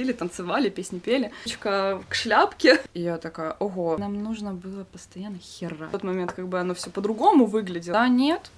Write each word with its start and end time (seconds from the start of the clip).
тусили, 0.00 0.12
танцевали, 0.12 0.70
песни 0.70 0.98
пели. 0.98 1.30
Ручка 1.44 2.02
к 2.08 2.14
шляпке. 2.14 2.80
И 2.94 3.02
я 3.02 3.18
такая, 3.18 3.52
ого, 3.58 3.96
нам 3.98 4.22
нужно 4.22 4.52
было 4.54 4.84
постоянно 4.84 5.38
хера. 5.38 5.86
В 5.88 5.90
тот 5.90 6.04
момент 6.04 6.32
как 6.32 6.48
бы 6.48 6.58
оно 6.58 6.74
все 6.74 6.90
по-другому 6.90 7.46
выглядело. 7.46 7.94
Да, 7.94 8.08
нет, 8.08 8.50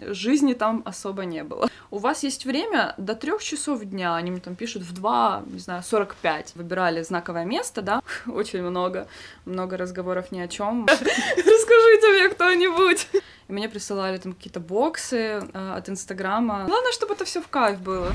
жизни 0.00 0.54
там 0.54 0.82
особо 0.84 1.24
не 1.24 1.42
было. 1.42 1.68
У 1.90 1.98
вас 1.98 2.22
есть 2.24 2.46
время 2.46 2.94
до 2.98 3.14
трех 3.14 3.42
часов 3.42 3.84
дня, 3.84 4.14
они 4.14 4.30
мне 4.30 4.40
там 4.40 4.54
пишут 4.54 4.82
в 4.82 4.92
2, 4.92 5.42
не 5.46 5.58
знаю, 5.58 5.82
45. 5.82 6.52
Выбирали 6.54 7.02
знаковое 7.02 7.44
место, 7.44 7.82
да, 7.82 8.00
очень 8.26 8.62
много, 8.62 9.06
много 9.44 9.76
разговоров 9.76 10.32
ни 10.32 10.40
о 10.40 10.48
чем. 10.48 10.86
Расскажите 10.88 12.08
мне 12.12 12.28
кто-нибудь. 12.28 13.08
И 13.48 13.52
мне 13.52 13.68
присылали 13.68 14.18
там 14.18 14.32
какие-то 14.32 14.60
боксы 14.60 15.16
э, 15.16 15.74
от 15.76 15.88
Инстаграма. 15.88 16.64
Главное, 16.66 16.92
чтобы 16.92 17.14
это 17.14 17.24
все 17.24 17.40
в 17.42 17.48
кайф 17.48 17.80
было. 17.80 18.12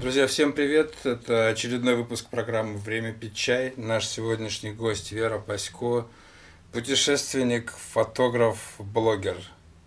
Друзья, 0.00 0.28
всем 0.28 0.52
привет! 0.52 0.94
Это 1.02 1.48
очередной 1.48 1.96
выпуск 1.96 2.28
программы 2.30 2.78
«Время 2.78 3.12
пить 3.12 3.34
чай». 3.34 3.74
Наш 3.76 4.06
сегодняшний 4.06 4.70
гость 4.70 5.10
Вера 5.10 5.40
Пасько, 5.40 6.06
путешественник, 6.72 7.72
фотограф, 7.72 8.76
блогер. 8.78 9.34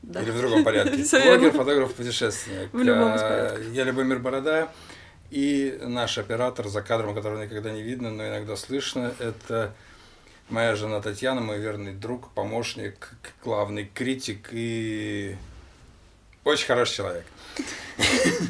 Да. 0.02 0.22
Или 0.22 0.32
в 0.32 0.38
другом 0.38 0.66
порядке. 0.66 0.98
Блогер, 1.24 1.52
фотограф, 1.52 1.94
путешественник. 1.94 2.74
В 2.74 2.82
любом 2.82 3.16
из 3.16 3.22
А. 3.22 3.58
Я 3.72 3.86
Любомир 3.86 4.20
Борода. 4.20 4.74
И 5.30 5.80
наш 5.82 6.18
оператор 6.18 6.68
за 6.68 6.82
кадром, 6.82 7.16
которого 7.16 7.42
никогда 7.42 7.72
не 7.72 7.82
видно, 7.82 8.12
но 8.12 8.28
иногда 8.28 8.58
слышно, 8.58 9.14
это 9.18 9.74
моя 10.50 10.76
жена 10.76 11.00
Татьяна, 11.00 11.40
мой 11.40 11.58
верный 11.58 11.94
друг, 11.94 12.34
помощник, 12.34 13.14
главный 13.42 13.90
критик 13.94 14.50
и 14.52 15.38
очень 16.44 16.68
хороший 16.68 16.98
человек. 16.98 17.26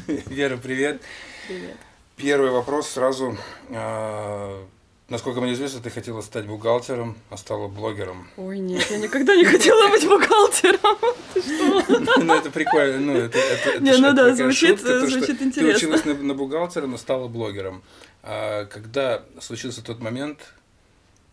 Вера, 0.26 0.56
привет. 0.56 1.00
Привет. 1.48 1.76
Первый 2.16 2.50
вопрос 2.50 2.88
сразу. 2.88 3.36
А, 3.70 4.64
Насколько 5.08 5.42
мне 5.42 5.52
известно, 5.52 5.82
ты 5.82 5.90
хотела 5.90 6.22
стать 6.22 6.46
бухгалтером, 6.46 7.18
а 7.28 7.36
стала 7.36 7.68
блогером. 7.68 8.28
Ой, 8.38 8.58
нет, 8.58 8.90
я 8.90 8.96
никогда 8.96 9.36
не 9.36 9.44
хотела 9.44 9.90
быть 9.90 10.06
бухгалтером. 10.08 10.96
Ты 11.34 11.42
что? 11.42 12.18
Ну, 12.22 12.34
это 12.34 12.50
прикольно. 12.50 12.98
Ну, 12.98 13.12
это, 13.18 13.36
это, 13.38 13.80
Не, 13.80 13.98
ну 13.98 14.14
да, 14.14 14.34
звучит- 14.34 14.80
звучит 14.80 15.38
Ты 15.38 15.44
интересно. 15.44 15.76
училась 15.76 16.04
на, 16.06 16.14
на 16.14 16.32
бухгалтера, 16.32 16.86
но 16.86 16.96
стала 16.96 17.28
блогером. 17.28 17.82
А 18.22 18.64
когда 18.66 19.22
случился 19.40 19.82
тот 19.84 20.00
момент, 20.00 20.54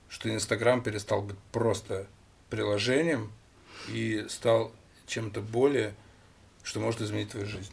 что 0.10 0.30
Инстаграм 0.30 0.82
перестал 0.82 1.22
быть 1.22 1.38
просто 1.54 2.06
приложением 2.50 3.32
и 3.88 4.26
стал 4.28 4.74
чем-то 5.08 5.40
более, 5.40 5.94
что 6.64 6.82
может 6.82 7.00
изменить 7.00 7.30
твою 7.30 7.46
жизнь? 7.46 7.72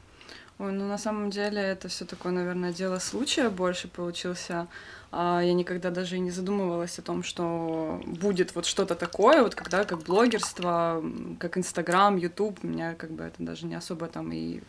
Ой, 0.59 0.73
ну 0.73 0.89
на 0.89 0.97
самом 0.97 1.29
деле 1.29 1.61
это 1.61 1.89
все 1.89 2.07
такое, 2.07 2.33
наверное, 2.33 2.73
дело 2.73 2.99
случая 2.99 3.51
больше 3.51 3.89
получился. 3.89 4.69
А 5.13 5.41
я 5.41 5.53
никогда 5.53 5.91
даже 5.91 6.17
и 6.17 6.19
не 6.19 6.31
задумывалась 6.31 6.99
о 6.99 7.03
том, 7.03 7.23
что 7.23 8.01
будет 8.07 8.55
вот 8.55 8.67
что-то 8.67 8.95
такое, 8.95 9.43
вот 9.43 9.55
когда 9.55 9.85
как 9.85 10.03
блогерство, 10.03 11.03
как 11.39 11.59
Инстаграм, 11.59 12.17
Ютуб, 12.17 12.63
меня 12.65 12.95
как 12.95 13.11
бы 13.11 13.25
это 13.25 13.37
даже 13.39 13.67
не 13.67 13.75
особо 13.75 14.09
там 14.09 14.33
и 14.33 14.61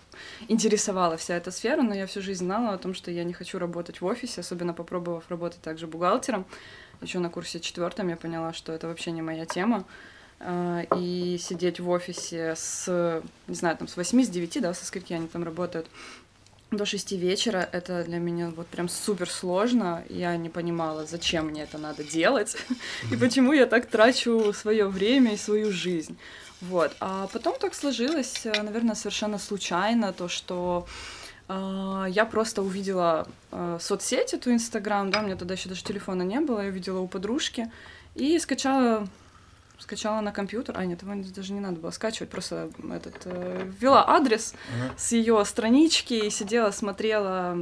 интересовала 0.48 1.18
вся 1.18 1.36
эта 1.36 1.52
сфера, 1.52 1.82
но 1.82 1.96
я 1.96 2.06
всю 2.06 2.22
жизнь 2.22 2.44
знала 2.46 2.74
о 2.74 2.78
том, 2.78 2.94
что 2.94 3.10
я 3.10 3.24
не 3.24 3.34
хочу 3.34 3.58
работать 3.58 4.02
в 4.02 4.06
офисе, 4.06 4.42
особенно 4.42 4.74
попробовав 4.74 5.24
работать 5.30 5.62
также 5.62 5.88
бухгалтером. 5.88 6.46
Еще 7.02 7.20
на 7.20 7.30
курсе 7.30 7.60
четвертом 7.60 8.10
я 8.10 8.18
поняла, 8.18 8.54
что 8.54 8.74
это 8.74 8.88
вообще 8.88 9.12
не 9.12 9.22
моя 9.22 9.46
тема. 9.46 9.86
А, 10.40 10.84
И 10.96 11.38
сидеть 11.40 11.80
в 11.80 11.90
офисе 11.90 12.54
с, 12.56 13.22
не 13.48 13.56
знаю, 13.56 13.78
там 13.78 13.88
с 13.88 13.98
8, 13.98 14.24
с 14.24 14.30
9, 14.30 14.62
да, 14.62 14.74
со 14.74 14.86
скольки 14.86 15.14
они 15.14 15.28
там 15.28 15.44
работают, 15.44 15.88
до 16.72 16.86
6 16.86 17.14
вечера, 17.14 17.68
это 17.72 18.04
для 18.04 18.18
меня 18.18 18.50
вот 18.50 18.68
прям 18.68 18.90
супер 18.90 19.30
сложно. 19.30 20.04
Я 20.10 20.36
не 20.36 20.50
понимала, 20.50 21.06
зачем 21.06 21.48
мне 21.48 21.64
это 21.64 21.78
надо 21.78 22.04
делать 22.04 22.58
и 23.12 23.16
почему 23.16 23.54
я 23.54 23.66
так 23.66 23.86
трачу 23.86 24.52
свое 24.54 24.88
время 24.88 25.34
и 25.34 25.38
свою 25.38 25.72
жизнь. 25.72 26.18
Вот. 26.60 26.96
А 27.00 27.28
потом 27.28 27.56
так 27.60 27.74
сложилось, 27.74 28.46
э, 28.46 28.62
наверное, 28.64 28.96
совершенно 28.96 29.38
случайно, 29.38 30.12
то, 30.12 30.28
что 30.28 30.88
а, 31.48 32.08
я 32.10 32.26
просто 32.26 32.62
увидела 32.62 33.28
э, 33.52 33.78
соцсеть, 33.80 34.34
эту 34.34 34.52
Инстаграм, 34.52 35.10
да, 35.12 35.22
у 35.22 35.24
меня 35.24 35.36
тогда 35.36 35.54
еще 35.54 35.70
даже 35.70 35.84
телефона 35.84 36.24
не 36.24 36.40
было, 36.40 36.62
я 36.62 36.70
увидела 36.70 37.00
у 37.00 37.08
подружки 37.08 37.72
и 38.16 38.38
скачала 38.40 39.08
скачала 39.80 40.22
на 40.22 40.32
компьютер, 40.32 40.76
а 40.78 40.86
нет, 40.86 41.02
его 41.02 41.14
даже 41.36 41.54
не 41.54 41.60
надо 41.60 41.80
было 41.80 41.92
скачивать, 41.92 42.30
просто 42.30 42.70
этот 42.92 43.22
э, 43.26 43.72
ввела 43.80 44.08
адрес 44.10 44.54
с 44.98 45.12
ее 45.12 45.44
странички 45.46 46.14
и 46.14 46.30
сидела, 46.30 46.72
смотрела, 46.72 47.58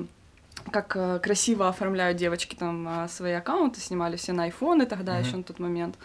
как 0.72 0.96
э, 0.96 1.20
красиво 1.20 1.68
оформляют 1.70 2.18
девочки 2.18 2.56
там 2.56 2.88
э, 2.88 3.08
свои 3.08 3.34
аккаунты, 3.34 3.80
снимали 3.80 4.16
все 4.16 4.34
на 4.34 4.44
айфоны 4.44 4.86
тогда 4.86 5.14
Мгм. 5.14 5.22
еще 5.24 5.38
на 5.38 5.44
тот 5.44 5.60
момент. 5.60 5.96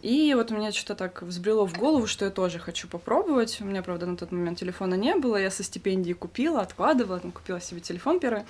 И 0.00 0.34
вот 0.34 0.50
у 0.50 0.56
меня 0.56 0.72
что-то 0.72 0.96
так 0.96 1.22
взбрело 1.22 1.64
в 1.64 1.78
голову, 1.78 2.08
что 2.08 2.24
я 2.24 2.30
тоже 2.32 2.58
хочу 2.58 2.88
попробовать. 2.88 3.60
У 3.60 3.64
меня, 3.64 3.82
правда, 3.82 4.06
на 4.06 4.16
тот 4.16 4.32
момент 4.32 4.58
телефона 4.58 4.94
не 4.94 5.14
было. 5.14 5.36
Я 5.36 5.48
со 5.48 5.62
стипендии 5.62 6.12
купила, 6.12 6.60
откладывала, 6.60 7.20
там, 7.20 7.30
купила 7.30 7.60
себе 7.60 7.80
телефон 7.80 8.18
первый. 8.18 8.42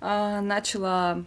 А, 0.00 0.40
начала 0.40 1.24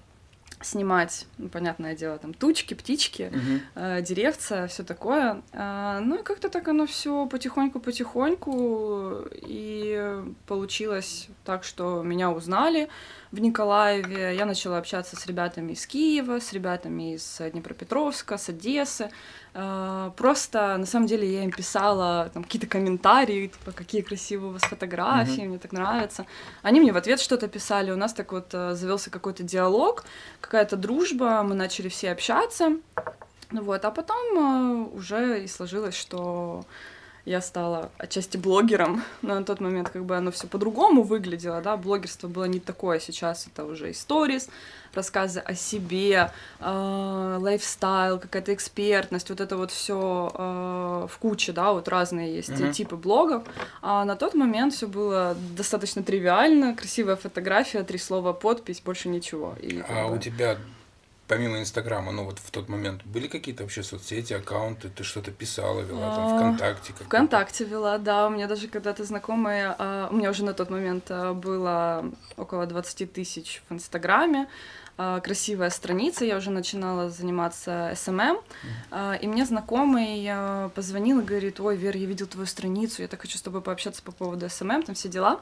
снимать, 0.66 1.26
ну, 1.38 1.50
понятное 1.50 1.96
дело, 1.96 2.18
там 2.18 2.34
тучки, 2.34 2.74
птички, 2.74 3.32
Мгм. 3.34 3.62
э, 3.76 4.02
деревца, 4.02 4.68
все 4.68 4.84
такое. 4.84 5.42
А, 5.54 6.00
Ну 6.02 6.16
и 6.20 6.24
как-то 6.24 6.50
так 6.50 6.68
оно 6.68 6.86
все 6.86 7.26
потихоньку-потихоньку 7.28 9.28
и 9.34 10.24
получилось 10.48 11.28
так, 11.44 11.64
что 11.64 12.02
меня 12.04 12.32
узнали 12.32 12.90
в 13.36 13.40
Николаеве. 13.42 14.36
Я 14.36 14.46
начала 14.46 14.78
общаться 14.78 15.16
с 15.16 15.26
ребятами 15.28 15.74
из 15.74 15.86
Киева, 15.86 16.40
с 16.40 16.54
ребятами 16.54 17.16
из 17.16 17.42
Днепропетровска, 17.52 18.38
с 18.38 18.50
Одессы. 18.50 19.10
А, 19.54 20.12
Просто, 20.12 20.78
на 20.78 20.86
самом 20.86 21.08
деле, 21.08 21.32
я 21.32 21.44
им 21.44 21.52
писала 21.52 22.32
там 22.34 22.44
какие-то 22.44 22.68
комментарии, 22.68 23.48
типа, 23.48 23.72
какие 23.72 24.02
красивые 24.02 24.50
у 24.50 24.54
вас 24.54 24.64
фотографии, 24.64 25.42
мне 25.42 25.60
так 25.60 25.74
нравится. 25.74 26.26
Они 26.62 26.80
мне 26.80 26.94
в 26.94 26.98
ответ 26.98 27.20
что-то 27.20 27.48
писали, 27.48 27.92
у 27.92 27.98
нас 27.98 28.14
так 28.14 28.32
вот 28.32 28.48
завелся 28.52 29.10
какой-то 29.10 29.44
диалог, 29.44 30.06
какая-то 30.42 30.78
дружба, 30.78 31.44
мы 31.44 31.56
начали 31.56 31.90
все 31.90 32.12
общаться. 32.12 32.78
Ну 33.52 33.62
Вот, 33.62 33.86
а 33.86 33.92
потом 33.92 34.90
э, 34.92 34.96
уже 34.96 35.44
и 35.44 35.48
сложилось, 35.48 35.96
что 35.96 36.66
я 37.26 37.42
стала 37.42 37.90
отчасти 37.98 38.38
блогером, 38.38 39.04
но 39.22 39.36
на 39.36 39.44
тот 39.44 39.60
момент 39.60 39.90
как 39.90 40.06
бы 40.06 40.16
оно 40.16 40.32
все 40.32 40.48
по-другому 40.48 41.02
выглядело, 41.04 41.62
да, 41.62 41.76
блогерство 41.76 42.28
было 42.28 42.46
не 42.46 42.60
такое, 42.60 43.00
сейчас 43.00 43.48
это 43.48 43.66
уже 43.66 43.92
историс, 43.92 44.48
рассказы 44.94 45.40
о 45.40 45.56
себе, 45.56 46.32
э, 46.60 47.38
лайфстайл, 47.42 48.20
какая-то 48.20 48.54
экспертность, 48.54 49.30
вот 49.30 49.42
это 49.42 49.58
вот 49.58 49.72
все 49.72 49.96
в 51.10 51.18
куче, 51.20 51.52
да, 51.52 51.74
вот 51.74 51.88
разные 51.88 52.36
есть 52.36 52.50
Мгм. 52.60 52.72
типы 52.72 52.96
блогов, 52.96 53.44
а 53.82 54.06
на 54.06 54.16
тот 54.16 54.34
момент 54.36 54.74
все 54.74 54.88
было 54.88 55.36
достаточно 55.58 56.04
тривиально, 56.04 56.76
красивая 56.76 57.16
фотография, 57.16 57.84
три 57.84 57.98
слова, 57.98 58.34
подпись, 58.34 58.82
больше 58.82 59.10
ничего. 59.10 59.56
И 59.62 59.82
А 59.88 60.08
бы- 60.08 60.16
у 60.16 60.18
тебя, 60.20 60.58
помимо 61.28 61.60
Инстаграма, 61.60 62.12
ну 62.12 62.24
вот 62.26 62.40
в 62.40 62.52
тот 62.52 62.70
момент, 62.70 63.04
были 63.06 63.28
какие-то 63.28 63.64
вообще 63.64 63.84
соцсети, 63.84 64.34
аккаунты, 64.34 64.90
ты 64.90 65.04
что-то 65.04 65.32
писала, 65.32 65.82
вела 65.82 66.16
там 66.16 66.26
А, 66.26 66.38
ВКонтакте? 66.38 66.92
какой-то? 66.94 67.06
ВКонтакте 67.06 67.64
вела, 67.66 67.98
да. 67.98 68.28
У 68.28 68.30
меня 68.30 68.48
даже 68.48 68.68
когда-то 68.68 69.04
знакомые, 69.04 69.76
а, 69.78 70.08
у 70.12 70.16
меня 70.16 70.30
уже 70.30 70.44
на 70.46 70.54
тот 70.54 70.70
момент 70.70 71.06
а, 71.10 71.34
было 71.34 72.06
около 72.38 72.66
20 72.66 73.12
тысяч 73.12 73.62
в 73.70 73.74
Инстаграме. 73.74 74.48
а, 74.98 75.20
Красивая 75.20 75.72
страница, 75.72 76.24
я 76.26 76.38
уже 76.38 76.52
начинала 76.52 77.10
заниматься 77.10 77.92
SMM, 77.96 78.38
а, 78.92 79.14
и 79.22 79.28
мне 79.28 79.46
знакомый 79.46 80.30
позвонил 80.76 81.20
и 81.20 81.24
говорит, 81.24 81.60
ой, 81.60 81.76
Вер, 81.76 81.98
я 81.98 82.06
видел 82.06 82.28
твою 82.28 82.46
страницу, 82.48 83.02
я 83.02 83.08
так 83.08 83.22
хочу 83.22 83.38
с 83.38 83.42
тобой 83.42 83.62
пообщаться 83.62 84.02
по 84.04 84.12
поводу 84.14 84.50
СММ, 84.50 84.84
там 84.84 84.96
все 84.96 85.10
дела. 85.10 85.42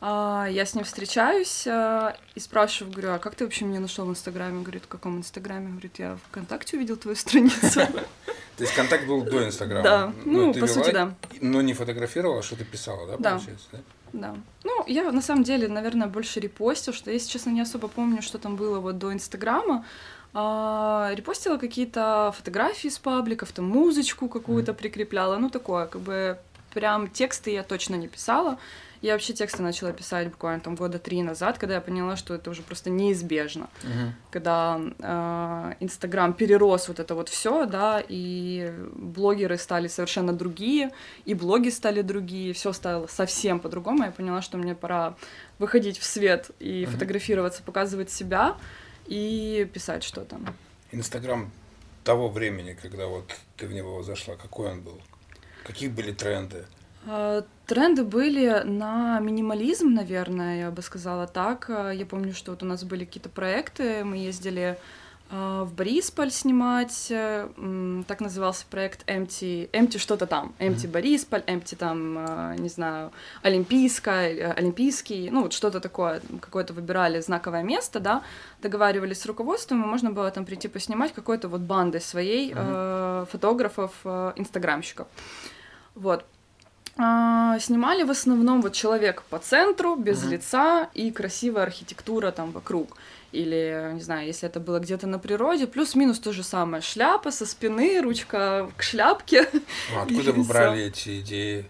А, 0.00 0.46
Я 0.50 0.64
с 0.64 0.74
ним 0.74 0.84
встречаюсь 0.84 1.66
а, 1.66 2.16
и 2.34 2.40
спрашиваю, 2.40 2.92
говорю, 2.92 3.12
а 3.14 3.18
как 3.18 3.34
ты 3.34 3.44
вообще 3.44 3.64
меня 3.64 3.80
нашел 3.80 4.06
в 4.06 4.10
Инстаграме? 4.10 4.62
Говорит, 4.62 4.84
в 4.84 4.88
каком 4.88 5.18
Инстаграме? 5.18 5.70
Говорит, 5.70 5.98
я 5.98 6.18
ВКонтакте 6.28 6.76
увидел 6.76 6.96
твою 6.96 7.16
страницу. 7.16 7.80
То 8.56 8.64
есть 8.64 8.74
контакт 8.74 9.06
был 9.06 9.22
до 9.22 9.46
Инстаграма? 9.46 9.82
Да, 9.82 10.12
ну, 10.24 10.52
ты 10.52 10.60
по 10.60 10.66
сути, 10.66 10.90
да. 10.90 11.14
Но 11.40 11.62
не 11.62 11.74
фотографировала, 11.74 12.40
а 12.40 12.42
что-то 12.42 12.64
писала, 12.64 13.06
да, 13.06 13.16
Да. 13.18 13.30
получается? 13.30 13.66
Да? 13.72 13.78
Да. 14.12 14.34
Ну, 14.64 14.84
я 14.86 15.10
на 15.12 15.20
самом 15.22 15.44
деле, 15.44 15.68
наверное, 15.68 16.06
больше 16.08 16.40
репостил, 16.40 16.92
что, 16.92 17.10
если 17.10 17.28
честно, 17.28 17.50
не 17.50 17.60
особо 17.60 17.88
помню, 17.88 18.22
что 18.22 18.38
там 18.38 18.56
было 18.56 18.80
вот 18.80 18.98
до 18.98 19.12
Инстаграма. 19.12 19.84
А, 20.34 21.10
репостила 21.14 21.56
какие-то 21.56 22.34
фотографии 22.36 22.88
с 22.88 22.98
пабликов, 22.98 23.52
там 23.52 23.66
музычку 23.66 24.28
какую-то 24.28 24.74
прикрепляла, 24.74 25.36
ну 25.38 25.50
такое, 25.50 25.86
как 25.86 26.00
бы 26.02 26.38
прям 26.72 27.08
тексты 27.08 27.50
я 27.50 27.62
точно 27.62 27.96
не 27.96 28.08
писала. 28.08 28.58
Я 29.00 29.12
вообще 29.12 29.32
тексты 29.32 29.62
начала 29.62 29.92
писать 29.92 30.28
буквально 30.28 30.60
там 30.60 30.74
года 30.74 30.98
три 30.98 31.22
назад, 31.22 31.58
когда 31.58 31.76
я 31.76 31.80
поняла, 31.80 32.16
что 32.16 32.34
это 32.34 32.50
уже 32.50 32.62
просто 32.62 32.90
неизбежно. 32.90 33.68
Мгм. 33.84 34.14
Когда 34.30 34.80
э, 34.98 35.74
Инстаграм 35.80 36.32
перерос 36.32 36.88
вот 36.88 36.98
это 36.98 37.14
вот 37.14 37.28
все, 37.28 37.64
да, 37.66 38.02
и 38.06 38.72
блогеры 38.94 39.56
стали 39.56 39.88
совершенно 39.88 40.32
другие, 40.32 40.90
и 41.24 41.34
блоги 41.34 41.68
стали 41.68 42.02
другие, 42.02 42.52
все 42.52 42.72
стало 42.72 43.06
совсем 43.06 43.60
по-другому. 43.60 44.04
Я 44.04 44.10
поняла, 44.10 44.42
что 44.42 44.58
мне 44.58 44.74
пора 44.74 45.14
выходить 45.58 45.98
в 45.98 46.04
свет 46.04 46.50
и 46.58 46.84
Мгм. 46.84 46.92
фотографироваться, 46.92 47.62
показывать 47.62 48.10
себя 48.10 48.56
и 49.06 49.68
писать 49.72 50.02
что-то. 50.02 50.38
Инстаграм 50.90 51.50
того 52.02 52.28
времени, 52.28 52.76
когда 52.80 53.06
вот 53.06 53.30
ты 53.56 53.66
в 53.66 53.72
него 53.72 54.02
зашла, 54.02 54.34
какой 54.36 54.70
он 54.72 54.80
был? 54.80 55.00
Какие 55.64 55.88
были 55.88 56.12
тренды? 56.12 56.64
Э, 57.08 57.42
Тренды 57.66 58.02
были 58.02 58.62
на 58.64 59.20
минимализм, 59.20 59.92
наверное, 59.92 60.60
я 60.60 60.70
бы 60.70 60.82
сказала 60.82 61.26
так. 61.26 61.66
Э, 61.68 61.92
Я 61.94 62.06
помню, 62.06 62.34
что 62.34 62.52
вот 62.52 62.62
у 62.62 62.66
нас 62.66 62.84
были 62.84 63.04
какие-то 63.04 63.28
проекты, 63.28 64.04
мы 64.04 64.16
ездили 64.16 64.78
э, 65.30 65.62
в 65.64 65.74
Борисполь 65.74 66.30
снимать, 66.30 67.08
так 68.08 68.20
назывался 68.20 68.64
проект 68.70 69.06
Empty, 69.06 69.70
Empty 69.70 69.98
что-то 69.98 70.26
там, 70.26 70.54
Empty 70.58 70.84
Мгм. 70.84 70.92
Борисполь, 70.92 71.42
Empty 71.46 71.76
там, 71.76 72.54
не 72.56 72.68
знаю, 72.70 73.10
Олимпийская, 73.42 74.52
Олимпийский, 74.52 75.28
ну 75.30 75.42
вот 75.42 75.52
что-то 75.52 75.80
такое, 75.80 76.22
какое-то 76.40 76.72
выбирали 76.72 77.20
знаковое 77.20 77.62
место, 77.62 78.00
да, 78.00 78.22
договаривались 78.62 79.20
с 79.20 79.26
руководством, 79.26 79.82
и 79.82 79.86
можно 79.86 80.10
было 80.10 80.30
там 80.30 80.44
прийти 80.46 80.68
поснимать 80.68 81.12
какой-то 81.12 81.48
вот 81.48 81.60
бандой 81.60 82.00
своей 82.00 82.52
э, 82.56 83.26
фотографов, 83.30 83.92
э, 84.04 84.32
инстаграмщиков. 84.36 85.06
Вот. 85.94 86.24
А, 87.00 87.58
снимали 87.60 88.02
в 88.02 88.10
основном 88.10 88.60
вот 88.60 88.72
человек 88.72 89.22
по 89.30 89.38
центру, 89.38 89.94
без 89.94 90.22
Мгм. 90.22 90.32
лица 90.32 90.90
и 90.94 91.12
красивая 91.12 91.62
архитектура 91.62 92.32
там 92.32 92.50
вокруг. 92.50 92.96
Или, 93.30 93.92
не 93.94 94.00
знаю, 94.00 94.26
если 94.26 94.48
это 94.48 94.58
было 94.58 94.80
где-то 94.80 95.06
на 95.06 95.20
природе, 95.20 95.68
плюс-минус 95.68 96.18
то 96.18 96.32
же 96.32 96.42
самое. 96.42 96.82
Шляпа 96.82 97.30
со 97.30 97.46
спины, 97.46 98.00
ручка 98.02 98.68
к 98.76 98.82
шляпке. 98.82 99.48
Ну, 99.92 99.98
откуда 100.02 100.32
вы 100.32 100.42
брали 100.42 100.82
эти 100.82 101.20
идеи? 101.20 101.66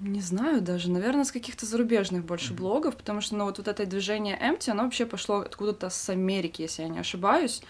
Не 0.00 0.20
знаю 0.20 0.60
даже, 0.60 0.90
наверное, 0.90 1.22
с 1.24 1.30
каких-то 1.30 1.64
зарубежных 1.64 2.24
больше 2.24 2.54
Мгм. 2.54 2.56
блогов, 2.56 2.96
потому 2.96 3.20
что, 3.20 3.36
ну, 3.36 3.44
вот, 3.44 3.58
вот 3.58 3.68
это 3.68 3.86
движение 3.86 4.36
Empty, 4.36 4.70
оно 4.70 4.82
вообще 4.84 5.06
пошло 5.06 5.36
откуда-то 5.36 5.90
с 5.90 6.08
Америки, 6.08 6.62
если 6.62 6.82
я 6.82 6.88
не 6.88 6.98
ошибаюсь. 6.98 7.62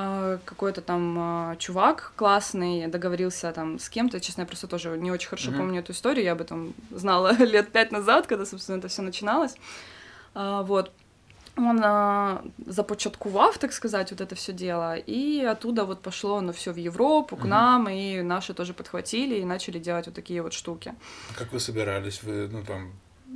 А, 0.00 0.38
Какой-то 0.44 0.80
там 0.80 1.16
а, 1.18 1.56
чувак 1.56 2.12
классный 2.14 2.86
договорился 2.86 3.50
там 3.52 3.78
с 3.80 3.88
кем-то, 3.88 4.20
честно, 4.20 4.42
я 4.42 4.46
просто 4.46 4.68
тоже 4.68 4.96
не 4.96 5.10
очень 5.10 5.28
хорошо 5.28 5.50
Мгм. 5.50 5.58
помню 5.58 5.80
эту 5.80 5.90
историю, 5.92 6.24
я 6.24 6.32
об 6.32 6.40
этом 6.40 6.72
знала 6.90 7.32
лет 7.38 7.72
пять 7.72 7.90
назад, 7.92 8.26
когда, 8.28 8.46
собственно, 8.46 8.78
это 8.78 8.86
все 8.88 9.02
начиналось. 9.02 9.54
А, 10.34 10.62
Вот. 10.62 10.92
Он 11.56 11.80
а, 11.82 12.44
започаткував, 12.66 13.58
так 13.58 13.72
сказать, 13.72 14.12
вот 14.12 14.20
это 14.20 14.34
все 14.36 14.52
дело, 14.52 14.94
и 14.94 15.42
оттуда 15.42 15.84
вот 15.84 16.00
пошло 16.02 16.36
оно 16.36 16.52
все 16.52 16.72
в 16.72 16.76
Европу, 16.76 17.36
к 17.36 17.40
Мгм. 17.40 17.48
нам, 17.48 17.88
и 17.88 18.22
наши 18.22 18.54
тоже 18.54 18.72
подхватили 18.74 19.34
и 19.40 19.44
начали 19.44 19.80
делать 19.80 20.06
вот 20.06 20.14
такие 20.14 20.40
вот 20.42 20.52
штуки. 20.52 20.94
Как 21.36 21.52
вы 21.52 21.58
собирались? 21.58 22.22
Вы, 22.22 22.48
ну, 22.52 22.62
там, 22.62 22.92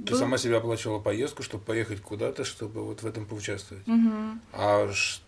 ты 0.07 0.13
Был- 0.13 0.19
сама 0.19 0.39
себе 0.39 0.57
оплачивала 0.57 1.01
поездку, 1.01 1.43
чтобы 1.43 1.65
поехать 1.65 2.01
куда-то, 2.01 2.45
чтобы 2.45 2.85
вот 2.85 3.03
в 3.03 3.07
этом 3.07 3.27
поучаствовать? 3.27 3.85
Мгм. 3.89 4.41
А 4.53 4.89
ш- 4.93 5.21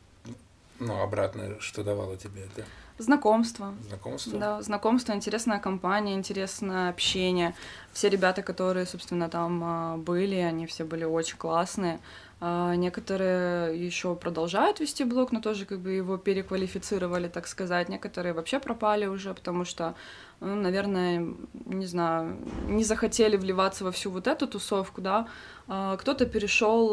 ну, 0.80 1.00
обратно, 1.00 1.60
что 1.60 1.84
давало 1.84 2.16
тебе 2.16 2.42
это? 2.42 2.66
Знакомство. 2.98 3.74
Знакомство? 3.88 4.38
Да, 4.38 4.62
знакомство, 4.62 5.12
интересная 5.12 5.58
компания, 5.58 6.14
интересное 6.14 6.90
общение. 6.90 7.54
Все 7.94 8.08
ребята, 8.08 8.42
которые, 8.42 8.86
собственно, 8.86 9.28
там 9.30 9.62
а, 9.64 9.96
были, 9.96 10.34
они 10.34 10.66
все 10.66 10.84
были 10.84 11.04
очень 11.04 11.38
классные. 11.38 12.00
А, 12.40 12.74
Некоторые 12.74 13.86
еще 13.86 14.16
продолжают 14.16 14.80
вести 14.80 15.04
блог, 15.04 15.30
но 15.32 15.40
тоже 15.40 15.64
как 15.64 15.78
бы 15.78 15.92
его 15.92 16.16
переквалифицировали, 16.16 17.28
так 17.28 17.46
сказать. 17.46 17.88
Некоторые 17.88 18.32
вообще 18.32 18.58
пропали 18.58 19.06
уже, 19.06 19.32
потому 19.32 19.64
что, 19.64 19.94
ну, 20.40 20.56
наверное, 20.56 21.24
не 21.66 21.86
знаю, 21.86 22.36
не 22.66 22.82
захотели 22.82 23.36
вливаться 23.36 23.84
во 23.84 23.90
всю 23.92 24.10
вот 24.10 24.26
эту 24.26 24.48
тусовку, 24.48 25.00
да. 25.00 25.28
А, 25.68 25.96
Кто-то 25.96 26.26
перешел 26.26 26.88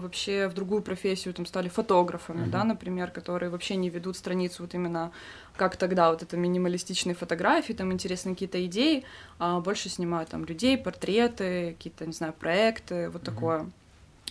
вообще 0.00 0.48
в 0.48 0.54
другую 0.54 0.82
профессию, 0.82 1.32
там 1.32 1.46
стали 1.46 1.68
фотографами, 1.68 2.40
Мгм. 2.42 2.50
да, 2.50 2.64
например, 2.64 3.12
которые 3.12 3.50
вообще 3.50 3.76
не 3.76 3.88
ведут 3.88 4.16
страницу 4.16 4.62
вот 4.64 4.74
именно 4.74 5.12
как 5.60 5.76
тогда 5.76 6.10
вот 6.10 6.22
это 6.22 6.38
минималистичные 6.38 7.14
фотографии, 7.14 7.74
там 7.74 7.92
интересные 7.92 8.34
какие-то 8.34 8.64
идеи, 8.64 9.04
а 9.38 9.60
больше 9.60 9.90
снимают 9.90 10.30
там 10.30 10.46
людей, 10.46 10.78
портреты, 10.78 11.74
какие-то, 11.76 12.06
не 12.06 12.12
знаю, 12.14 12.32
проекты, 12.32 13.10
вот 13.10 13.20
Мгм. 13.22 13.34
такое. 13.34 13.70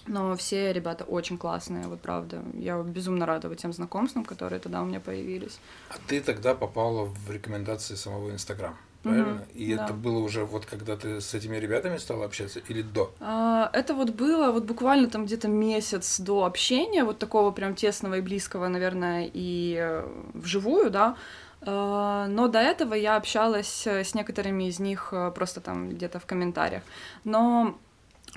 Но 0.08 0.36
все 0.36 0.74
ребята 0.74 1.04
очень 1.04 1.38
классные, 1.38 1.86
вот 1.88 2.02
правда. 2.02 2.42
Я 2.56 2.82
безумно 2.82 3.28
рада 3.28 3.48
вот 3.48 3.60
тем 3.60 3.74
знакомствам, 3.74 4.26
которые 4.26 4.60
тогда 4.60 4.82
у 4.82 4.86
меня 4.86 5.00
появились. 5.00 5.60
А 5.90 5.98
ты 6.08 6.20
тогда 6.22 6.56
попала 6.56 7.06
в 7.06 7.32
рекомендации 7.32 7.94
самого 7.94 8.32
Инстаграм, 8.32 8.76
Правильно? 9.04 9.46
И 9.54 9.76
да. 9.76 9.86
это 9.86 9.94
было 9.94 10.20
уже 10.20 10.44
вот 10.44 10.66
когда 10.66 10.98
ты 10.98 11.22
с 11.22 11.34
этими 11.34 11.56
ребятами 11.58 11.98
стала 11.98 12.26
общаться 12.26 12.60
или 12.68 12.82
до? 12.82 13.14
А, 13.22 13.70
Это 13.74 13.94
вот 13.94 14.10
было 14.10 14.52
вот 14.52 14.66
буквально 14.66 15.10
там 15.10 15.26
где-то 15.26 15.48
месяц 15.48 16.20
до 16.20 16.44
общения, 16.46 17.04
вот 17.04 17.18
такого 17.20 17.52
прям 17.52 17.76
тесного 17.76 18.16
и 18.16 18.22
близкого, 18.22 18.68
наверное, 18.68 19.30
и 19.34 19.78
э, 19.80 20.06
вживую, 20.34 20.90
да. 20.92 21.16
А, 21.62 22.28
Но 22.28 22.48
до 22.48 22.60
этого 22.60 22.94
я 22.94 23.16
общалась 23.16 23.88
э, 23.88 24.04
с 24.04 24.16
некоторыми 24.16 24.66
из 24.66 24.80
них 24.80 25.10
э, 25.12 25.32
просто 25.32 25.62
там 25.62 25.90
где-то 25.90 26.20
в 26.20 26.26
комментариях. 26.26 26.84
Но 27.24 27.78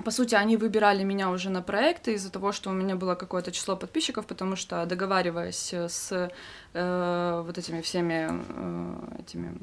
по 0.05 0.11
сути, 0.11 0.35
они 0.35 0.57
выбирали 0.57 1.05
меня 1.05 1.31
уже 1.31 1.51
на 1.51 1.61
проекты 1.61 2.15
из-за 2.15 2.31
того, 2.31 2.53
что 2.53 2.71
у 2.71 2.73
меня 2.73 2.97
было 2.97 3.15
какое-то 3.15 3.53
число 3.53 3.77
подписчиков, 3.77 4.27
потому 4.27 4.57
что 4.57 4.87
договариваясь 4.87 5.75
с 5.75 6.31
э, 6.73 7.43
вот 7.47 7.59
этими 7.59 7.83
всеми 7.83 8.29
э, 8.31 9.21
этими, 9.21 9.55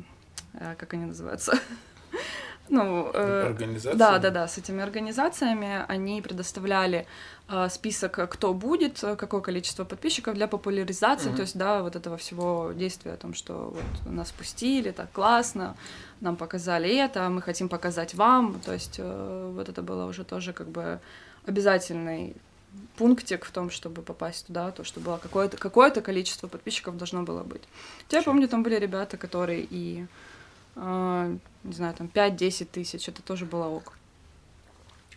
как 0.77 0.94
они 0.94 1.06
называются, 1.06 1.57
ну, 2.69 3.09
э, 3.13 3.56
да, 3.95 4.19
да, 4.19 4.29
да, 4.29 4.47
с 4.47 4.57
этими 4.57 4.81
организациями. 4.83 5.85
Они 5.88 6.21
предоставляли 6.21 7.06
э, 7.47 7.67
список, 7.69 8.29
кто 8.29 8.53
будет, 8.53 9.03
э, 9.03 9.15
какое 9.15 9.41
количество 9.41 9.85
подписчиков 9.85 10.35
для 10.35 10.47
популяризации, 10.47 11.29
Мгм. 11.29 11.35
то 11.35 11.41
есть, 11.41 11.57
да, 11.57 11.81
вот 11.81 11.95
этого 11.95 12.17
всего 12.17 12.71
действия 12.75 13.13
о 13.13 13.17
том, 13.17 13.33
что 13.33 13.73
вот 13.75 14.11
нас 14.13 14.31
пустили, 14.31 14.91
так 14.91 15.11
классно, 15.11 15.75
нам 16.21 16.35
показали 16.35 16.95
это, 16.95 17.29
мы 17.29 17.41
хотим 17.41 17.69
показать 17.69 18.13
вам, 18.13 18.59
то 18.59 18.73
есть 18.73 18.95
э, 19.00 19.51
вот 19.56 19.69
это 19.69 19.81
было 19.81 20.06
уже 20.06 20.23
тоже 20.23 20.53
как 20.53 20.67
бы 20.67 21.00
обязательный 21.45 22.35
пунктик 22.97 23.45
в 23.45 23.51
том, 23.51 23.71
чтобы 23.71 24.01
попасть 24.01 24.47
туда, 24.47 24.71
то, 24.71 24.83
что 24.83 25.00
было 25.00 25.17
какое-то 25.17 25.57
какое 25.57 25.89
количество 25.91 26.47
подписчиков 26.47 26.97
должно 26.97 27.23
было 27.23 27.44
быть. 27.44 27.63
Я 28.11 28.21
помню, 28.21 28.47
там 28.47 28.63
были 28.63 28.75
ребята, 28.75 29.17
которые 29.17 29.65
и, 29.69 30.03
э, 30.03 30.07
не 31.64 31.74
знаю, 31.74 31.94
там 31.94 32.10
5-10 32.14 32.66
тысяч, 32.66 33.10
это 33.10 33.22
тоже 33.22 33.46
было 33.46 33.66
ок. 33.66 33.98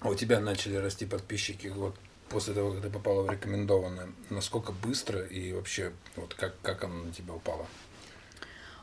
А 0.01 0.09
у 0.09 0.15
тебя 0.15 0.41
начали 0.41 0.77
расти 0.77 1.07
подписчики 1.07 1.69
вот 1.69 1.95
после 2.29 2.55
того, 2.55 2.73
как 2.73 2.83
ты 2.83 2.91
попала 2.91 3.23
в 3.23 3.31
рекомендованное. 3.31 4.09
Насколько 4.31 4.73
быстро 4.73 5.21
и 5.21 5.53
вообще 5.53 5.93
вот 6.17 6.35
как, 6.35 6.55
как 6.63 6.83
оно 6.85 7.05
на 7.05 7.13
тебя 7.13 7.35
упало? 7.35 7.67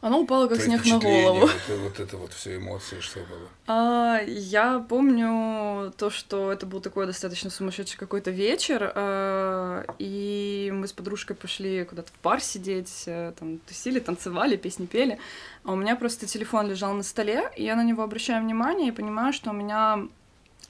Оно 0.02 0.22
упало 0.22 0.48
как 0.48 0.62
снег 0.62 0.86
на 0.86 1.00
голову. 1.00 1.40
Вот, 1.42 1.52
вот 1.70 2.00
это 2.00 2.18
вот 2.18 2.34
все 2.34 2.58
эмоции, 2.58 3.00
что 3.02 3.20
было? 3.20 3.50
А, 3.68 4.22
я 4.26 4.80
помню 4.80 5.92
то, 5.98 6.10
что 6.10 6.52
это 6.52 6.66
был 6.66 6.80
такой 6.80 7.06
достаточно 7.06 7.50
сумасшедший 7.50 7.98
какой-то 7.98 8.32
вечер, 8.32 8.92
а, 8.96 9.86
и 10.00 10.72
мы 10.74 10.88
с 10.88 10.94
подружкой 10.94 11.36
пошли 11.36 11.84
куда-то 11.84 12.12
в 12.12 12.24
бар 12.24 12.42
сидеть, 12.42 13.04
э, 13.08 13.34
там 13.38 13.58
тусили, 13.60 14.00
танцевали, 14.00 14.56
песни 14.56 14.86
пели, 14.86 15.20
а 15.64 15.74
у 15.74 15.76
меня 15.76 15.96
просто 15.96 16.28
телефон 16.28 16.68
лежал 16.68 16.94
на 16.94 17.04
столе, 17.04 17.52
и 17.58 17.64
я 17.64 17.76
на 17.76 17.84
него 17.84 18.04
обращаю 18.04 18.44
внимание 18.44 18.90
и 18.90 18.92
понимаю, 18.92 19.34
что 19.34 19.50
у 19.50 19.54
меня 19.54 20.08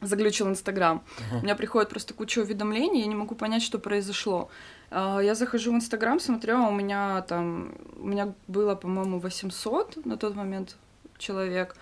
заглючил 0.01 0.48
Инстаграм. 0.48 1.01
У 1.32 1.44
меня 1.44 1.56
приходит 1.56 1.89
просто 1.89 2.13
куча 2.13 2.39
уведомлений, 2.39 3.01
я 3.01 3.08
не 3.08 3.15
могу 3.15 3.36
понять, 3.36 3.63
что 3.63 3.79
произошло. 3.79 4.50
А, 4.91 5.20
Я 5.20 5.36
захожу 5.36 5.72
в 5.72 5.75
Инстаграм, 5.75 6.20
смотрю, 6.20 6.58
а 6.58 6.68
у 6.68 6.72
меня 6.72 7.22
там, 7.24 7.74
у 7.98 8.08
меня 8.08 8.34
было, 8.48 8.75
по-моему, 8.75 9.20
800 9.20 10.06
на 10.06 10.18
тот 10.18 10.36
момент 10.36 10.77
человек. 11.18 11.75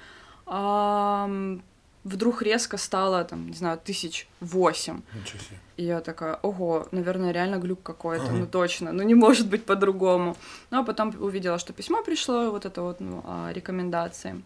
А 0.45 1.29
вдруг 2.03 2.41
резко 2.41 2.77
стало, 2.77 3.23
там, 3.25 3.47
не 3.47 3.53
знаю, 3.53 3.77
тысяч 3.83 4.27
восемь. 4.39 5.01
И 5.75 5.83
я 5.83 5.99
такая, 6.01 6.35
ого, 6.41 6.87
наверное, 6.91 7.31
реально 7.31 7.57
глюк 7.57 7.83
какой-то, 7.83 8.25
Ага. 8.25 8.33
ну 8.33 8.47
точно, 8.47 8.91
ну 8.93 9.03
не 9.03 9.13
может 9.13 9.47
быть 9.49 9.65
по-другому. 9.65 10.35
Ну 10.71 10.79
а 10.79 10.83
потом 10.83 11.13
увидела, 11.19 11.59
что 11.59 11.73
письмо 11.73 12.01
пришло, 12.03 12.49
вот 12.49 12.65
это 12.65 12.81
вот, 12.81 12.99
ну, 12.99 13.21
о 13.25 13.51
рекомендации. 13.53 14.41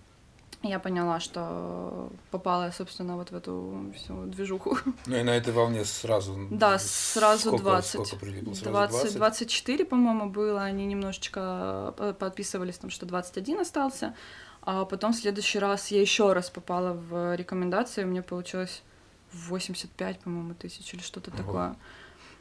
Я 0.64 0.80
поняла, 0.80 1.20
что 1.20 2.12
попала, 2.30 2.72
собственно, 2.72 3.16
вот 3.16 3.32
в 3.32 3.36
эту 3.36 3.92
всю 3.96 4.26
движуху. 4.26 4.78
Ну 5.08 5.16
и 5.16 5.24
на 5.24 5.32
этой 5.32 5.54
волне 5.54 5.86
сразу... 5.86 6.48
Да, 6.52 6.78
сразу 6.78 7.50
сколько, 7.50 7.64
20. 7.64 7.92
Сколько 7.92 8.16
прилипло? 8.18 8.54
Сразу 8.54 8.72
20, 8.72 9.02
20? 9.02 9.18
24, 9.18 9.86
по-моему, 9.86 10.30
было. 10.30 10.62
Они 10.62 10.86
немножечко 10.86 11.96
э, 11.98 12.14
подписывались, 12.18 12.78
там, 12.78 12.92
что 12.92 13.08
21 13.08 13.62
остался. 13.62 14.14
А 14.62 14.86
потом 14.86 15.14
в 15.14 15.16
следующий 15.16 15.58
раз 15.58 15.88
я 15.88 16.00
еще 16.00 16.34
раз 16.34 16.52
попала 16.52 16.94
в 16.94 17.36
рекомендации, 17.36 18.04
у 18.04 18.08
меня 18.08 18.22
получилось 18.22 18.84
85, 19.34 20.20
по-моему, 20.20 20.54
тысяч 20.54 20.94
или 20.94 21.02
что-то 21.02 21.32
такое. 21.32 21.76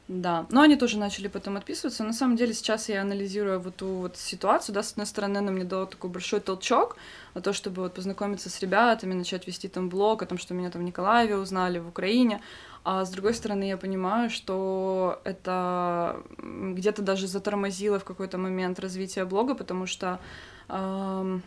Да, 0.09 0.47
но 0.51 0.63
они 0.63 0.75
тоже 0.75 0.99
начали 0.99 1.29
потом 1.29 1.57
отписываться. 1.57 2.03
На 2.03 2.13
самом 2.13 2.37
деле 2.37 2.53
сейчас 2.53 2.89
я 2.89 3.03
анализирую 3.03 3.61
вот 3.61 3.77
ту 3.77 3.87
вот 3.87 4.17
ситуацию, 4.17 4.75
да, 4.75 4.83
с 4.83 4.93
одной 4.93 5.07
стороны, 5.07 5.39
она 5.39 5.53
мне 5.53 5.63
дала 5.63 5.87
такой 5.87 6.11
большой 6.11 6.41
толчок, 6.41 6.97
на 7.35 7.41
то, 7.41 7.53
чтобы 7.53 7.83
вот 7.83 7.95
познакомиться 7.95 8.51
с 8.51 8.61
ребятами, 8.61 9.15
начать 9.15 9.47
вести 9.47 9.69
там 9.69 9.89
блог 9.89 10.23
о 10.23 10.27
том, 10.27 10.37
что 10.37 10.53
меня 10.53 10.71
там 10.71 10.83
в 10.83 10.85
Николаеве 10.85 11.37
узнали, 11.37 11.79
в 11.79 11.87
Украине, 11.87 12.41
а 12.83 13.05
с 13.05 13.11
другой 13.11 13.35
стороны, 13.35 13.65
я 13.69 13.77
понимаю, 13.77 14.31
что 14.31 15.21
это 15.25 16.23
где-то 16.39 17.03
даже 17.03 17.27
затормозило 17.27 17.99
в 17.99 18.05
какой-то 18.05 18.39
момент 18.39 18.81
развитие 18.81 19.27
блога, 19.27 19.55
потому 19.55 19.87
что 19.87 20.19
эм, 20.69 21.43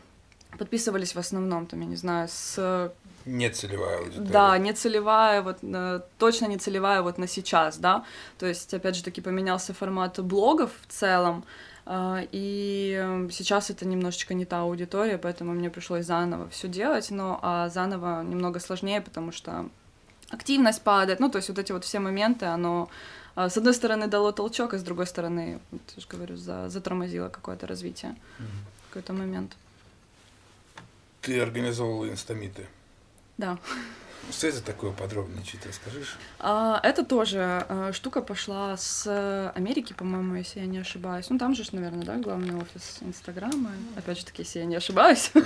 подписывались 0.57 1.15
в 1.15 1.19
основном, 1.19 1.65
там, 1.65 1.81
я 1.81 1.87
не 1.87 1.95
знаю, 1.95 2.27
с 2.29 2.93
не 3.25 3.49
целевая 3.49 3.99
аудитория. 3.99 4.29
Да, 4.29 4.57
не 4.57 4.73
целевая, 4.73 5.41
вот 5.41 5.57
э, 5.61 6.01
точно 6.17 6.47
не 6.47 6.57
целевая 6.57 7.01
вот 7.01 7.17
на 7.17 7.27
сейчас, 7.27 7.77
да. 7.77 8.05
То 8.37 8.45
есть, 8.45 8.73
опять 8.73 8.95
же 8.95 9.03
таки, 9.03 9.21
поменялся 9.21 9.73
формат 9.73 10.19
блогов 10.19 10.71
в 10.87 10.91
целом, 10.91 11.45
э, 11.85 12.27
и 12.31 13.27
сейчас 13.31 13.69
это 13.69 13.85
немножечко 13.85 14.33
не 14.33 14.45
та 14.45 14.61
аудитория, 14.61 15.17
поэтому 15.17 15.53
мне 15.53 15.69
пришлось 15.69 16.05
заново 16.05 16.49
все 16.49 16.67
делать, 16.67 17.11
но 17.11 17.39
а 17.41 17.69
заново 17.69 18.23
немного 18.23 18.59
сложнее, 18.59 19.01
потому 19.01 19.31
что 19.31 19.69
активность 20.29 20.81
падает, 20.81 21.19
ну, 21.19 21.29
то 21.29 21.37
есть 21.37 21.49
вот 21.49 21.59
эти 21.59 21.71
вот 21.71 21.85
все 21.85 21.99
моменты, 21.99 22.45
оно 22.45 22.89
э, 23.35 23.49
с 23.49 23.57
одной 23.57 23.73
стороны 23.73 24.07
дало 24.07 24.31
толчок, 24.31 24.73
а 24.73 24.77
с 24.77 24.83
другой 24.83 25.07
стороны, 25.07 25.59
вот, 25.71 25.81
я 25.95 26.01
же 26.01 26.07
говорю, 26.09 26.35
за, 26.35 26.69
затормозило 26.69 27.29
какое-то 27.29 27.67
развитие, 27.67 28.11
mm-hmm. 28.11 28.89
какой-то 28.89 29.13
момент. 29.13 29.55
Ты 31.21 31.39
организовывала 31.39 32.09
инстамиты? 32.09 32.67
Да. 33.37 33.57
Что 34.31 34.47
это 34.47 34.63
такое 34.63 34.91
подробнее 34.91 35.43
чуть 35.43 35.65
расскажешь? 35.65 36.17
А, 36.39 36.79
это 36.81 37.03
тоже 37.03 37.65
а, 37.67 37.91
штука 37.91 38.21
пошла 38.21 38.77
с 38.77 39.51
Америки, 39.53 39.93
по-моему, 39.93 40.35
если 40.35 40.61
я 40.61 40.65
не 40.65 40.77
ошибаюсь. 40.77 41.29
Ну, 41.29 41.37
там 41.37 41.53
же, 41.53 41.63
наверное, 41.73 42.05
да, 42.05 42.15
главный 42.17 42.55
офис 42.55 42.99
Инстаграма. 43.01 43.71
Опять 43.97 44.19
же 44.19 44.25
таки, 44.25 44.43
если 44.43 44.59
я 44.59 44.65
не 44.65 44.75
ошибаюсь. 44.75 45.31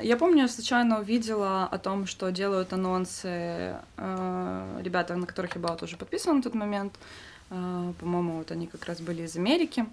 Я 0.00 0.16
помню, 0.16 0.42
я 0.42 0.48
случайно 0.48 1.00
увидела 1.00 1.64
о 1.64 1.78
том, 1.78 2.06
что 2.06 2.30
делают 2.30 2.72
анонсы 2.72 3.74
а, 3.96 4.80
ребята, 4.80 5.16
на 5.16 5.26
которых 5.26 5.56
я 5.56 5.60
была 5.60 5.76
тоже 5.76 5.96
подписана 5.96 6.36
на 6.36 6.42
тот 6.42 6.54
момент. 6.54 6.94
По-моему, 7.48 8.38
вот 8.38 8.52
они 8.52 8.68
как 8.68 8.84
раз 8.84 9.00
были 9.00 9.22
из 9.22 9.34
Америки. 9.34 9.86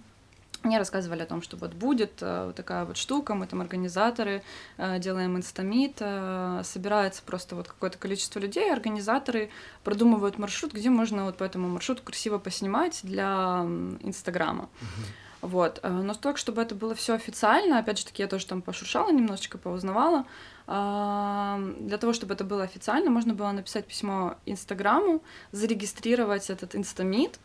Мне 0.65 0.79
рассказывали 0.79 1.21
о 1.21 1.27
том, 1.27 1.43
что 1.43 1.57
вот 1.57 1.75
будет 1.75 2.13
э, 2.21 2.47
вот 2.47 2.55
такая 2.55 2.85
вот 2.85 2.97
штука, 2.97 3.35
мы 3.35 3.45
там 3.45 3.61
организаторы, 3.61 4.41
э, 4.77 4.97
делаем 4.97 5.37
инстамит, 5.37 5.97
э, 5.99 6.61
собирается 6.63 7.21
просто 7.23 7.55
вот 7.55 7.67
какое-то 7.67 7.99
количество 7.99 8.39
людей, 8.39 8.73
организаторы 8.73 9.51
продумывают 9.83 10.39
маршрут, 10.39 10.73
где 10.73 10.89
можно 10.89 11.25
вот 11.25 11.37
по 11.37 11.43
этому 11.43 11.67
маршруту 11.67 12.01
красиво 12.01 12.39
поснимать 12.39 13.01
для 13.03 13.63
Инстаграма. 14.01 14.63
Uh-huh. 14.81 15.05
Вот. 15.41 15.79
Но 15.83 16.15
так, 16.15 16.39
чтобы 16.39 16.63
это 16.63 16.73
было 16.73 16.95
все 16.95 17.13
официально, 17.13 17.77
опять 17.77 17.99
же 17.99 18.05
таки, 18.05 18.23
я 18.23 18.27
тоже 18.27 18.47
там 18.47 18.63
пошуршала 18.63 19.11
немножечко, 19.11 19.59
поузнавала. 19.59 20.25
Для 20.65 21.97
того, 21.99 22.13
чтобы 22.13 22.33
это 22.33 22.43
было 22.43 22.63
официально, 22.63 23.11
можно 23.11 23.35
было 23.35 23.51
написать 23.51 23.85
письмо 23.85 24.37
Инстаграму, 24.47 25.21
зарегистрировать 25.51 26.49
этот 26.49 26.75
инстамит, 26.75 27.37
а, 27.37 27.39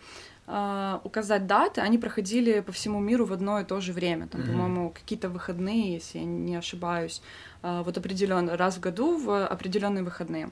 указать 1.05 1.47
даты, 1.47 1.81
они 1.81 1.99
проходили 1.99 2.61
по 2.61 2.73
всему 2.73 3.01
миру 3.01 3.25
в 3.25 3.33
одно 3.33 3.61
и 3.61 3.65
то 3.65 3.81
же 3.81 3.93
время. 3.93 4.27
Там, 4.27 4.41
mm-hmm. 4.41 4.47
по-моему, 4.47 4.91
какие-то 4.91 5.29
выходные, 5.29 5.95
если 5.95 6.19
я 6.19 6.25
не 6.25 6.57
ошибаюсь, 6.57 7.23
а, 7.63 7.83
вот 7.83 7.97
определенно 7.99 8.57
раз 8.57 8.77
в 8.77 8.81
году 8.81 9.17
в 9.17 9.47
определенные 9.47 10.03
выходные. 10.03 10.51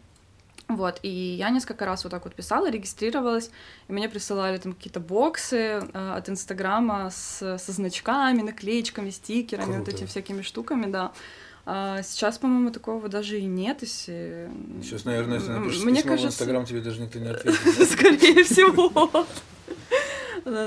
Вот, 0.68 1.00
и 1.02 1.08
я 1.08 1.48
несколько 1.48 1.86
раз 1.86 2.04
вот 2.04 2.10
так 2.10 2.24
вот 2.24 2.34
писала, 2.34 2.70
регистрировалась, 2.70 3.50
и 3.88 3.92
мне 3.92 4.06
присылали 4.06 4.58
там 4.58 4.74
какие-то 4.74 5.00
боксы 5.00 5.56
э, 5.56 6.12
от 6.14 6.28
Инстаграма 6.28 7.08
с, 7.10 7.56
со 7.58 7.72
значками, 7.72 8.42
наклеечками, 8.42 9.08
стикерами, 9.08 9.64
Круто. 9.64 9.78
вот 9.78 9.88
этими 9.88 10.06
всякими 10.06 10.42
штуками, 10.42 10.90
да. 10.90 11.12
А 11.64 12.02
сейчас, 12.02 12.36
по-моему, 12.36 12.70
такого 12.70 13.08
даже 13.08 13.38
и 13.40 13.46
нет. 13.46 13.80
Если... 13.80 14.50
Сейчас, 14.82 15.06
наверное, 15.06 15.38
если 15.38 15.52
напишешь 15.52 15.82
Мне 15.84 16.02
письмо 16.02 16.10
кажется... 16.10 16.28
в 16.28 16.32
Инстаграм, 16.32 16.66
тебе 16.66 16.80
даже 16.82 17.00
никто 17.00 17.18
не 17.18 17.28
ответит. 17.28 17.90
Скорее 17.90 18.44
всего. 18.44 19.26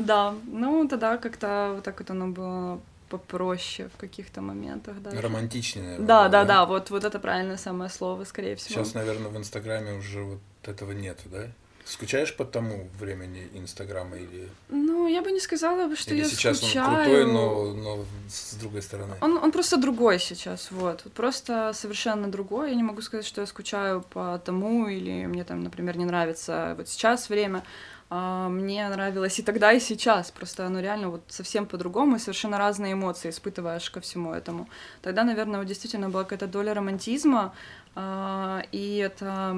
Да, 0.01 0.35
ну 0.45 0.87
тогда 0.87 1.17
как-то 1.17 1.73
вот 1.75 1.83
так 1.83 1.99
вот 1.99 2.09
оно 2.09 2.27
было 2.27 2.79
попроще 3.09 3.89
в 3.89 3.99
каких-то 3.99 4.41
моментах, 4.41 4.95
да. 5.01 5.11
Романтичнее, 5.21 5.83
наверное. 5.83 6.07
Да, 6.07 6.29
да, 6.29 6.45
да, 6.45 6.65
вот, 6.65 6.89
вот 6.91 7.03
это 7.03 7.19
правильное 7.19 7.57
самое 7.57 7.89
слово, 7.89 8.23
скорее 8.23 8.55
всего. 8.55 8.75
Сейчас, 8.75 8.93
наверное, 8.93 9.29
в 9.29 9.37
Инстаграме 9.37 9.93
уже 9.93 10.23
вот 10.23 10.39
этого 10.63 10.93
нет, 10.93 11.19
да? 11.25 11.47
Скучаешь 11.83 12.33
по 12.37 12.45
тому 12.45 12.87
времени 12.99 13.49
Инстаграма 13.53 14.15
или... 14.15 14.47
Ну, 14.69 15.07
я 15.07 15.21
бы 15.21 15.31
не 15.31 15.39
сказала, 15.39 15.93
что 15.95 16.13
или 16.13 16.21
я 16.21 16.29
сейчас 16.29 16.57
скучаю. 16.59 16.87
он 16.87 16.95
крутой, 16.95 17.25
но, 17.25 17.73
но 17.73 18.05
с 18.29 18.53
другой 18.53 18.81
стороны. 18.81 19.15
Он, 19.19 19.37
он 19.37 19.51
просто 19.51 19.77
другой 19.77 20.19
сейчас, 20.19 20.71
вот. 20.71 21.03
Просто 21.13 21.73
совершенно 21.73 22.31
другой. 22.31 22.69
Я 22.69 22.75
не 22.75 22.83
могу 22.83 23.01
сказать, 23.01 23.25
что 23.25 23.41
я 23.41 23.47
скучаю 23.47 24.01
по 24.01 24.39
тому, 24.45 24.87
или 24.87 25.25
мне 25.25 25.43
там, 25.43 25.63
например, 25.63 25.97
не 25.97 26.05
нравится 26.05 26.75
вот 26.77 26.87
сейчас 26.87 27.29
время. 27.29 27.63
А, 28.13 28.49
мне 28.49 28.89
нравилось 28.89 29.39
и 29.39 29.41
тогда, 29.41 29.71
и 29.71 29.79
сейчас. 29.79 30.31
Просто 30.31 30.65
оно 30.65 30.81
реально 30.81 31.09
вот 31.09 31.21
совсем 31.29 31.65
по-другому, 31.65 32.17
и 32.17 32.19
совершенно 32.19 32.57
разные 32.57 32.91
эмоции 32.91 33.29
испытываешь 33.29 33.89
ко 33.89 34.01
всему 34.01 34.33
этому. 34.33 34.67
Тогда, 35.01 35.23
наверное, 35.23 35.59
вот 35.59 35.67
действительно 35.67 36.09
была 36.09 36.23
какая-то 36.23 36.47
доля 36.47 36.73
романтизма, 36.73 37.53
а, 37.95 38.63
и 38.73 38.97
это 38.97 39.55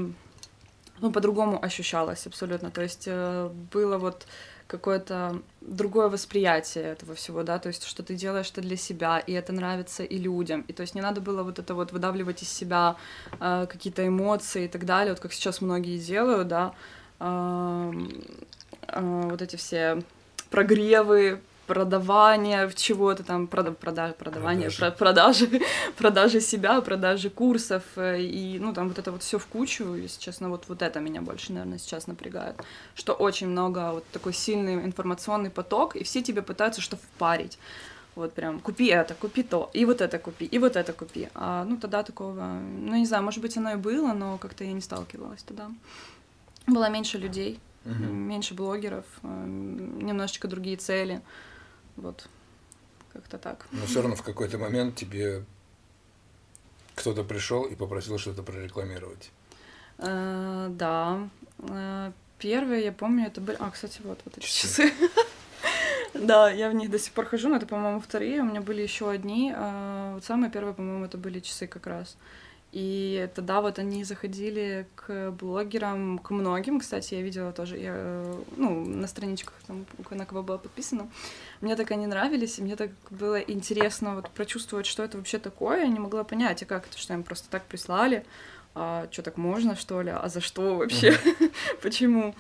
ну, 1.00 1.12
по-другому 1.12 1.66
ощущалось 1.66 2.28
абсолютно. 2.28 2.70
То 2.70 2.84
есть 2.84 3.06
э, 3.08 3.50
было 3.74 3.98
вот 3.98 4.28
какое-то 4.68 5.42
другое 5.62 6.10
восприятие 6.10 6.86
этого 6.86 7.16
всего, 7.16 7.44
да, 7.44 7.58
то 7.58 7.70
есть 7.70 7.84
что 7.84 8.04
ты 8.04 8.16
делаешь 8.16 8.52
это 8.52 8.62
для 8.62 8.78
себя, 8.78 9.20
и 9.20 9.34
это 9.34 9.52
нравится 9.52 10.04
и 10.04 10.18
людям, 10.18 10.62
и 10.62 10.74
то 10.74 10.82
есть 10.82 10.96
не 10.96 11.02
надо 11.02 11.22
было 11.22 11.44
вот 11.44 11.60
это 11.60 11.74
вот 11.76 11.92
выдавливать 11.92 12.44
из 12.44 12.50
себя 12.50 12.96
э, 13.40 13.68
какие-то 13.70 14.08
эмоции 14.08 14.66
и 14.66 14.68
так 14.68 14.86
далее, 14.86 15.14
вот 15.14 15.20
как 15.20 15.34
сейчас 15.34 15.62
многие 15.62 16.00
делают, 16.00 16.48
да, 16.48 16.74
вот 17.20 18.02
эти 19.42 19.56
все 19.56 20.04
прогревы, 20.50 21.42
продавание 21.68 22.70
чего-то 22.76 23.24
там, 23.24 23.48
прода, 23.48 23.72
прода, 23.72 24.14
продавание, 24.18 24.70
продажи. 24.70 24.78
Про, 24.80 24.92
продажи, 24.92 25.62
продажи 25.98 26.42
себя, 26.42 26.82
продажи 26.82 27.30
курсов, 27.30 27.84
э, 27.96 28.22
и, 28.22 28.60
ну, 28.60 28.74
там 28.74 28.90
вот 28.90 29.00
это 29.00 29.12
вот 29.12 29.24
все 29.24 29.38
в 29.38 29.46
кучу, 29.46 29.96
если 29.96 30.20
честно, 30.20 30.50
вот, 30.50 30.66
вот 30.68 30.82
это 30.82 31.00
меня 31.00 31.22
больше, 31.22 31.54
наверное, 31.54 31.78
сейчас 31.78 32.08
напрягает, 32.08 32.56
что 32.96 33.14
очень 33.14 33.48
много, 33.48 33.92
вот 33.94 34.06
такой 34.12 34.34
сильный 34.34 34.76
информационный 34.76 35.50
поток, 35.50 35.96
и 35.96 36.04
все 36.04 36.22
тебе 36.22 36.42
пытаются 36.42 36.82
что 36.82 36.98
впарить, 36.98 37.58
вот 38.16 38.34
прям, 38.34 38.60
купи 38.60 38.88
это, 38.88 39.16
купи 39.16 39.44
то, 39.44 39.70
и 39.74 39.86
вот 39.86 40.02
это 40.02 40.20
купи, 40.20 40.46
и 40.46 40.60
вот 40.60 40.76
это 40.76 40.94
купи, 40.94 41.30
а, 41.34 41.64
ну, 41.64 41.78
тогда 41.78 42.04
такого, 42.04 42.60
ну, 42.80 42.96
не 42.96 43.06
знаю, 43.06 43.24
может 43.24 43.42
быть, 43.42 43.58
оно 43.58 43.72
и 43.72 43.76
было, 43.76 44.14
но 44.14 44.38
как-то 44.38 44.64
я 44.64 44.74
не 44.74 44.82
сталкивалась 44.82 45.44
тогда 45.44 45.70
было 46.68 46.90
меньше 46.90 47.18
людей, 47.18 47.60
угу. 47.86 48.04
меньше 48.04 48.54
блогеров, 48.54 49.06
э, 49.24 49.28
немножечко 49.28 50.48
другие 50.48 50.78
цели. 50.78 51.22
Вот, 51.96 52.28
как-то 53.12 53.38
так. 53.38 53.66
Но 53.72 53.86
все 53.86 54.02
равно 54.02 54.16
в 54.16 54.24
какой-то 54.24 54.58
момент 54.58 54.96
тебе 54.96 55.44
кто-то 56.96 57.24
пришел 57.24 57.64
и 57.64 57.76
попросил 57.76 58.18
что-то 58.18 58.44
прорекламировать. 58.44 59.32
Э, 59.98 60.68
да. 60.70 61.30
Э, 61.60 62.12
первые, 62.40 62.86
я 62.86 62.92
помню, 62.92 63.28
это 63.28 63.42
были... 63.42 63.58
А, 63.60 63.70
кстати, 63.72 64.02
вот, 64.04 64.20
вот 64.26 64.38
эти 64.38 64.46
часы. 64.46 64.92
Да, 66.14 66.52
я 66.52 66.70
в 66.70 66.76
них 66.76 66.92
до 66.92 67.00
сих 67.00 67.12
пор 67.12 67.26
хожу, 67.26 67.50
но 67.50 67.56
это, 67.56 67.66
по-моему, 67.66 68.00
вторые. 68.00 68.42
У 68.42 68.46
меня 68.46 68.62
были 68.62 68.84
еще 68.84 69.10
одни. 69.10 69.52
Вот 69.52 70.24
самые 70.24 70.52
первые, 70.52 70.76
по-моему, 70.76 71.06
это 71.06 71.18
были 71.18 71.40
часы 71.40 71.66
как 71.66 71.88
раз. 71.88 72.18
И 72.74 73.30
тогда 73.36 73.62
вот 73.62 73.78
они 73.78 74.04
заходили 74.04 74.88
к 74.96 75.30
блогерам, 75.30 76.18
к 76.18 76.32
многим, 76.32 76.80
кстати, 76.80 77.14
я 77.14 77.22
видела 77.22 77.52
тоже, 77.52 77.78
я, 77.78 78.26
ну, 78.58 78.84
на 78.84 79.08
страничках, 79.08 79.54
там, 79.68 79.86
на 80.10 80.26
кого 80.26 80.42
было 80.42 80.58
подписано. 80.58 81.08
Мне 81.62 81.76
так 81.76 81.92
они 81.92 82.08
нравились, 82.08 82.58
и 82.58 82.64
мне 82.64 82.76
так 82.76 82.90
было 83.12 83.40
интересно 83.40 84.16
вот 84.16 84.32
прочувствовать, 84.32 84.88
что 84.88 85.04
это 85.04 85.18
вообще 85.18 85.38
такое. 85.38 85.82
Я 85.82 85.88
не 85.88 86.00
могла 86.00 86.24
понять, 86.24 86.64
а 86.64 86.66
как 86.66 86.88
это, 86.88 86.98
что 86.98 87.14
им 87.14 87.22
просто 87.22 87.48
так 87.52 87.64
прислали, 87.66 88.26
а 88.74 89.08
что 89.12 89.22
так 89.22 89.38
можно, 89.38 89.76
что 89.76 90.02
ли, 90.02 90.10
а 90.10 90.28
за 90.28 90.42
что 90.42 90.76
вообще, 90.76 91.16
почему. 91.84 92.34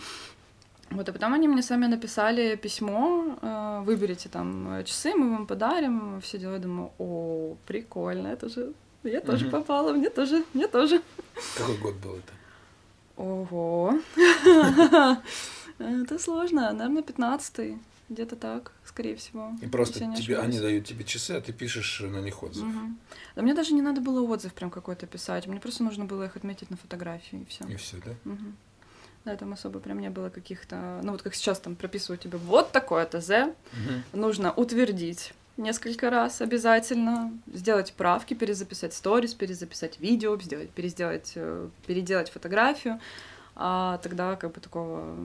Вот, 0.90 1.08
а 1.10 1.14
потом 1.14 1.34
они 1.36 1.48
мне 1.48 1.62
сами 1.62 1.86
написали 1.86 2.56
письмо, 2.56 3.38
э, 3.40 3.82
выберите 3.86 4.30
там 4.30 4.84
часы, 4.84 5.14
мы 5.14 5.30
вам 5.30 5.46
подарим, 5.46 6.22
все 6.22 6.40
дела. 6.40 6.58
Думаю, 6.58 6.92
о, 6.98 7.56
прикольно, 7.68 8.30
это 8.30 8.50
же 8.50 8.74
я 9.04 9.22
тоже 9.22 9.50
попала, 9.50 9.94
мне 9.94 10.10
тоже, 10.10 10.44
мне 10.54 10.68
тоже. 10.68 11.02
Какой 11.58 11.78
год 11.78 11.96
был 11.96 12.16
это? 12.16 12.34
Ого. 13.18 14.00
Это 15.80 16.20
сложно, 16.20 16.72
наверное, 16.72 17.04
пятнадцатый, 17.04 17.80
где-то 18.10 18.36
так, 18.36 18.72
скорее 18.86 19.16
всего. 19.16 19.54
И 19.62 19.68
просто 19.68 20.00
тебе, 20.16 20.38
они 20.38 20.60
дают 20.60 20.86
тебе 20.86 21.04
часы, 21.04 21.32
а 21.32 21.42
ты 21.42 21.52
пишешь 21.52 22.02
на 22.02 22.22
них 22.22 22.44
отзыв. 22.44 22.66
Мгм. 22.66 23.00
Да 23.36 23.42
мне 23.42 23.54
даже 23.54 23.74
не 23.74 23.82
надо 23.82 24.02
было 24.02 24.22
отзыв 24.22 24.54
прям 24.54 24.70
какой-то 24.70 25.08
писать, 25.08 25.48
мне 25.48 25.60
просто 25.60 25.84
нужно 25.84 26.06
было 26.06 26.24
их 26.26 26.36
отметить 26.36 26.70
на 26.70 26.78
фотографии 26.78 27.42
и 27.42 27.46
все. 27.46 27.66
И 27.66 27.76
все, 27.76 27.98
да? 28.06 28.12
Мгм. 28.24 28.56
Да, 29.26 29.36
там 29.38 29.54
особо 29.54 29.80
прям 29.80 30.00
не 30.00 30.10
было 30.10 30.30
каких-то... 30.30 31.00
Ну 31.02 31.14
вот 31.14 31.22
как 31.22 31.34
сейчас 31.34 31.60
там 31.60 31.76
прописывают 31.76 32.22
тебе 32.22 32.38
вот 32.38 32.72
такое 32.72 33.06
ТЗ, 33.06 33.30
Мгм. 33.72 34.04
нужно 34.12 34.52
утвердить 34.54 35.34
несколько 35.58 36.10
раз 36.10 36.42
обязательно, 36.42 37.32
сделать 37.54 37.94
правки, 37.94 38.34
перезаписать 38.34 38.94
сторис, 38.94 39.34
перезаписать 39.34 40.00
видео, 40.00 40.40
сделать, 40.40 40.70
переделать, 40.72 41.34
э, 41.36 41.70
переделать 41.86 42.30
фотографию, 42.30 43.00
а 43.56 44.00
тогда 44.00 44.36
как 44.36 44.52
бы 44.54 44.62
такого... 44.62 45.16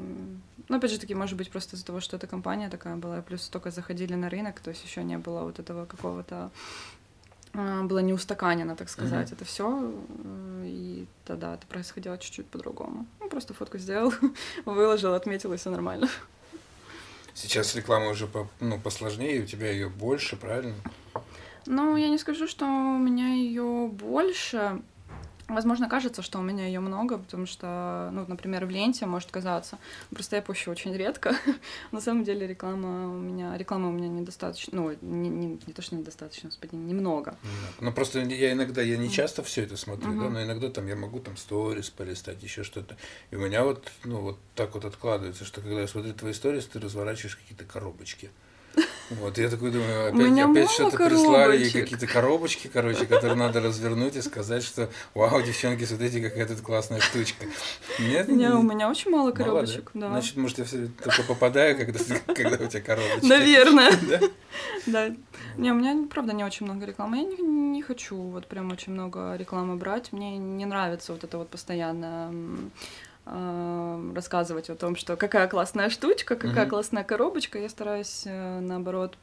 Ну, 0.68 0.76
опять 0.76 0.90
же 0.90 0.99
таки, 0.99 1.14
может 1.14 1.37
быть, 1.38 1.50
просто 1.50 1.76
из-за 1.76 1.87
того, 1.87 2.00
что 2.00 2.16
эта 2.16 2.26
компания 2.26 2.68
такая 2.68 2.97
была, 2.97 3.23
плюс 3.23 3.49
только 3.49 3.70
заходили 3.70 4.14
на 4.14 4.28
рынок, 4.28 4.61
то 4.61 4.70
есть 4.70 4.85
еще 4.85 5.02
не 5.02 5.16
было 5.16 5.44
вот 5.44 5.58
этого 5.58 5.87
какого-то 5.87 6.50
а, 7.54 7.82
было 7.85 8.00
не 8.00 8.12
устаканено, 8.12 8.76
так 8.76 8.88
сказать, 8.88 9.32
это 9.32 9.44
все, 9.44 9.92
и 10.64 11.06
тогда 11.25 11.54
это 11.54 11.66
происходило 11.66 12.18
чуть-чуть 12.18 12.47
по-другому. 12.47 13.06
Ну, 13.20 13.28
просто 13.28 13.54
фотку 13.54 13.78
сделал, 13.78 14.12
выложил, 14.66 15.14
отметил, 15.14 15.52
и 15.54 15.56
все 15.56 15.70
нормально. 15.70 16.08
Сейчас 17.40 17.76
реклама 17.76 18.11
уже 18.11 18.26
по, 18.26 18.49
ну, 18.59 18.80
посложнее, 18.80 19.40
у 19.40 19.47
тебя 19.47 19.71
ее 19.71 19.88
больше, 19.88 20.35
правильно? 20.35 20.75
Ну, 21.66 21.95
я 21.95 22.09
не 22.09 22.18
скажу, 22.18 22.49
что 22.49 22.64
у 22.64 22.99
меня 22.99 23.28
ее 23.28 23.87
больше. 23.87 24.83
Возможно, 25.49 25.88
кажется, 25.88 26.21
что 26.21 26.38
у 26.38 26.43
меня 26.43 26.67
ее 26.67 26.81
много, 26.81 27.17
потому 27.17 27.47
что, 27.47 28.11
ну, 28.12 28.26
например, 28.28 28.67
в 28.67 28.71
ленте 28.71 29.07
может 29.07 29.31
казаться. 29.31 29.78
Просто 30.11 30.37
я 30.37 30.43
пущу 30.43 30.71
очень 30.71 30.95
редко. 30.95 31.35
На 31.90 32.02
самом 32.02 32.25
деле 32.25 32.47
реклама 32.47 33.14
у 33.14 33.19
меня, 33.19 33.57
реклама 33.57 33.88
у 33.88 33.93
меня 33.93 34.09
недостаточно, 34.09 34.83
ну, 34.83 34.97
не, 35.00 35.31
не, 35.31 35.47
не 35.67 35.73
то, 35.73 35.81
что 35.81 35.97
недостаточно, 35.97 36.50
господи, 36.50 36.75
немного. 36.75 37.35
Ну 37.81 37.93
просто 37.93 38.21
я 38.21 38.52
иногда, 38.52 38.83
я 38.83 38.99
не 38.99 39.11
часто 39.11 39.43
все 39.43 39.62
это 39.62 39.78
смотрю, 39.78 40.11
да, 40.11 40.25
Мгм. 40.25 40.33
но 40.35 40.43
иногда 40.43 40.69
там 40.69 40.87
я 40.87 40.97
могу 40.97 41.19
там 41.19 41.38
сторис 41.38 41.88
полистать, 41.88 42.43
еще 42.43 42.62
что-то. 42.62 42.99
И 43.31 43.37
у 43.37 43.40
меня 43.40 43.64
вот, 43.64 43.90
ну, 44.05 44.21
вот 44.21 44.38
так 44.55 44.75
вот 44.75 44.85
откладывается, 44.85 45.47
что 45.47 45.62
когда 45.62 45.81
я 45.81 45.88
смотрю 45.88 46.12
твои 46.12 46.35
сторис, 46.35 46.67
ты 46.67 46.78
разворачиваешь 46.78 47.37
какие-то 47.37 47.64
коробочки. 47.64 48.31
Вот, 49.11 49.38
я 49.38 49.49
такой 49.49 49.71
думаю, 49.71 50.09
опять, 50.11 50.38
опять 50.38 50.71
что-то 50.71 50.97
прислали, 50.97 51.53
коробочек. 51.53 51.73
какие-то 51.73 52.07
коробочки, 52.07 52.71
короче, 52.71 53.07
которые 53.07 53.37
надо 53.37 53.61
развернуть 53.61 54.17
и 54.17 54.23
сказать, 54.23 54.62
что 54.62 54.91
вау, 55.15 55.41
девчонки, 55.43 55.85
смотрите, 55.85 56.21
какая 56.21 56.47
тут 56.47 56.61
классная 56.61 57.00
штучка. 57.00 57.47
Нет? 57.99 58.29
Не, 58.29 58.50
у 58.50 58.62
меня 58.62 58.91
очень 58.91 59.11
мало 59.11 59.33
коробочек, 59.33 59.91
да. 59.95 60.09
Значит, 60.09 60.37
может, 60.37 60.59
я 60.59 60.65
все 60.65 60.88
только 61.03 61.23
попадаю, 61.23 61.77
когда, 61.77 61.99
когда 62.35 62.65
у 62.65 62.69
тебя 62.69 62.83
коробочки. 62.83 63.27
Наверное. 63.27 63.93
Да? 64.09 64.21
Да. 64.87 65.15
Не, 65.57 65.73
у 65.73 65.75
меня, 65.75 66.07
правда, 66.09 66.33
не 66.33 66.43
очень 66.43 66.67
много 66.67 66.87
рекламы. 66.87 67.19
Я 67.19 67.23
не, 67.25 67.37
не 67.37 67.83
хочу 67.83 68.17
вот 68.17 68.47
прям 68.47 68.73
очень 68.73 68.93
много 68.93 69.37
рекламы 69.37 69.77
брать. 69.77 70.12
Мне 70.12 70.37
не 70.38 70.65
нравится 70.65 71.12
вот 71.12 71.23
это 71.23 71.38
вот 71.38 71.49
постоянно 71.49 72.33
рассказывать 74.14 74.70
о 74.70 74.75
том, 74.75 74.97
что 74.97 75.16
какая 75.16 75.49
классная 75.49 75.90
штучка, 75.90 76.37
какая 76.37 76.64
Мгм. 76.64 76.70
классная 76.70 77.04
коробочка. 77.04 77.58
Я 77.58 77.68
стараюсь, 77.68 78.23
э, 78.26 78.61
наоборот, 78.61 79.16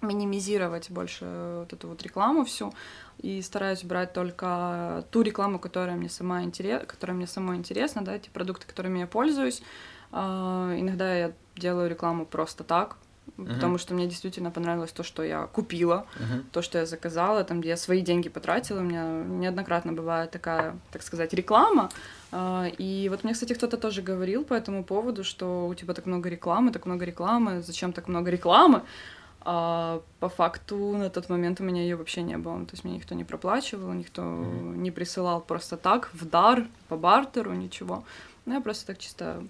минимизировать 0.00 0.90
больше 0.90 1.24
вот 1.60 1.72
эту 1.72 1.88
вот 1.88 2.02
рекламу 2.02 2.44
всю 2.44 2.74
и 3.18 3.40
стараюсь 3.42 3.84
брать 3.84 4.12
только 4.12 5.04
ту 5.10 5.22
рекламу, 5.22 5.58
которая 5.58 5.96
мне 5.96 6.08
сама 6.08 6.42
интерес, 6.42 6.82
которая 6.86 7.16
мне 7.16 7.26
самой 7.26 7.56
интересна, 7.56 8.04
да, 8.04 8.18
те 8.18 8.30
продукты, 8.30 8.66
которыми 8.66 8.98
я 9.00 9.06
пользуюсь. 9.06 9.62
А, 10.10 10.74
Иногда 10.76 11.14
я 11.14 11.32
делаю 11.56 11.88
рекламу 11.88 12.26
просто 12.26 12.64
так, 12.64 12.96
потому 13.36 13.78
что 13.78 13.94
мне 13.94 14.06
действительно 14.06 14.50
понравилось 14.50 14.92
то, 14.92 15.02
что 15.02 15.22
я 15.22 15.46
купила, 15.46 16.06
Мгм. 16.16 16.44
то, 16.52 16.62
что 16.62 16.78
я 16.78 16.86
заказала, 16.86 17.44
там, 17.44 17.60
где 17.60 17.70
я 17.70 17.76
свои 17.76 18.00
деньги 18.02 18.28
потратила. 18.28 18.80
У 18.80 18.84
меня 18.84 19.04
неоднократно 19.24 19.92
бывает 19.92 20.30
такая, 20.30 20.76
так 20.90 21.02
сказать, 21.02 21.32
реклама. 21.34 21.88
А, 22.30 22.66
И 22.78 23.08
вот 23.08 23.24
мне, 23.24 23.32
кстати, 23.32 23.54
кто-то 23.54 23.76
тоже 23.76 24.02
говорил 24.02 24.44
по 24.44 24.54
этому 24.54 24.84
поводу, 24.84 25.24
что 25.24 25.66
у 25.68 25.74
тебя 25.74 25.94
так 25.94 26.06
много 26.06 26.28
рекламы, 26.28 26.72
так 26.72 26.86
много 26.86 27.04
рекламы, 27.04 27.62
зачем 27.62 27.92
так 27.92 28.08
много 28.08 28.30
рекламы? 28.30 28.82
А 29.44 30.00
по 30.20 30.28
факту 30.28 30.76
на 30.96 31.10
тот 31.10 31.28
момент 31.28 31.60
у 31.60 31.64
меня 31.64 31.82
ее 31.82 31.96
вообще 31.96 32.22
не 32.22 32.38
было. 32.38 32.64
То 32.64 32.72
есть 32.72 32.84
мне 32.84 32.94
никто 32.94 33.14
не 33.14 33.24
проплачивал, 33.24 33.92
никто 33.92 34.22
Мгм. 34.22 34.82
не 34.82 34.90
присылал 34.90 35.40
просто 35.40 35.76
так, 35.76 36.10
в 36.12 36.24
дар, 36.28 36.66
по 36.88 36.96
бартеру, 36.96 37.52
ничего. 37.52 38.04
Ну, 38.46 38.54
я 38.54 38.60
просто 38.60 38.86
так 38.86 38.98
чисто 38.98 39.42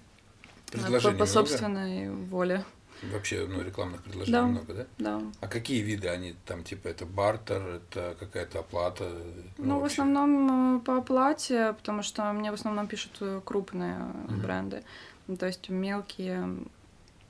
э, 0.73 0.99
по, 1.01 1.11
по 1.11 1.25
собственной 1.25 2.09
воле. 2.09 2.63
Вообще, 3.11 3.45
ну, 3.47 3.61
рекламных 3.61 4.01
предложений 4.03 4.31
Да. 4.31 4.45
много, 4.45 4.73
да? 4.73 4.85
Да. 4.97 5.21
А 5.41 5.47
какие 5.47 5.81
виды 5.81 6.07
они 6.07 6.35
там, 6.45 6.63
типа, 6.63 6.87
это 6.87 7.05
бартер, 7.05 7.61
это 7.61 8.15
какая-то 8.19 8.59
оплата? 8.59 9.09
Ну, 9.57 9.77
в 9.77 9.81
вообще? 9.81 9.93
основном 9.95 10.77
э, 10.77 10.79
по 10.81 10.97
оплате, 10.97 11.73
потому 11.73 12.01
что 12.03 12.31
мне 12.33 12.51
в 12.51 12.53
основном 12.53 12.87
пишут 12.87 13.17
э, 13.21 13.41
крупные 13.43 13.97
Мгм. 13.97 14.41
бренды. 14.41 14.83
Ну, 15.27 15.35
то 15.37 15.45
есть 15.47 15.69
мелкие, 15.69 16.37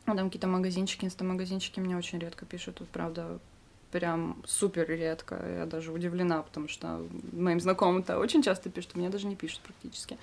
ну, 0.05 0.15
там 0.15 0.25
какие-то 0.29 0.47
магазинчики, 0.47 1.05
инстамагазинчики 1.05 1.79
мне 1.79 1.97
очень 1.97 2.19
редко 2.19 2.45
пишут. 2.45 2.79
Вот, 2.79 2.89
правда, 2.89 3.39
прям 3.91 4.41
супер 4.45 4.87
редко. 4.89 5.35
Я 5.59 5.65
даже 5.65 5.91
удивлена, 5.91 6.41
потому 6.41 6.67
что 6.67 7.05
моим 7.31 7.59
знакомым-то 7.59 8.17
очень 8.19 8.41
часто 8.43 8.69
пишут, 8.69 8.95
мне 8.95 9.09
даже 9.09 9.27
не 9.27 9.35
пишут 9.35 9.61
практически. 9.61 10.17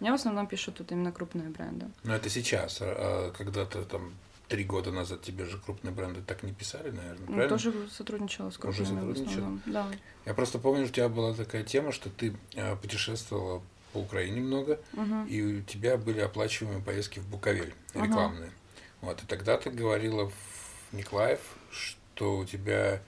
Мне 0.00 0.10
в 0.10 0.14
основном 0.14 0.46
пишут 0.48 0.76
тут 0.76 0.90
именно 0.92 1.12
крупные 1.12 1.48
бренды. 1.48 1.86
Ну, 2.02 2.12
это 2.12 2.28
сейчас, 2.28 2.78
а, 2.80 2.86
а 2.86 3.30
когда-то 3.36 3.84
там 3.84 4.12
три 4.52 4.64
года 4.64 4.92
назад 4.92 5.22
тебе 5.22 5.46
же 5.46 5.56
крупные 5.56 5.92
бренды 5.94 6.20
так 6.20 6.42
не 6.42 6.52
писали, 6.52 6.90
наверное, 6.90 7.20
Ну, 7.26 7.32
правильно? 7.32 7.48
тоже 7.48 7.72
сотрудничала 7.88 8.50
с 8.50 8.58
Уже 8.58 8.84
крупными 8.84 9.00
в 9.10 9.16
сотрудничала? 9.16 9.58
Да. 9.64 9.88
Я 10.26 10.34
просто 10.34 10.58
помню, 10.58 10.84
у 10.84 10.88
тебя 10.88 11.08
была 11.08 11.32
такая 11.32 11.64
тема, 11.64 11.90
что 11.90 12.10
ты 12.10 12.36
а, 12.54 12.76
путешествовала 12.76 13.62
по 13.94 13.98
Украине 13.98 14.42
много, 14.42 14.78
Мгм. 14.92 15.24
и 15.26 15.40
у 15.42 15.62
тебя 15.62 15.96
были 15.96 16.20
оплачиваемые 16.20 16.82
поездки 16.84 17.18
в 17.18 17.26
Буковель, 17.30 17.72
рекламные. 17.94 18.52
Вот, 19.00 19.22
и 19.22 19.26
тогда 19.26 19.56
ты 19.56 19.70
говорила 19.70 20.28
в 20.28 20.92
Николаев, 20.94 21.40
что 21.70 22.36
у 22.36 22.44
тебя, 22.44 23.02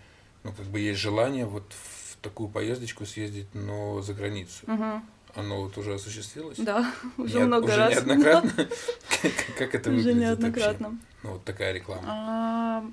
ну, 0.45 0.53
как 0.55 0.65
бы 0.65 0.81
есть 0.81 0.99
желание 0.99 1.45
вот 1.45 1.71
в 1.75 2.17
такую 2.23 2.49
поездочку 2.49 3.05
съездить, 3.05 3.55
но 3.55 4.01
за 4.01 4.15
границу. 4.15 4.65
Мгм. 4.67 5.05
Оно 5.37 5.63
вот 5.63 5.77
уже 5.79 5.95
осуществилось? 5.95 6.59
Да, 6.59 6.93
уже 7.19 7.39
Не- 7.41 7.45
много 7.47 7.65
уже 7.67 7.77
раз. 7.77 7.93
неоднократно? 7.95 8.53
Как 9.59 9.75
это 9.75 9.91
Уже 9.91 9.99
выглядит 9.99 10.21
неоднократно. 10.23 10.89
вообще? 10.91 11.05
Ну, 11.23 11.31
вот 11.33 11.45
такая 11.45 11.73
реклама. 11.73 12.03
А, 12.07 12.85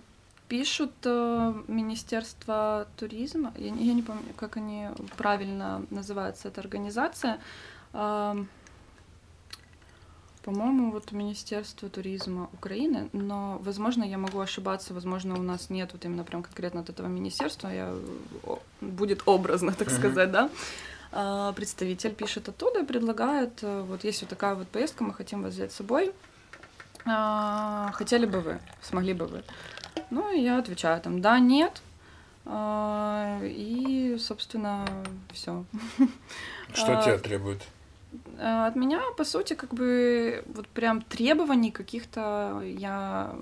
Пишут 0.48 0.92
э, 1.06 1.54
Министерство 1.68 2.86
туризма, 2.98 3.54
я, 3.58 3.70
не- 3.70 3.86
я 3.86 3.94
не 3.94 4.02
помню, 4.02 4.24
как 4.36 4.58
они 4.58 4.90
правильно 5.18 5.86
называется, 5.92 6.50
эта 6.50 6.60
организация. 6.62 7.40
А, 7.94 8.36
По-моему, 10.44 10.92
вот 10.92 11.12
Министерство 11.12 11.88
туризма 11.90 12.50
Украины, 12.54 13.10
но, 13.14 13.60
возможно, 13.64 14.04
я 14.04 14.18
могу 14.18 14.40
ошибаться, 14.40 14.94
возможно, 14.94 15.36
у 15.40 15.44
нас 15.44 15.70
нет 15.70 15.92
вот 15.94 16.04
именно 16.04 16.24
прям 16.24 16.42
конкретно 16.44 16.82
от 16.82 16.90
этого 16.90 17.08
министерства, 17.08 17.70
я, 17.70 17.96
будет 18.82 19.22
образно, 19.28 19.72
так 19.72 19.88
Мгм. 19.90 19.98
сказать, 19.98 20.32
да. 20.32 20.50
А, 21.12 21.52
Представитель 21.54 22.14
пишет 22.14 22.50
оттуда 22.50 22.82
и 22.82 22.86
предлагает, 22.86 23.60
э, 23.64 23.82
вот 23.82 24.04
есть 24.04 24.22
вот 24.22 24.30
такая 24.30 24.56
вот 24.56 24.68
поездка, 24.70 25.04
мы 25.04 25.14
хотим 25.14 25.44
вас 25.44 25.54
взять 25.54 25.72
с 25.72 25.76
собой, 25.76 26.14
а, 27.06 27.92
хотели 27.94 28.26
бы 28.26 28.40
вы, 28.40 28.60
смогли 28.82 29.14
бы 29.14 29.26
вы? 29.26 29.44
Ну, 30.10 30.32
и 30.32 30.42
я 30.42 30.58
отвечаю 30.58 31.02
там, 31.02 31.22
да, 31.22 31.40
нет. 31.40 31.82
А, 32.46 33.40
И, 33.44 34.18
собственно, 34.20 34.86
все. 35.32 35.66
Что 36.74 37.02
тебя 37.02 37.18
требует? 37.18 37.62
От 38.40 38.76
меня, 38.76 39.02
по 39.18 39.24
сути, 39.24 39.54
как 39.54 39.74
бы 39.74 40.44
вот 40.54 40.68
прям 40.68 41.02
требований 41.02 41.72
каких-то 41.72 42.62
я 42.64 43.36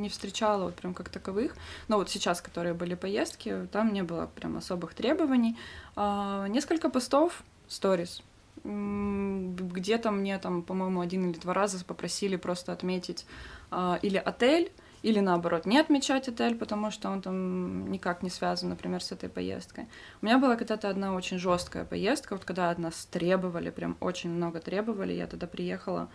не 0.00 0.08
встречала 0.08 0.64
вот 0.64 0.74
прям 0.76 0.94
как 0.94 1.08
таковых. 1.08 1.56
Но 1.88 1.96
вот 1.96 2.08
сейчас, 2.08 2.40
которые 2.40 2.74
были 2.74 2.94
поездки, 2.94 3.66
там 3.72 3.92
не 3.92 4.02
было 4.02 4.26
прям 4.26 4.56
особых 4.56 4.94
требований. 4.94 5.56
А, 5.96 6.46
Несколько 6.46 6.88
постов, 6.88 7.42
сторис. 7.68 8.22
Где-то 8.62 10.10
мне 10.10 10.38
там, 10.38 10.62
по-моему, 10.62 11.00
один 11.00 11.30
или 11.30 11.38
два 11.38 11.54
раза 11.54 11.84
попросили 11.84 12.36
просто 12.36 12.72
отметить 12.72 13.26
а, 13.70 13.98
или 14.02 14.18
отель, 14.18 14.70
или 15.02 15.20
наоборот 15.20 15.66
не 15.66 15.78
отмечать 15.78 16.28
отель, 16.28 16.56
потому 16.56 16.90
что 16.90 17.10
он 17.10 17.22
там 17.22 17.90
никак 17.90 18.22
не 18.22 18.30
связан, 18.30 18.68
например, 18.68 19.02
с 19.02 19.12
этой 19.12 19.28
поездкой. 19.28 19.86
У 20.20 20.26
меня 20.26 20.38
была 20.38 20.56
когда-то 20.56 20.88
одна 20.88 21.14
очень 21.14 21.38
жесткая 21.38 21.84
поездка, 21.84 22.34
вот 22.34 22.44
когда 22.44 22.70
от 22.70 22.78
нас 22.78 23.06
требовали, 23.06 23.70
прям 23.70 23.96
очень 24.00 24.30
много 24.30 24.60
требовали, 24.60 25.12
я 25.12 25.26
тогда 25.26 25.46
приехала 25.46 26.08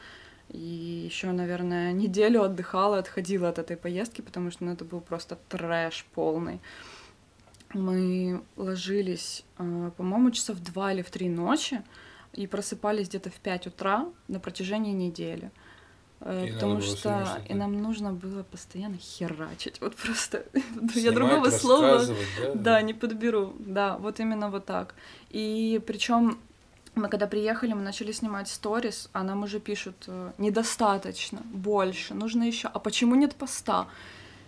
и 0.49 0.59
еще, 1.05 1.31
наверное, 1.31 1.91
неделю 1.91 2.43
отдыхала, 2.43 2.99
отходила 2.99 3.49
от 3.49 3.59
этой 3.59 3.77
поездки, 3.77 4.21
потому 4.21 4.51
что 4.51 4.65
ну, 4.65 4.73
это 4.73 4.85
был 4.85 5.01
просто 5.01 5.37
трэш 5.49 6.05
полный. 6.13 6.61
Мы 7.73 8.41
ложились, 8.55 9.43
э, 9.57 9.91
по-моему, 9.97 10.31
часов 10.31 10.57
в 10.57 10.63
два 10.63 10.93
или 10.93 11.01
в 11.01 11.09
три 11.09 11.29
ночи 11.29 11.81
и 12.33 12.47
просыпались 12.47 13.09
где-то 13.09 13.29
в 13.29 13.35
5 13.35 13.67
утра 13.67 14.05
на 14.27 14.39
протяжении 14.39 14.93
недели. 14.93 15.51
Э, 16.21 16.47
И 16.47 16.53
Потому 16.53 16.81
что 16.81 16.95
что-то- 16.95 17.41
и 17.49 17.53
нам 17.53 17.81
нужно 17.81 18.13
было 18.13 18.43
постоянно 18.43 18.97
херачить. 18.97 19.81
Вот 19.81 19.95
просто 19.95 20.45
я 20.53 20.61
Снимать, 20.89 21.13
другого 21.13 21.49
слова 21.49 22.01
да? 22.05 22.51
да, 22.55 22.81
не 22.81 22.93
подберу. 22.93 23.53
Да, 23.59 23.97
вот 23.97 24.19
именно 24.19 24.49
вот 24.49 24.65
так. 24.65 24.95
И 25.29 25.81
причем 25.85 26.37
мы 26.95 27.09
когда 27.09 27.27
приехали, 27.27 27.73
мы 27.73 27.81
начали 27.81 28.11
снимать 28.13 28.47
сторис, 28.47 29.09
а 29.13 29.23
нам 29.23 29.43
уже 29.43 29.59
пишут 29.59 29.95
э, 30.07 30.31
недостаточно, 30.37 31.41
больше, 31.45 32.13
нужно 32.13 32.43
еще. 32.43 32.69
А 32.73 32.79
почему 32.79 33.15
нет 33.15 33.35
поста? 33.35 33.87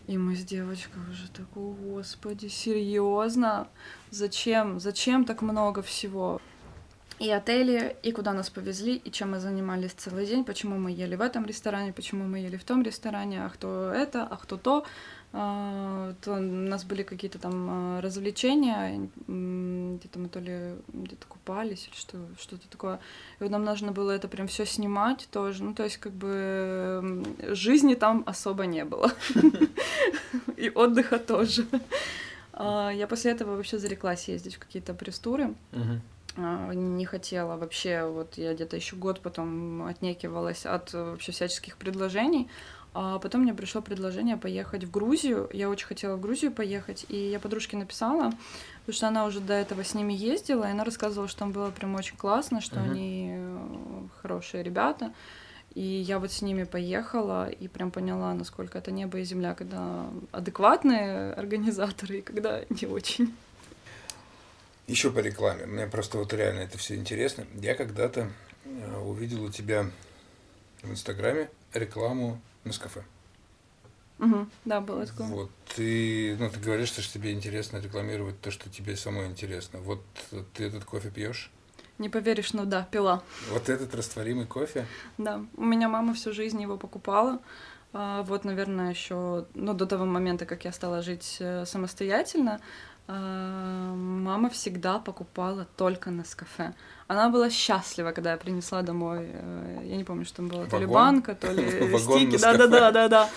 И 0.08 0.18
мы 0.18 0.38
с 0.38 0.46
девочкой 0.46 1.02
уже 1.12 1.28
так, 1.30 1.46
«О, 1.58 1.74
господи, 1.74 2.48
серьезно? 2.48 3.68
Зачем? 4.10 4.80
Зачем 4.80 5.26
так 5.26 5.42
много 5.42 5.82
всего? 5.82 6.40
И 7.20 7.32
отели, 7.32 7.96
и 8.04 8.12
куда 8.12 8.34
нас 8.34 8.50
повезли, 8.50 8.96
и 8.96 9.12
чем 9.12 9.32
мы 9.32 9.40
занимались 9.40 9.94
целый 9.94 10.28
день, 10.28 10.44
почему 10.44 10.78
мы 10.78 10.92
ели 10.92 11.16
в 11.16 11.22
этом 11.22 11.46
ресторане, 11.46 11.92
почему 11.92 12.26
мы 12.26 12.40
ели 12.40 12.58
в 12.58 12.64
том 12.64 12.84
ресторане, 12.84 13.44
а 13.44 13.50
кто 13.50 13.92
это, 13.92 14.24
а 14.24 14.38
кто 14.38 14.58
то. 14.58 14.86
А, 15.34 16.14
то 16.22 16.34
у 16.34 16.40
нас 16.40 16.86
были 16.86 17.04
какие-то 17.04 17.38
там 17.38 17.68
а, 17.70 18.02
развлечения, 18.02 19.10
где-то 19.28 20.20
мы 20.20 20.30
то 20.30 20.40
ли 20.40 20.76
где-то 20.88 21.28
купались 21.28 21.88
или 21.88 21.96
что, 21.96 22.18
что-то 22.40 22.68
такое. 22.70 23.00
И 23.40 23.44
вот 23.44 23.52
нам 23.52 23.66
нужно 23.66 23.92
было 23.92 24.12
это 24.12 24.28
прям 24.28 24.48
все 24.48 24.66
снимать 24.66 25.28
тоже. 25.32 25.64
Ну, 25.64 25.74
то 25.74 25.84
есть, 25.84 25.98
как 25.98 26.14
бы 26.14 27.24
жизни 27.50 27.96
там 27.96 28.24
особо 28.26 28.66
не 28.68 28.86
было. 28.86 29.12
И 30.56 30.70
отдыха 30.70 31.20
тоже. 31.20 31.66
А, 32.54 32.90
Я 32.90 33.08
после 33.08 33.32
этого 33.32 33.56
вообще 33.56 33.80
зареклась 33.80 34.28
ездить 34.28 34.56
в 34.56 34.60
какие-то 34.60 34.94
пресс-туры. 34.94 35.56
А, 36.38 36.72
не 36.74 37.06
хотела 37.06 37.58
вообще, 37.58 38.06
вот 38.06 38.38
я 38.38 38.54
где-то 38.54 38.76
еще 38.76 38.96
год 38.96 39.22
потом 39.22 39.86
отнекивалась 39.88 40.66
от 40.66 40.94
э, 40.94 41.12
вообще 41.12 41.32
всяческих 41.32 41.78
предложений, 41.78 42.48
а 42.94 43.18
потом 43.20 43.42
мне 43.42 43.54
пришло 43.54 43.82
предложение 43.82 44.38
поехать 44.38 44.84
в 44.84 44.92
Грузию, 44.92 45.50
я 45.52 45.70
очень 45.70 45.88
хотела 45.88 46.16
в 46.16 46.22
Грузию 46.22 46.52
поехать, 46.52 47.06
и 47.10 47.18
я 47.18 47.40
подружке 47.40 47.76
написала, 47.76 48.32
потому 48.82 48.94
что 48.96 49.08
она 49.08 49.26
уже 49.26 49.40
до 49.40 49.54
этого 49.54 49.84
с 49.84 49.96
ними 49.96 50.14
ездила, 50.14 50.66
и 50.66 50.72
она 50.72 50.84
рассказывала, 50.84 51.28
что 51.28 51.40
там 51.40 51.52
было 51.52 51.72
прям 51.72 51.96
очень 51.96 52.18
классно, 52.18 52.62
что 52.62 52.80
Мгм. 52.80 52.92
они 52.92 53.30
э, 53.34 53.58
хорошие 54.22 54.64
ребята, 54.64 55.14
и 55.74 55.82
я 55.82 56.20
вот 56.20 56.32
с 56.32 56.42
ними 56.42 56.64
поехала 56.64 57.50
и 57.50 57.68
прям 57.68 57.92
поняла, 57.92 58.34
насколько 58.34 58.78
это 58.78 58.92
небо 58.92 59.20
и 59.20 59.24
земля, 59.24 59.54
когда 59.56 60.08
адекватные 60.32 61.34
организаторы 61.38 62.20
и 62.20 62.22
когда 62.22 62.62
не 62.70 62.88
очень. 62.88 63.34
Еще 64.88 65.12
по 65.12 65.20
рекламе. 65.20 65.66
Мне 65.66 65.86
просто 65.88 66.18
вот 66.18 66.34
реально 66.34 66.62
это 66.62 66.78
все 66.78 66.96
интересно. 66.96 67.46
Я 67.56 67.76
когда-то 67.76 68.32
э, 68.64 68.98
увидел 69.00 69.44
у 69.44 69.50
тебя 69.52 69.86
в 70.82 70.90
Инстаграме 70.90 71.50
рекламу 71.74 72.42
на 72.64 72.72
кафе. 72.72 73.04
Мгм, 74.18 74.50
Да, 74.66 74.82
было 74.82 75.06
такое. 75.06 75.28
Вот 75.28 75.52
ты, 75.76 76.36
ну, 76.40 76.50
ты 76.50 76.60
говоришь, 76.60 76.90
что 76.90 77.02
тебе 77.02 77.34
интересно 77.34 77.78
рекламировать 77.78 78.40
то, 78.42 78.50
что 78.50 78.70
тебе 78.70 78.96
самой 78.96 79.28
интересно. 79.28 79.80
Вот 79.80 80.02
ты 80.54 80.64
этот 80.64 80.86
кофе 80.86 81.10
пьешь? 81.12 81.52
Не 81.98 82.10
поверишь, 82.10 82.54
но 82.54 82.66
да, 82.66 82.88
пила. 82.90 83.22
Вот 83.52 83.70
этот 83.70 83.94
растворимый 83.94 84.46
кофе? 84.46 84.86
Да, 85.18 85.44
у 85.56 85.64
меня 85.64 85.90
мама 85.90 86.14
всю 86.14 86.32
жизнь 86.32 86.62
его 86.62 86.78
покупала. 86.78 87.40
А, 87.94 88.24
Вот, 88.24 88.46
наверное, 88.46 88.92
еще, 88.92 89.46
ну, 89.54 89.74
до 89.74 89.86
того 89.86 90.06
момента, 90.06 90.46
как 90.46 90.66
я 90.66 90.72
стала 90.72 91.02
жить 91.02 91.38
э, 91.40 91.66
самостоятельно, 91.66 92.60
мама 93.08 94.50
всегда 94.50 95.00
покупала 95.00 95.66
только 95.78 96.12
на 96.12 96.24
кафе. 96.24 96.74
Она 97.08 97.30
была 97.30 97.50
счастлива, 97.50 98.12
когда 98.12 98.32
я 98.32 98.38
принесла 98.38 98.82
домой, 98.82 99.30
э, 99.32 99.82
я 99.86 99.96
не 99.96 100.04
помню, 100.04 100.26
что 100.26 100.38
там 100.38 100.48
было, 100.50 100.66
то 100.66 100.78
ли 100.78 100.86
банка, 100.86 101.36
то 101.36 101.52
ли 101.52 101.68
стики, 102.00 102.38
да-да-да-да-да. 102.38 103.30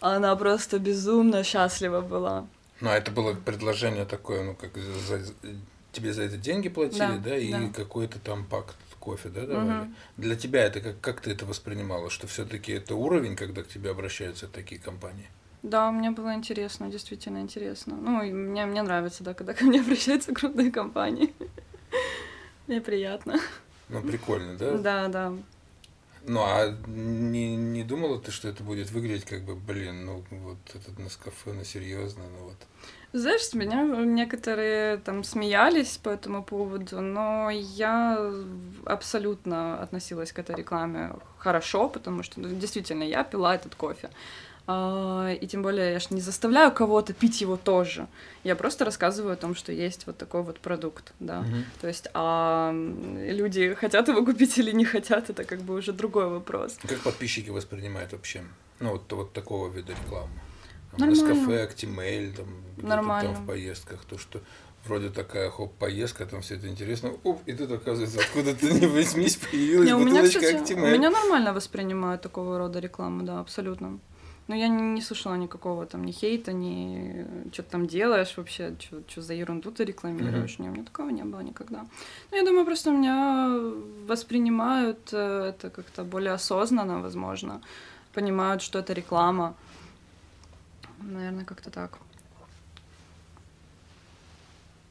Она 0.00 0.34
просто 0.34 0.78
безумно 0.78 1.44
счастлива 1.44 2.00
была. 2.00 2.46
Ну, 2.80 2.90
а 2.90 2.94
это 2.94 3.12
было 3.12 3.34
предложение 3.34 4.04
такое, 4.04 4.42
ну, 4.42 4.54
как 4.56 4.76
за- 4.76 5.22
тебе 5.92 6.12
за 6.12 6.22
это 6.22 6.36
деньги 6.36 6.68
платили, 6.68 7.18
Да, 7.18 7.30
да, 7.30 7.36
и 7.36 7.52
да. 7.52 7.68
какой-то 7.72 8.18
там 8.18 8.44
пакт 8.44 8.76
кофе, 9.02 9.28
да, 9.28 9.46
давали? 9.46 9.84
Мгм. 9.84 9.94
Для 10.16 10.36
тебя 10.36 10.64
это 10.64 10.80
как, 10.80 11.00
как 11.00 11.20
ты 11.20 11.32
это 11.32 11.44
воспринимала, 11.44 12.08
что 12.10 12.26
все-таки 12.26 12.72
это 12.72 12.94
уровень, 12.94 13.36
когда 13.36 13.62
к 13.62 13.68
тебе 13.68 13.90
обращаются 13.90 14.46
такие 14.46 14.80
компании? 14.80 15.28
Да, 15.62 15.92
мне 15.92 16.10
было 16.10 16.34
интересно, 16.34 16.88
действительно 16.88 17.38
интересно. 17.38 17.96
Ну, 17.96 18.22
и 18.22 18.32
мне, 18.32 18.66
мне 18.66 18.82
нравится, 18.82 19.22
да, 19.22 19.34
когда 19.34 19.54
ко 19.54 19.64
мне 19.64 19.80
обращаются 19.80 20.34
крупные 20.34 20.70
компании. 20.70 21.32
Мне 22.68 22.80
приятно. 22.80 23.40
Ну, 23.88 24.00
прикольно, 24.02 24.56
да? 24.56 24.78
Да, 24.78 25.08
да. 25.08 25.32
Ну, 26.24 26.40
а 26.40 26.78
не, 26.86 27.56
не 27.56 27.82
думала 27.82 28.20
ты, 28.20 28.30
что 28.30 28.48
это 28.48 28.62
будет 28.62 28.92
выглядеть 28.92 29.24
как 29.24 29.42
бы, 29.42 29.56
блин, 29.56 30.06
ну, 30.06 30.24
вот 30.30 30.58
этот 30.68 30.96
Нескафе, 30.98 31.52
ну, 31.52 31.64
серьезно, 31.64 32.22
ну, 32.38 32.44
вот. 32.44 32.56
Знаешь, 33.12 33.42
с 33.42 33.54
меня 33.54 33.82
некоторые 33.82 34.98
там 34.98 35.24
смеялись 35.24 35.98
по 35.98 36.10
этому 36.10 36.42
поводу, 36.44 37.00
но 37.00 37.50
я 37.50 38.32
абсолютно 38.86 39.82
относилась 39.82 40.32
к 40.32 40.38
этой 40.38 40.54
рекламе 40.54 41.12
хорошо, 41.38 41.88
потому 41.88 42.22
что 42.22 42.40
ну, 42.40 42.48
действительно 42.48 43.02
я 43.02 43.24
пила 43.24 43.54
этот 43.54 43.74
кофе. 43.74 44.08
А, 44.66 45.32
И 45.40 45.46
тем 45.46 45.62
более 45.62 45.92
я 45.92 45.98
ж 46.00 46.10
не 46.10 46.20
заставляю 46.20 46.72
кого-то 46.72 47.12
пить 47.12 47.40
его 47.40 47.56
тоже. 47.56 48.06
Я 48.44 48.54
просто 48.56 48.84
рассказываю 48.84 49.34
о 49.34 49.36
том, 49.36 49.54
что 49.54 49.72
есть 49.72 50.06
вот 50.06 50.16
такой 50.16 50.42
вот 50.42 50.60
продукт, 50.60 51.12
да. 51.20 51.40
Мгм. 51.42 51.64
То 51.80 51.88
есть, 51.88 52.08
а 52.14 52.72
люди 52.72 53.74
хотят 53.74 54.08
его 54.08 54.24
купить 54.24 54.58
или 54.58 54.70
не 54.72 54.84
хотят, 54.84 55.30
это 55.30 55.44
как 55.44 55.60
бы 55.62 55.74
уже 55.74 55.92
другой 55.92 56.28
вопрос. 56.28 56.78
Как 56.86 57.00
подписчики 57.00 57.50
воспринимают 57.50 58.12
вообще, 58.12 58.42
ну, 58.80 58.90
вот, 58.92 59.12
вот 59.12 59.32
такого 59.32 59.68
вида 59.68 59.92
рекламы? 59.92 60.30
Нормально. 60.96 61.22
Нескафе, 61.22 61.62
Актимель, 61.62 62.32
там, 62.34 62.46
где-то 62.74 62.88
Нормально. 62.88 63.32
там 63.34 63.42
в 63.42 63.46
поездках, 63.46 64.04
то, 64.04 64.18
что 64.18 64.40
вроде 64.84 65.08
такая, 65.08 65.50
хоп, 65.50 65.72
поездка, 65.78 66.26
там 66.26 66.42
все 66.42 66.56
это 66.56 66.68
интересно, 66.68 67.12
оп, 67.24 67.40
и 67.46 67.52
тут, 67.52 67.72
оказывается, 67.72 68.20
откуда-то 68.20 68.66
не 68.70 68.86
возьмись, 68.86 69.36
появилась 69.36 69.86
Не, 69.88 69.94
у 69.94 70.00
меня, 70.00 70.22
бутылочка 70.22 70.40
кстати, 70.40 70.56
у 70.56 70.62
Актимель. 70.62 70.98
меня 70.98 71.10
нормально 71.10 71.52
воспринимают 71.52 72.20
такого 72.22 72.58
рода 72.58 72.78
рекламу, 72.78 73.22
да, 73.22 73.40
абсолютно. 73.40 73.98
Но 74.52 74.58
я 74.58 74.68
не, 74.68 74.82
не 74.82 75.00
слышала 75.00 75.34
никакого 75.36 75.86
там 75.86 76.04
ни 76.04 76.12
хейта, 76.12 76.52
ни 76.52 77.26
что 77.52 77.62
ты 77.62 77.70
там 77.70 77.86
делаешь 77.86 78.36
вообще, 78.36 78.76
что 79.08 79.22
за 79.22 79.32
ерунду 79.32 79.72
ты 79.72 79.82
рекламируешь. 79.82 80.58
Не, 80.58 80.68
у 80.68 80.72
меня 80.72 80.84
такого 80.84 81.08
не 81.08 81.22
было 81.22 81.40
никогда. 81.40 81.86
Ну, 82.30 82.36
я 82.36 82.44
думаю, 82.44 82.66
просто 82.66 82.90
меня 82.90 83.48
воспринимают 84.06 85.08
э, 85.14 85.54
это 85.54 85.70
как-то 85.70 86.04
более 86.04 86.34
осознанно, 86.34 87.00
возможно. 87.00 87.62
Понимают, 88.12 88.60
что 88.60 88.80
это 88.80 88.92
реклама. 88.92 89.56
Наверное, 91.00 91.46
как-то 91.46 91.70
так. 91.70 91.98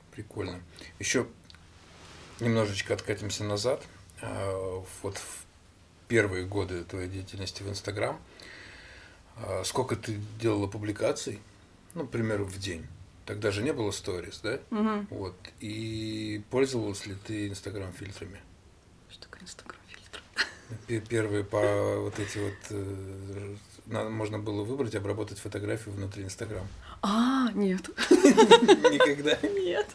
Прикольно. 0.09 0.59
Еще 0.97 1.27
немножечко 2.39 2.95
откатимся 2.95 3.43
назад. 3.43 3.83
А, 4.23 4.83
Вот 5.03 5.19
в 5.19 5.45
первые 6.07 6.47
годы 6.47 6.83
твоей 6.83 7.07
деятельности 7.07 7.61
в 7.61 7.69
Инстаграм, 7.69 8.19
сколько 9.65 9.95
ты 9.95 10.19
делала 10.39 10.67
публикаций, 10.67 11.39
ну, 11.93 12.05
к 12.05 12.11
примеру, 12.11 12.45
в 12.45 12.57
день? 12.59 12.85
Тогда 13.25 13.51
же 13.51 13.61
не 13.63 13.71
было 13.71 13.91
сторис, 13.91 14.39
да? 14.43 14.59
Мгм. 14.71 15.07
Вот. 15.09 15.35
И 15.59 16.41
пользовалась 16.49 17.05
ли 17.05 17.15
ты 17.27 17.47
Инстаграм 17.49 17.91
фильтрами? 17.93 18.39
Что 19.09 19.21
такое 19.23 19.41
инстаграм-фильтр? 19.43 20.21
Пе- 20.87 21.01
Первые 21.01 21.43
по 21.43 21.99
вот 22.01 22.19
эти 22.19 22.37
вот 22.39 22.53
э, 22.71 23.55
можно 24.09 24.39
было 24.39 24.63
выбрать, 24.63 24.95
обработать 24.95 25.39
фотографию 25.39 25.93
внутри 25.95 26.23
Инстаграм. 26.23 26.67
А, 27.03 27.51
нет. 27.53 27.89
Никогда. 28.09 29.37
Нет. 29.47 29.87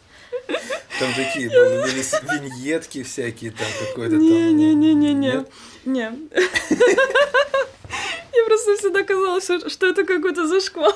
Там 0.99 1.13
такие 1.13 1.49
были 1.49 2.39
виньетки 2.39 3.03
всякие, 3.03 3.51
там 3.51 3.67
какой-то 3.87 4.15
там. 4.15 4.21
Не-не-не-не-не. 4.21 5.45
Не. 5.85 6.11
Просто 8.47 8.77
всегда 8.77 9.03
казалось, 9.03 9.43
что- 9.73 9.87
это 9.87 10.05
какой-то 10.05 10.47
зашквар. 10.47 10.93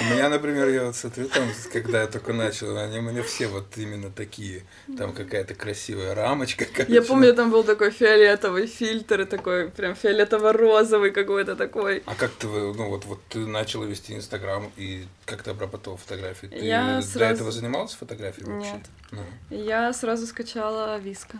У 0.00 0.04
меня, 0.12 0.28
например, 0.28 0.68
я 0.68 0.84
вот 0.86 0.96
смотрю, 0.96 1.28
там, 1.28 1.48
когда 1.72 2.00
я 2.02 2.06
только 2.08 2.32
начал, 2.32 2.76
они 2.76 2.98
у 2.98 3.02
меня 3.02 3.22
все 3.22 3.46
вот 3.46 3.66
именно 3.76 4.10
такие. 4.10 4.64
Там 4.96 5.12
какая-то 5.12 5.54
красивая 5.54 6.14
рамочка. 6.16 6.64
Я 6.78 6.84
короче, 6.86 7.02
помню, 7.02 7.34
там 7.34 7.50
был 7.52 7.62
такой 7.62 7.90
фиолетовый 7.92 8.66
фильтр, 8.66 9.20
и 9.20 9.24
такой 9.26 9.68
прям 9.70 9.92
фиолетово-розовый 9.94 11.10
какой-то 11.12 11.54
такой. 11.54 12.02
А 12.06 12.14
как 12.16 12.32
ты, 12.32 12.46
ну 12.48 12.88
вот, 12.90 13.04
вот 13.04 13.20
ты 13.28 13.38
начала 13.38 13.84
вести 13.84 14.14
Инстаграм 14.14 14.70
и 14.76 15.06
как 15.24 15.42
ты 15.44 15.50
обрабатывала 15.50 15.98
фотографии? 15.98 16.48
Ты 16.48 16.56
Я 16.56 16.96
до 16.96 17.02
сразу- 17.02 17.34
этого 17.34 17.52
занималась 17.52 17.92
фотографией 17.94 18.46
вообще? 18.46 18.72
Нет. 18.72 18.82
Ну. 19.12 19.22
Я 19.50 19.92
сразу 19.92 20.26
скачала 20.26 20.98
Виска. 20.98 21.38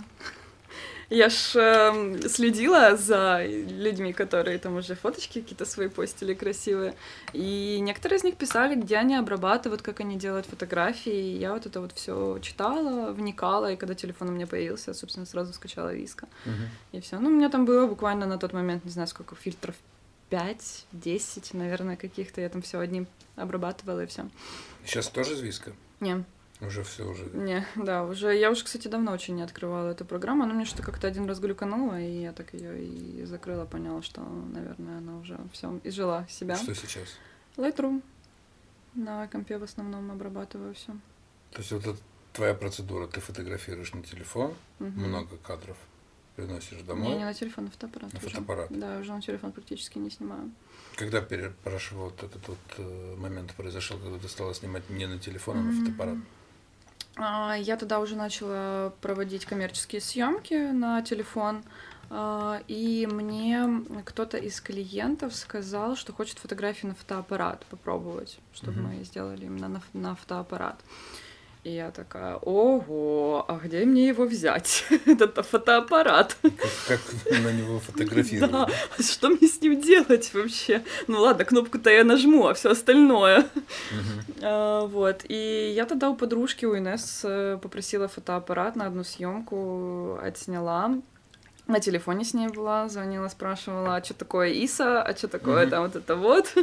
Я 1.11 1.31
ж 1.31 1.57
э, 1.57 2.29
следила 2.29 2.95
за 2.97 3.43
людьми, 3.47 4.13
которые 4.13 4.59
там 4.59 4.77
уже 4.77 4.95
фоточки 4.95 5.41
какие-то 5.41 5.65
свои 5.65 5.89
постили 5.89 6.35
красивые. 6.35 6.95
И 7.33 7.79
некоторые 7.81 8.19
из 8.19 8.25
них 8.25 8.37
писали, 8.37 8.75
где 8.75 8.99
они 8.99 9.17
обрабатывают, 9.17 9.81
как 9.81 10.01
они 10.01 10.19
делают 10.19 10.45
фотографии. 10.45 11.33
И 11.33 11.39
я 11.39 11.55
вот 11.55 11.65
это 11.65 11.81
вот 11.81 11.93
все 11.93 12.39
читала, 12.43 13.13
вникала, 13.13 13.73
и 13.73 13.77
когда 13.77 13.95
телефон 13.95 14.29
у 14.29 14.33
меня 14.33 14.47
появился, 14.47 14.93
собственно, 14.93 15.25
сразу 15.25 15.55
скачала 15.55 15.95
Виска. 15.95 16.29
Мгм. 16.45 16.69
И 16.93 17.01
все. 17.01 17.19
Ну, 17.19 17.31
у 17.31 17.33
меня 17.33 17.49
там 17.49 17.65
было 17.65 17.87
буквально 17.87 18.27
на 18.27 18.37
тот 18.37 18.53
момент, 18.53 18.85
не 18.85 18.91
знаю, 18.91 19.09
сколько 19.09 19.35
фильтров 19.35 19.77
5-10, 20.31 21.57
наверное, 21.57 21.97
каких-то. 21.97 22.43
Я 22.43 22.51
там 22.51 22.61
все 22.61 22.81
одним 22.81 23.07
обрабатывала 23.37 24.03
и 24.03 24.07
все. 24.07 24.29
Сейчас 24.85 25.09
тоже 25.09 25.37
звиска? 25.37 25.73
Не, 26.01 26.25
Уже 26.61 26.83
все 26.83 27.09
уже. 27.09 27.25
не, 27.35 27.65
да, 27.77 28.05
уже. 28.05 28.35
Я 28.37 28.51
уже, 28.51 28.65
кстати, 28.65 28.89
давно 28.89 29.13
очень 29.13 29.37
не 29.37 29.43
открывала 29.43 29.91
эту 29.91 30.05
программу. 30.05 30.43
Она 30.43 30.55
мне 30.55 30.65
что-то 30.65 30.83
как-то 30.83 31.07
один 31.07 31.27
раз 31.27 31.39
глюканула, 31.39 32.01
и 32.01 32.23
я 32.23 32.33
так 32.33 32.53
ее 32.53 32.85
и 32.85 33.25
закрыла, 33.25 33.65
поняла, 33.65 34.03
что, 34.03 34.23
наверное, 34.23 34.99
она 34.99 35.19
уже 35.19 35.39
все 35.53 35.81
изжила 35.85 36.27
себя. 36.29 36.57
Что 36.57 36.75
сейчас? 36.75 37.09
Lightroom. 37.57 38.03
На 38.95 39.29
компе 39.29 39.59
в 39.59 39.63
основном 39.63 40.11
обрабатываю 40.11 40.75
все. 40.75 40.93
То 41.53 41.59
есть 41.59 41.71
вот 41.71 41.87
это 41.87 41.99
твоя 42.33 42.55
процедура, 42.55 43.07
ты 43.07 43.21
фотографируешь 43.21 43.93
на 43.95 44.03
телефон, 44.03 44.55
много 44.81 45.37
кадров, 45.37 45.77
приносишь 46.35 46.83
домой. 46.83 47.09
Не, 47.09 47.19
не 47.19 47.25
на 47.25 47.35
телефон, 47.35 47.67
на 47.67 47.71
фотоаппарат. 47.71 48.13
На 48.13 48.19
уже. 48.19 48.29
фотоаппарат. 48.29 48.67
Да, 48.71 48.99
уже 48.99 49.13
на 49.13 49.23
телефон 49.23 49.53
практически 49.53 49.99
не 49.99 50.11
снимаю. 50.11 50.51
Когда 50.97 51.21
пере- 51.21 51.53
прошел 51.63 51.99
вот 51.99 52.21
этот 52.23 52.49
вот 52.49 52.59
э, 52.79 53.15
момент 53.17 53.55
произошел, 53.55 53.99
когда 53.99 54.19
ты 54.19 54.29
стала 54.29 54.53
снимать 54.55 54.91
не 54.91 55.07
на 55.07 55.19
телефон, 55.21 55.59
а 55.59 55.61
на 55.61 55.71
Мгм. 55.71 55.81
фотоаппарат? 55.81 56.17
А, 57.19 57.55
Я 57.57 57.77
тогда 57.77 58.01
уже 58.01 58.17
начала 58.17 58.93
проводить 59.01 59.45
коммерческие 59.45 60.01
съемки 60.01 60.71
на 60.73 61.03
телефон, 61.03 61.63
а, 62.11 62.61
и 62.69 63.07
мне 63.11 63.69
кто-то 64.05 64.37
из 64.39 64.61
клиентов 64.61 65.35
сказал, 65.35 65.97
что 65.97 66.13
хочет 66.13 66.39
фотографии 66.39 66.87
на 66.87 66.95
фотоаппарат 66.95 67.67
попробовать, 67.67 68.39
чтобы 68.55 68.81
Мгм. 68.81 68.89
мы 68.99 69.05
сделали 69.05 69.47
именно 69.47 69.69
на, 69.69 69.83
на 69.93 70.15
фотоаппарат. 70.15 70.81
И 71.65 71.71
я 71.73 71.91
такая, 71.91 72.37
ого, 72.37 73.45
а 73.49 73.59
где 73.59 73.85
мне 73.85 74.09
его 74.09 74.25
взять? 74.25 74.85
Этот 75.07 75.45
фотоаппарат. 75.45 76.37
Как, 76.87 77.01
как 77.27 77.41
на 77.41 77.53
него 77.53 77.81
фотографировать? 77.81 78.53
Да, 78.53 78.69
что 79.01 79.29
мне 79.29 79.49
с 79.49 79.61
ним 79.61 79.81
делать 79.81 80.33
вообще? 80.35 80.83
Ну 81.09 81.21
ладно, 81.21 81.45
кнопку-то 81.45 81.91
я 81.91 82.05
нажму, 82.05 82.47
а 82.47 82.55
все 82.55 82.71
остальное. 82.71 83.41
Мгм. 83.41 84.25
А, 84.43 84.87
Вот. 84.87 85.25
И 85.29 85.73
я 85.75 85.85
тогда 85.85 86.09
у 86.11 86.15
подружки, 86.17 86.65
у 86.65 86.77
Инесс, 86.77 87.25
попросила 87.61 88.09
фотоаппарат 88.09 88.77
на 88.77 88.87
одну 88.87 89.05
съемку, 89.05 90.19
отсняла. 90.23 90.95
На 91.69 91.81
телефоне 91.81 92.25
с 92.25 92.33
ней 92.33 92.49
была, 92.49 92.89
звонила, 92.89 93.29
спрашивала, 93.29 93.97
а 93.97 94.03
что 94.03 94.15
такое 94.15 94.53
ИСа, 94.65 95.03
а 95.03 95.15
что 95.15 95.29
такое 95.29 95.67
там 95.69 95.83
вот 95.85 95.97
это 95.97 96.17
вот. 96.17 96.55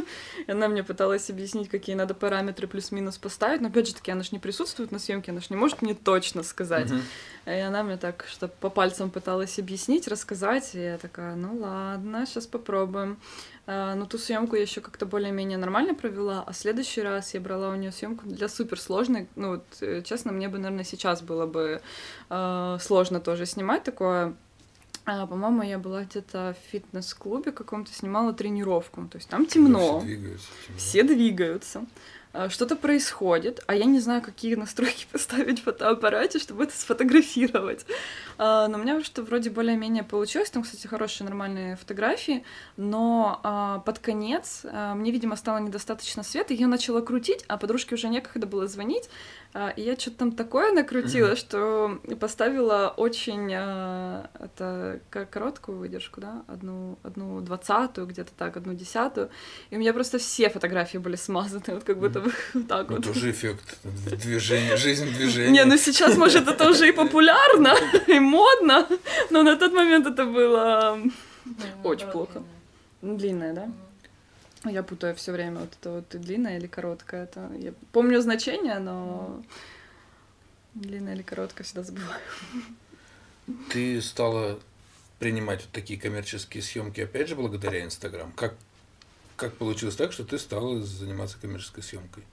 И 0.46 0.50
она 0.50 0.66
мне 0.66 0.82
пыталась 0.82 1.30
объяснить, 1.30 1.68
какие 1.68 1.94
надо 1.94 2.12
параметры 2.12 2.66
плюс-минус 2.66 3.16
поставить, 3.16 3.60
но 3.60 3.68
опять 3.68 3.86
же 3.86 3.94
таки, 3.94 4.10
она 4.10 4.24
же 4.24 4.30
не 4.32 4.40
присутствует 4.40 4.90
на 4.90 4.98
съемке, 4.98 5.30
она 5.30 5.40
же 5.40 5.46
не 5.50 5.56
может 5.56 5.80
мне 5.80 5.94
точно 5.94 6.42
сказать. 6.42 6.90
И 7.46 7.50
она 7.50 7.84
мне 7.84 7.96
так, 7.96 8.26
что 8.28 8.48
по 8.48 8.68
пальцам 8.68 9.10
пыталась 9.10 9.60
объяснить, 9.60 10.08
рассказать, 10.08 10.74
и 10.74 10.80
я 10.80 10.98
такая, 10.98 11.36
ну 11.36 11.56
ладно, 11.56 12.26
сейчас 12.26 12.48
попробуем. 12.48 13.18
А, 13.68 13.94
Но 13.94 14.06
ту 14.06 14.18
съемку 14.18 14.56
я 14.56 14.62
еще 14.62 14.80
как-то 14.80 15.06
более-менее 15.06 15.58
нормально 15.58 15.94
провела, 15.94 16.42
а 16.44 16.52
в 16.52 16.56
следующий 16.56 17.02
раз 17.02 17.34
я 17.34 17.40
брала 17.40 17.70
у 17.70 17.76
нее 17.76 17.92
съемку 17.92 18.26
для 18.26 18.48
суперсложной. 18.48 19.28
Ну, 19.36 19.50
вот, 19.50 19.64
э, 19.80 20.02
честно, 20.02 20.32
мне 20.32 20.48
бы, 20.48 20.58
наверное, 20.58 20.84
сейчас 20.84 21.22
было 21.22 21.46
бы 21.46 21.80
э, 22.30 22.78
сложно 22.80 23.20
тоже 23.20 23.46
снимать 23.46 23.84
такое. 23.84 24.34
А, 25.06 25.24
по-моему, 25.26 25.62
я 25.62 25.78
была 25.78 26.02
где-то 26.02 26.56
в 26.60 26.70
фитнес-клубе 26.72 27.52
каком-то, 27.52 27.92
снимала 27.92 28.32
тренировку. 28.32 29.06
То 29.06 29.18
есть 29.18 29.28
там 29.28 29.46
темно. 29.46 30.00
Все 30.00 30.06
двигаются. 30.06 30.48
темно. 30.66 30.78
Все 30.78 31.02
двигаются, 31.04 31.86
а, 32.32 32.50
что-то 32.50 32.76
происходит, 32.76 33.62
а 33.66 33.74
я 33.74 33.84
не 33.84 33.98
знаю, 33.98 34.20
какие 34.20 34.56
настройки 34.56 35.06
поставить 35.12 35.60
в 35.60 35.62
фотоаппарате, 35.62 36.38
чтобы 36.38 36.64
это 36.64 36.76
сфотографировать. 36.76 37.86
А, 38.36 38.68
Но 38.68 38.78
у 38.78 38.82
меня 38.82 39.02
что 39.04 39.22
вроде 39.22 39.48
более-менее 39.50 40.02
получилось, 40.02 40.50
там, 40.50 40.62
кстати, 40.62 40.86
хорошие 40.86 41.24
нормальные 41.24 41.76
фотографии, 41.76 42.44
но 42.76 43.40
а, 43.42 43.78
под 43.80 44.00
конец 44.00 44.64
мне, 44.94 45.12
видимо, 45.12 45.36
стало 45.36 45.58
недостаточно 45.58 46.22
света, 46.22 46.52
я 46.52 46.66
начала 46.66 47.00
крутить, 47.00 47.44
а 47.48 47.56
подружке 47.56 47.94
уже 47.94 48.08
некогда 48.08 48.46
было 48.46 48.66
звонить, 48.66 49.08
и 49.76 49.82
я 49.82 49.96
что-то 49.96 50.16
там 50.18 50.32
такое 50.32 50.72
накрутила, 50.72 51.28
Мгм. 51.28 51.36
что 51.36 51.98
поставила 52.20 52.92
очень 52.96 53.50
а, 53.54 54.28
это 54.38 55.00
как 55.10 55.30
короткую 55.30 55.78
выдержку, 55.78 56.20
да, 56.20 56.42
одну, 56.46 56.98
одну 57.02 57.40
двадцатую, 57.40 58.06
где-то 58.06 58.32
так, 58.36 58.56
одну 58.56 58.74
десятую, 58.74 59.30
и 59.70 59.76
у 59.76 59.78
меня 59.78 59.92
просто 59.94 60.18
все 60.18 60.50
фотографии 60.50 60.98
были 60.98 61.16
смазаны, 61.16 61.62
вот 61.68 61.84
как 61.84 61.98
будто 61.98 62.20
бы 62.20 62.32
вот 62.54 62.68
так 62.68 62.88
Ну, 62.90 62.96
вот. 62.96 63.04
тоже 63.06 63.30
эффект 63.30 63.78
движения, 64.24 64.76
жизнь 64.76 65.06
движения. 65.14 65.50
Не, 65.50 65.64
ну 65.64 65.76
сейчас, 65.78 66.16
может, 66.16 66.48
это 66.48 66.68
уже 66.70 66.88
и 66.88 66.92
популярно, 66.92 67.74
и 68.08 68.18
модно, 68.20 68.86
но 69.30 69.42
на 69.42 69.56
тот 69.56 69.72
момент 69.72 70.06
это 70.06 70.24
было 70.26 70.98
Очень 71.84 72.08
плохо. 72.08 72.42
длинное, 73.02 73.52
да? 73.54 73.68
Я 74.68 74.82
путаю 74.82 75.14
все 75.14 75.32
время 75.32 75.60
вот 75.60 75.70
это 75.80 75.90
вот 75.90 76.08
длинное 76.10 76.58
или 76.58 76.66
короткое. 76.66 77.24
Это 77.24 77.50
я 77.58 77.72
помню 77.92 78.20
значение, 78.20 78.78
но 78.78 79.42
длинное 80.74 81.14
или 81.14 81.22
короткое 81.22 81.64
всегда 81.64 81.82
забываю. 81.82 82.20
Ты 83.70 84.00
стала 84.02 84.58
принимать 85.18 85.62
вот 85.62 85.72
такие 85.72 85.98
коммерческие 85.98 86.62
съемки, 86.62 87.00
опять 87.00 87.28
же, 87.28 87.36
благодаря 87.36 87.84
Инстаграм. 87.84 88.32
Как, 88.32 88.54
как 89.36 89.54
получилось 89.54 89.96
так, 89.96 90.12
что 90.12 90.24
ты 90.24 90.38
стала 90.38 90.82
заниматься 90.82 91.38
коммерческой 91.40 91.82
съемкой? 91.82 92.24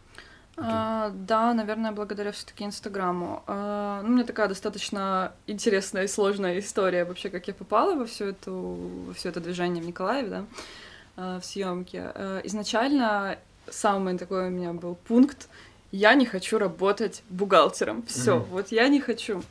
А, 0.56 1.10
да, 1.14 1.54
наверное, 1.54 1.92
благодаря 1.92 2.32
все-таки 2.32 2.64
Инстаграму. 2.64 3.44
А, 3.48 4.02
ну, 4.04 4.10
у 4.10 4.12
меня 4.12 4.24
такая 4.24 4.48
достаточно 4.48 5.34
интересная 5.48 6.04
и 6.04 6.08
сложная 6.08 6.60
история 6.60 7.06
вообще, 7.06 7.30
как 7.30 7.48
я 7.48 7.54
попала 7.54 7.96
во 7.96 8.06
все 8.06 8.30
это, 8.30 8.52
во 8.52 9.14
все 9.14 9.30
это 9.30 9.40
движение 9.40 9.84
в 9.84 9.88
Николаеве, 9.88 10.30
да, 10.30 10.46
в 11.16 11.42
съемке. 11.42 12.12
А, 12.16 12.42
изначально 12.44 13.38
самый 13.70 14.18
такой 14.18 14.48
у 14.48 14.50
меня 14.50 14.74
был 14.74 14.96
пункт: 14.96 15.48
я 15.92 16.14
не 16.16 16.26
хочу 16.26 16.58
работать 16.58 17.24
бухгалтером. 17.30 18.04
Все, 18.04 18.38
Мгм. 18.38 18.46
вот 18.46 18.72
я 18.72 18.88
не 18.88 19.00
хочу. 19.00 19.44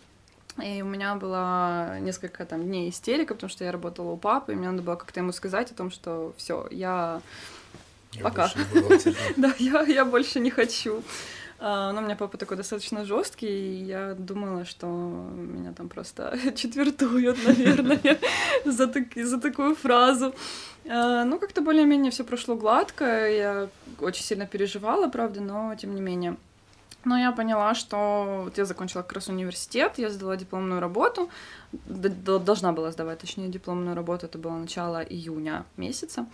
И 0.63 0.83
у 0.83 0.87
меня 0.87 1.15
было 1.15 1.99
несколько 2.01 2.45
там 2.45 2.63
дней 2.63 2.91
истерика, 2.91 3.35
потому 3.35 3.49
что 3.49 3.65
я 3.65 3.73
работала 3.73 4.11
у 4.11 4.17
папы, 4.19 4.53
и 4.53 4.55
мне 4.55 4.71
надо 4.71 4.83
было 4.83 4.97
как-то 4.97 5.21
ему 5.21 5.33
сказать 5.33 5.71
о 5.71 5.75
том, 5.75 5.91
что 5.91 6.35
все, 6.37 6.67
я 6.71 7.23
Я 8.13 8.25
Пока. 8.25 8.51
да, 9.39 9.55
я, 9.59 9.81
я 9.83 10.05
больше 10.05 10.41
не 10.41 10.51
хочу. 10.51 11.03
А, 11.65 11.93
Но 11.93 12.01
у 12.01 12.05
меня 12.05 12.17
папа 12.17 12.37
такой 12.39 12.57
достаточно 12.57 13.05
жесткий, 13.05 13.47
и 13.47 13.85
я 13.85 14.15
думала, 14.19 14.65
что 14.65 14.87
меня 14.87 15.73
там 15.73 15.89
просто 15.89 16.37
четвертуют, 16.57 17.39
наверное, 17.47 18.19
за, 18.65 18.89
так- 18.89 19.15
за 19.15 19.41
такую 19.41 19.77
фразу. 19.77 20.35
А, 20.89 21.25
Ну, 21.25 21.39
как-то 21.39 21.61
более-менее 21.61 22.11
все 22.11 22.25
прошло 22.25 22.57
гладко. 22.57 23.05
Я 23.05 23.69
очень 24.01 24.25
сильно 24.25 24.47
переживала, 24.47 25.09
правда, 25.09 25.41
но 25.41 25.75
тем 25.77 25.95
не 25.95 26.01
менее. 26.01 26.37
Но 27.05 27.17
я 27.19 27.31
поняла, 27.33 27.75
что 27.75 28.43
вот 28.45 28.59
я 28.59 28.65
закончила 28.65 29.03
как 29.03 29.13
раз 29.13 29.29
университет, 29.29 29.99
я 29.99 30.09
сдала 30.11 30.37
дипломную 30.37 30.81
работу, 30.81 31.29
должна 31.73 32.73
была 32.73 32.91
сдавать, 32.93 33.19
точнее, 33.19 33.49
дипломную 33.49 33.97
работу, 33.97 34.27
это 34.27 34.39
было 34.39 34.57
начало 34.57 35.03
июня 35.03 35.65
месяца. 35.77 36.27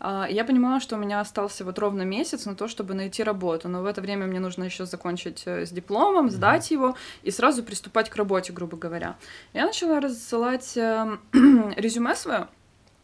Я 0.00 0.44
понимала, 0.46 0.80
что 0.80 0.96
у 0.96 0.98
меня 0.98 1.20
остался 1.20 1.64
вот 1.64 1.78
ровно 1.78 2.02
месяц 2.02 2.46
на 2.46 2.54
то, 2.54 2.68
чтобы 2.68 2.94
найти 2.94 3.22
работу, 3.22 3.68
но 3.68 3.82
в 3.82 3.86
это 3.86 4.00
время 4.00 4.26
мне 4.26 4.40
нужно 4.40 4.64
еще 4.64 4.86
закончить 4.86 5.42
э, 5.46 5.64
с 5.64 5.70
дипломом, 5.70 6.30
сдать 6.30 6.70
его 6.70 6.96
и 7.22 7.30
сразу 7.30 7.62
приступать 7.62 8.10
к 8.10 8.16
работе, 8.16 8.52
грубо 8.52 8.76
говоря. 8.76 9.16
Я 9.52 9.66
начала 9.66 10.00
рассылать 10.00 10.76
э, 10.76 11.16
резюме 11.76 12.14
свое, 12.16 12.48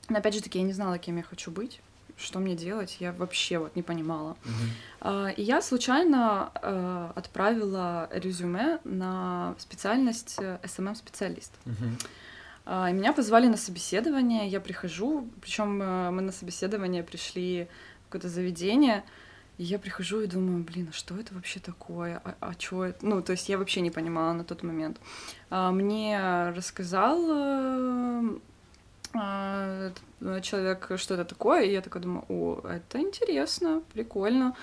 но 0.08 0.18
опять 0.18 0.34
же 0.34 0.42
таки 0.42 0.58
я 0.58 0.64
не 0.64 0.72
знала, 0.72 0.98
кем 0.98 1.16
я 1.16 1.22
хочу 1.22 1.50
быть, 1.50 1.80
что 2.18 2.38
мне 2.38 2.54
делать, 2.54 2.96
я 3.00 3.12
вообще 3.12 3.58
вот 3.58 3.76
не 3.76 3.82
понимала. 3.82 4.36
А, 5.00 5.28
И 5.28 5.42
я 5.42 5.62
случайно 5.62 6.50
э, 6.60 7.10
отправила 7.14 8.08
резюме 8.12 8.78
на 8.84 9.54
специальность 9.58 10.36
СММ-специалист. 10.64 11.52
Мгм. 11.64 11.96
А, 12.72 12.88
И 12.88 12.92
меня 12.92 13.12
позвали 13.12 13.48
на 13.48 13.56
собеседование, 13.56 14.46
я 14.46 14.60
прихожу, 14.60 15.28
причем 15.40 15.78
мы 15.78 16.22
на 16.22 16.30
собеседование 16.30 17.02
пришли 17.02 17.66
в 18.02 18.04
какое-то 18.04 18.28
заведение, 18.28 19.02
и 19.58 19.64
я 19.64 19.80
прихожу 19.80 20.20
и 20.20 20.28
думаю, 20.28 20.62
блин, 20.62 20.86
а 20.90 20.92
что 20.92 21.16
это 21.16 21.34
вообще 21.34 21.58
такое? 21.58 22.22
А, 22.24 22.36
а 22.38 22.52
что 22.56 22.84
это? 22.84 23.04
Ну, 23.04 23.22
то 23.22 23.32
есть 23.32 23.48
я 23.48 23.58
вообще 23.58 23.80
не 23.80 23.90
понимала 23.90 24.32
на 24.34 24.44
тот 24.44 24.62
момент. 24.62 25.00
А, 25.50 25.72
Мне 25.72 26.50
рассказал 26.54 27.18
э, 27.28 28.38
а, 29.14 29.90
этот 30.22 30.44
человек, 30.44 30.92
что 30.94 31.14
это 31.14 31.24
такое, 31.24 31.64
и 31.64 31.72
я 31.72 31.80
такая 31.80 32.04
думаю, 32.04 32.24
о, 32.28 32.60
это 32.68 33.00
интересно, 33.00 33.82
прикольно. 33.92 34.54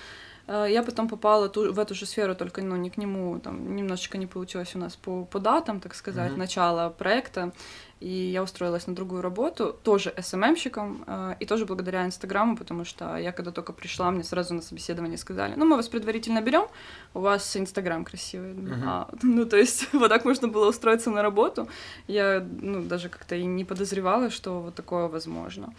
Э, 0.48 0.66
я 0.70 0.84
потом 0.84 1.08
попала 1.08 1.50
ту, 1.50 1.74
в 1.74 1.80
эту 1.80 1.94
же 1.94 2.06
сферу, 2.06 2.36
только 2.36 2.62
ну, 2.62 2.76
не 2.76 2.90
к 2.90 2.98
нему, 2.98 3.40
там 3.40 3.76
немножечко 3.76 4.18
не 4.18 4.28
получилось 4.28 4.76
у 4.76 4.80
нас 4.80 4.96
по, 4.96 5.26
по 5.26 5.40
датам, 5.40 5.80
так 5.80 5.96
сказать, 5.96 6.32
mm-hmm. 6.32 6.38
начала 6.38 6.90
проекта. 6.90 7.52
И 8.00 8.10
я 8.10 8.44
устроилась 8.44 8.86
на 8.86 8.94
другую 8.94 9.24
работу, 9.24 9.76
тоже 9.84 10.14
СММщиком, 10.22 11.04
э, 11.08 11.36
и 11.40 11.46
тоже 11.46 11.66
благодаря 11.66 12.06
Инстаграму, 12.06 12.56
потому 12.56 12.86
что 12.86 13.18
я 13.18 13.32
когда 13.32 13.52
только 13.52 13.74
пришла, 13.74 14.12
мне 14.12 14.24
сразу 14.24 14.54
на 14.54 14.62
собеседование 14.62 15.18
сказали, 15.18 15.56
ну, 15.58 15.66
мы 15.66 15.76
вас 15.76 15.88
предварительно 15.88 16.42
берем, 16.42 16.68
у 17.16 17.22
вас 17.22 17.58
Инстаграм 17.58 18.06
красивый. 18.06 18.54
Uh-huh. 18.54 18.84
А, 18.86 19.10
ну, 19.24 19.46
то 19.46 19.58
есть 19.58 19.92
вот 19.94 20.10
так 20.10 20.26
можно 20.26 20.48
было 20.48 20.70
устроиться 20.70 21.10
на 21.10 21.24
работу. 21.24 21.68
Я, 22.08 22.46
ну, 22.62 22.84
даже 22.84 23.10
как-то 23.10 23.36
и 23.36 23.46
не 23.46 23.66
подозревала, 23.66 24.30
что 24.30 24.62
вот 24.62 24.76
такое 24.76 25.08
возможно. 25.08 25.74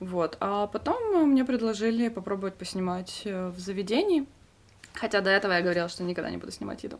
Вот. 0.00 0.36
А 0.40 0.66
потом 0.66 1.30
мне 1.30 1.44
предложили 1.44 2.08
попробовать 2.08 2.54
поснимать 2.54 3.22
э, 3.24 3.48
в 3.48 3.58
заведении, 3.58 4.26
хотя 4.92 5.20
до 5.20 5.30
этого 5.30 5.52
я 5.52 5.62
говорила, 5.62 5.88
что 5.88 6.04
никогда 6.04 6.30
не 6.30 6.36
буду 6.36 6.52
снимать 6.52 6.84
еду. 6.84 6.98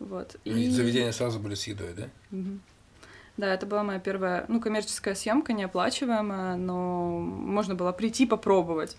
Вот. 0.00 0.36
И, 0.44 0.50
и 0.50 0.70
заведения 0.70 1.12
сразу 1.12 1.38
были 1.38 1.54
с 1.54 1.66
едой, 1.66 1.94
да? 1.94 2.08
Угу. 2.36 2.58
Да, 3.36 3.52
это 3.52 3.66
была 3.66 3.82
моя 3.82 4.00
первая, 4.00 4.44
ну, 4.48 4.60
коммерческая 4.60 5.14
съемка, 5.14 5.52
неоплачиваемая, 5.52 6.56
но 6.56 7.18
можно 7.18 7.74
было 7.74 7.92
прийти 7.92 8.26
попробовать 8.26 8.96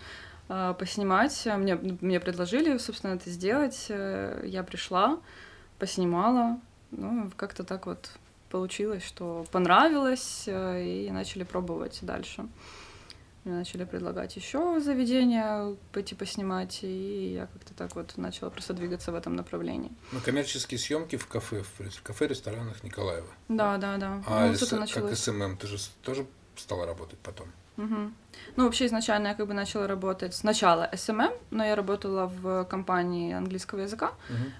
э, 0.47 0.73
поснимать. 0.79 1.45
Мне, 1.45 1.75
мне 1.75 2.19
предложили, 2.21 2.77
собственно, 2.77 3.15
это 3.15 3.29
сделать. 3.29 3.87
Э, 3.89 4.41
я 4.45 4.63
пришла, 4.63 5.19
поснимала. 5.77 6.59
Ну, 6.91 7.29
как-то 7.35 7.65
так 7.65 7.85
вот 7.85 8.11
получилось, 8.49 9.03
что 9.03 9.45
понравилось, 9.51 10.45
и 10.47 11.09
начали 11.11 11.43
пробовать 11.43 11.99
дальше. 12.01 12.45
Мне 13.45 13.53
начали 13.53 13.83
предлагать 13.83 14.35
еще 14.35 14.79
заведения 14.79 15.75
пойти 15.93 16.15
поснимать, 16.15 16.79
и 16.81 17.33
я 17.35 17.45
как-то 17.45 17.75
так 17.75 17.95
вот 17.95 18.17
начала 18.17 18.49
просто 18.49 18.73
двигаться 18.73 19.11
в 19.11 19.15
этом 19.15 19.35
направлении. 19.35 19.91
Ну, 20.11 20.19
коммерческие 20.19 20.79
съемки 20.79 21.15
в 21.15 21.27
кафе, 21.27 21.61
в 21.61 21.71
принципе, 21.73 22.01
кафе, 22.03 22.27
ресторанах 22.27 22.83
Николаева. 22.83 23.27
Да, 23.47 23.77
да, 23.77 23.97
да. 23.97 24.23
А 24.25 24.47
ну, 24.47 24.55
с, 24.55 24.91
как 24.91 25.15
СММ, 25.15 25.57
ты 25.57 25.67
же 25.67 25.77
тоже 26.01 26.25
стала 26.55 26.87
работать 26.87 27.19
потом? 27.19 27.47
Угу. 27.77 28.11
Ну, 28.55 28.63
вообще 28.63 28.85
изначально 28.85 29.27
я 29.29 29.33
как 29.33 29.47
бы 29.47 29.53
начала 29.53 29.87
работать 29.87 30.33
сначала 30.33 30.89
SMM, 30.93 31.33
но 31.51 31.65
я 31.65 31.75
работала 31.75 32.27
в 32.27 32.65
компании 32.65 33.33
английского 33.33 33.81
языка, 33.81 34.11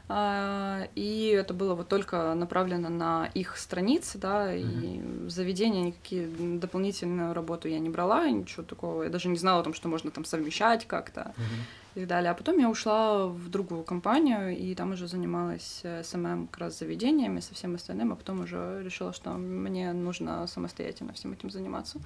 а, 0.08 0.88
и 0.96 1.28
это 1.28 1.54
было 1.54 1.76
вот 1.76 1.88
только 1.88 2.34
направлено 2.34 2.90
на 2.90 3.30
их 3.34 3.58
страницы, 3.58 4.18
да, 4.18 4.46
угу. 4.46 4.56
и 4.56 5.30
заведения 5.30 5.84
никакие 5.84 6.28
дополнительную 6.28 7.34
работу 7.34 7.68
я 7.68 7.80
не 7.80 7.90
брала, 7.90 8.30
ничего 8.30 8.64
такого, 8.64 9.04
я 9.04 9.10
даже 9.10 9.30
не 9.30 9.38
знала 9.38 9.62
о 9.62 9.64
том, 9.64 9.74
что 9.74 9.88
можно 9.88 10.12
там 10.12 10.26
совмещать 10.26 10.86
как-то. 10.88 11.34
Угу 11.38 11.86
и 11.96 12.00
так 12.02 12.08
далее. 12.10 12.32
А 12.32 12.34
потом 12.34 12.60
я 12.60 12.70
ушла 12.70 13.28
в 13.28 13.50
другую 13.50 13.84
компанию, 13.84 14.56
и 14.56 14.76
там 14.76 14.92
уже 14.92 15.08
занималась 15.08 15.84
СММ 16.04 16.48
как 16.48 16.60
раз 16.60 16.80
заведениями, 16.80 17.40
со 17.40 17.54
всем 17.54 17.76
остальным, 17.76 18.12
а 18.12 18.16
потом 18.16 18.42
уже 18.42 18.82
решила, 18.84 19.14
что 19.14 19.32
мне 19.32 19.94
нужно 19.94 20.46
самостоятельно 20.48 21.14
всем 21.14 21.32
этим 21.32 21.50
заниматься. 21.50 22.00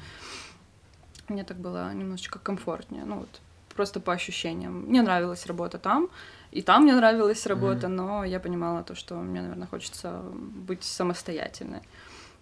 Мне 1.30 1.44
так 1.44 1.58
было 1.58 1.94
немножечко 1.94 2.40
комфортнее, 2.40 3.06
ну 3.06 3.20
вот 3.20 3.42
просто 3.76 4.00
по 4.00 4.12
ощущениям. 4.12 4.82
Мне 4.88 5.02
нравилась 5.02 5.46
работа 5.46 5.78
там, 5.78 6.10
и 6.52 6.62
там 6.62 6.84
мне 6.84 6.94
нравилась 6.94 7.46
работа, 7.46 7.88
mm-hmm. 7.88 8.02
но 8.02 8.24
я 8.26 8.40
понимала 8.40 8.84
то, 8.84 8.96
что 8.96 9.16
мне, 9.16 9.42
наверное, 9.42 9.68
хочется 9.68 10.22
быть 10.34 10.84
самостоятельной 10.84 11.82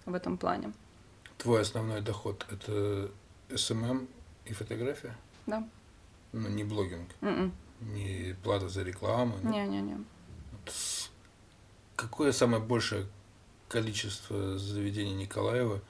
в 0.06 0.16
этом 0.16 0.38
плане. 0.38 0.74
Твой 1.38 1.62
основной 1.62 2.02
доход— 2.02 2.46
это 2.52 3.12
СММ 3.56 4.08
и 4.46 4.54
фотография? 4.54 5.16
Да. 5.46 5.68
Ну, 6.34 6.50
не 6.50 6.64
блогинг? 6.64 7.10
М-м. 7.22 7.28
М-м. 7.30 7.54
Не 7.82 8.36
плата 8.44 8.70
за 8.70 8.84
рекламу? 8.84 9.38
Не-не-не. 9.44 9.98
Какое 11.96 12.32
самое 12.32 12.64
большее 12.64 13.06
количество 13.70 14.58
заведений 14.58 15.14
Николаева 15.14 15.82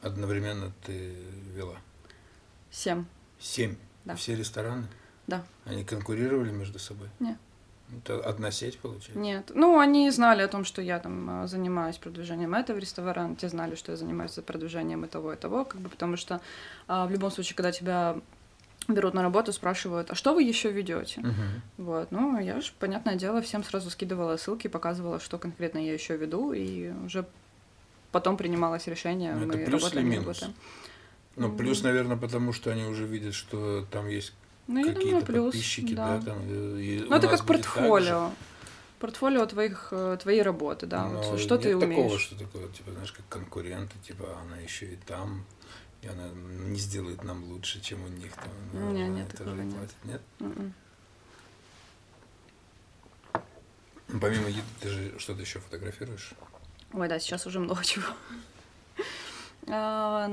одновременно 0.00 0.72
ты 0.86 1.14
вела? 1.54 1.76
Семь. 2.72 3.04
Семь? 3.38 3.76
Да. 4.04 4.16
Все 4.16 4.34
рестораны? 4.34 4.88
Да. 5.26 5.44
Они 5.66 5.84
конкурировали 5.84 6.50
между 6.50 6.78
собой? 6.78 7.08
Нет. 7.20 7.36
Это 7.94 8.20
одна 8.24 8.50
сеть, 8.50 8.78
получается? 8.78 9.18
Нет. 9.18 9.52
Ну, 9.54 9.78
они 9.78 10.10
знали 10.10 10.40
о 10.40 10.48
том, 10.48 10.64
что 10.64 10.80
я 10.80 10.98
там 10.98 11.28
а, 11.28 11.46
занимаюсь 11.46 11.98
продвижением 11.98 12.54
этого 12.54 12.78
ресторана, 12.78 13.36
те 13.36 13.50
знали, 13.50 13.74
что 13.74 13.92
я 13.92 13.98
занимаюсь 13.98 14.32
продвижением 14.32 15.04
и 15.04 15.08
того, 15.08 15.34
и 15.34 15.36
того, 15.36 15.66
как 15.66 15.80
бы, 15.82 15.90
потому 15.90 16.16
что 16.16 16.40
а, 16.88 17.06
в 17.06 17.10
любом 17.10 17.30
случае, 17.30 17.54
когда 17.54 17.70
тебя 17.70 18.16
берут 18.88 19.12
на 19.12 19.22
работу, 19.22 19.52
спрашивают, 19.52 20.10
а 20.10 20.14
что 20.14 20.32
вы 20.32 20.42
еще 20.42 20.72
ведете? 20.72 21.20
Uh-huh. 21.20 21.60
Вот, 21.76 22.10
ну, 22.10 22.38
я 22.40 22.60
же, 22.62 22.72
понятное 22.78 23.16
дело, 23.16 23.42
всем 23.42 23.62
сразу 23.62 23.90
скидывала 23.90 24.38
ссылки, 24.38 24.68
показывала, 24.68 25.20
что 25.20 25.38
конкретно 25.38 25.78
я 25.78 25.92
еще 25.92 26.16
веду, 26.16 26.52
и 26.52 26.90
уже 27.04 27.26
потом 28.10 28.38
принималось 28.38 28.86
решение, 28.86 29.34
ну, 29.34 29.46
мы 29.46 29.54
это 29.54 29.66
плюс 29.66 29.82
работаем, 29.82 30.06
или 30.06 30.18
минус? 30.18 30.40
работаем. 30.40 30.54
Ну, 31.36 31.56
плюс, 31.56 31.82
наверное, 31.82 32.16
потому 32.16 32.52
что 32.52 32.70
они 32.70 32.84
уже 32.84 33.06
видят, 33.06 33.34
что 33.34 33.86
там 33.90 34.08
есть 34.08 34.32
ну, 34.66 34.84
какие-то 34.84 35.24
подписчики, 35.24 35.94
да, 35.94 36.18
да 36.18 36.32
там. 36.32 36.42
И 36.48 37.04
ну, 37.08 37.16
это 37.16 37.28
как 37.28 37.44
портфолио. 37.46 38.30
Портфолио 38.98 39.46
твоих, 39.46 39.88
э, 39.90 40.16
твоей 40.22 40.42
работы, 40.42 40.86
да. 40.86 41.08
Но 41.08 41.22
вот, 41.22 41.40
что 41.40 41.56
нет 41.56 41.62
ты 41.64 41.76
умеешь. 41.76 41.96
такого, 41.96 42.18
что 42.20 42.38
такое, 42.38 42.68
типа, 42.68 42.92
знаешь, 42.92 43.10
как 43.10 43.26
конкуренты, 43.28 43.98
типа, 44.06 44.38
она 44.40 44.58
еще 44.58 44.86
и 44.86 44.96
там, 44.96 45.44
и 46.02 46.06
она 46.06 46.28
не 46.68 46.78
сделает 46.78 47.24
нам 47.24 47.42
лучше, 47.44 47.80
чем 47.80 48.04
у 48.04 48.08
них 48.08 48.32
там. 48.32 48.52
Ну, 48.72 48.92
нет, 48.92 49.08
нет, 49.08 49.28
такого 49.28 49.56
нет. 49.56 49.74
Платит. 49.74 49.94
Нет? 50.04 50.20
Mm-mm. 50.38 50.72
М-м. 53.34 54.20
Помимо 54.20 54.48
еды, 54.48 54.62
ты 54.80 54.88
же 54.88 55.18
что-то 55.18 55.40
еще 55.40 55.58
фотографируешь? 55.58 56.34
Ой, 56.92 57.08
да, 57.08 57.18
сейчас 57.18 57.46
уже 57.46 57.58
много 57.58 57.82
чего. 57.84 58.04
А, 59.68 60.30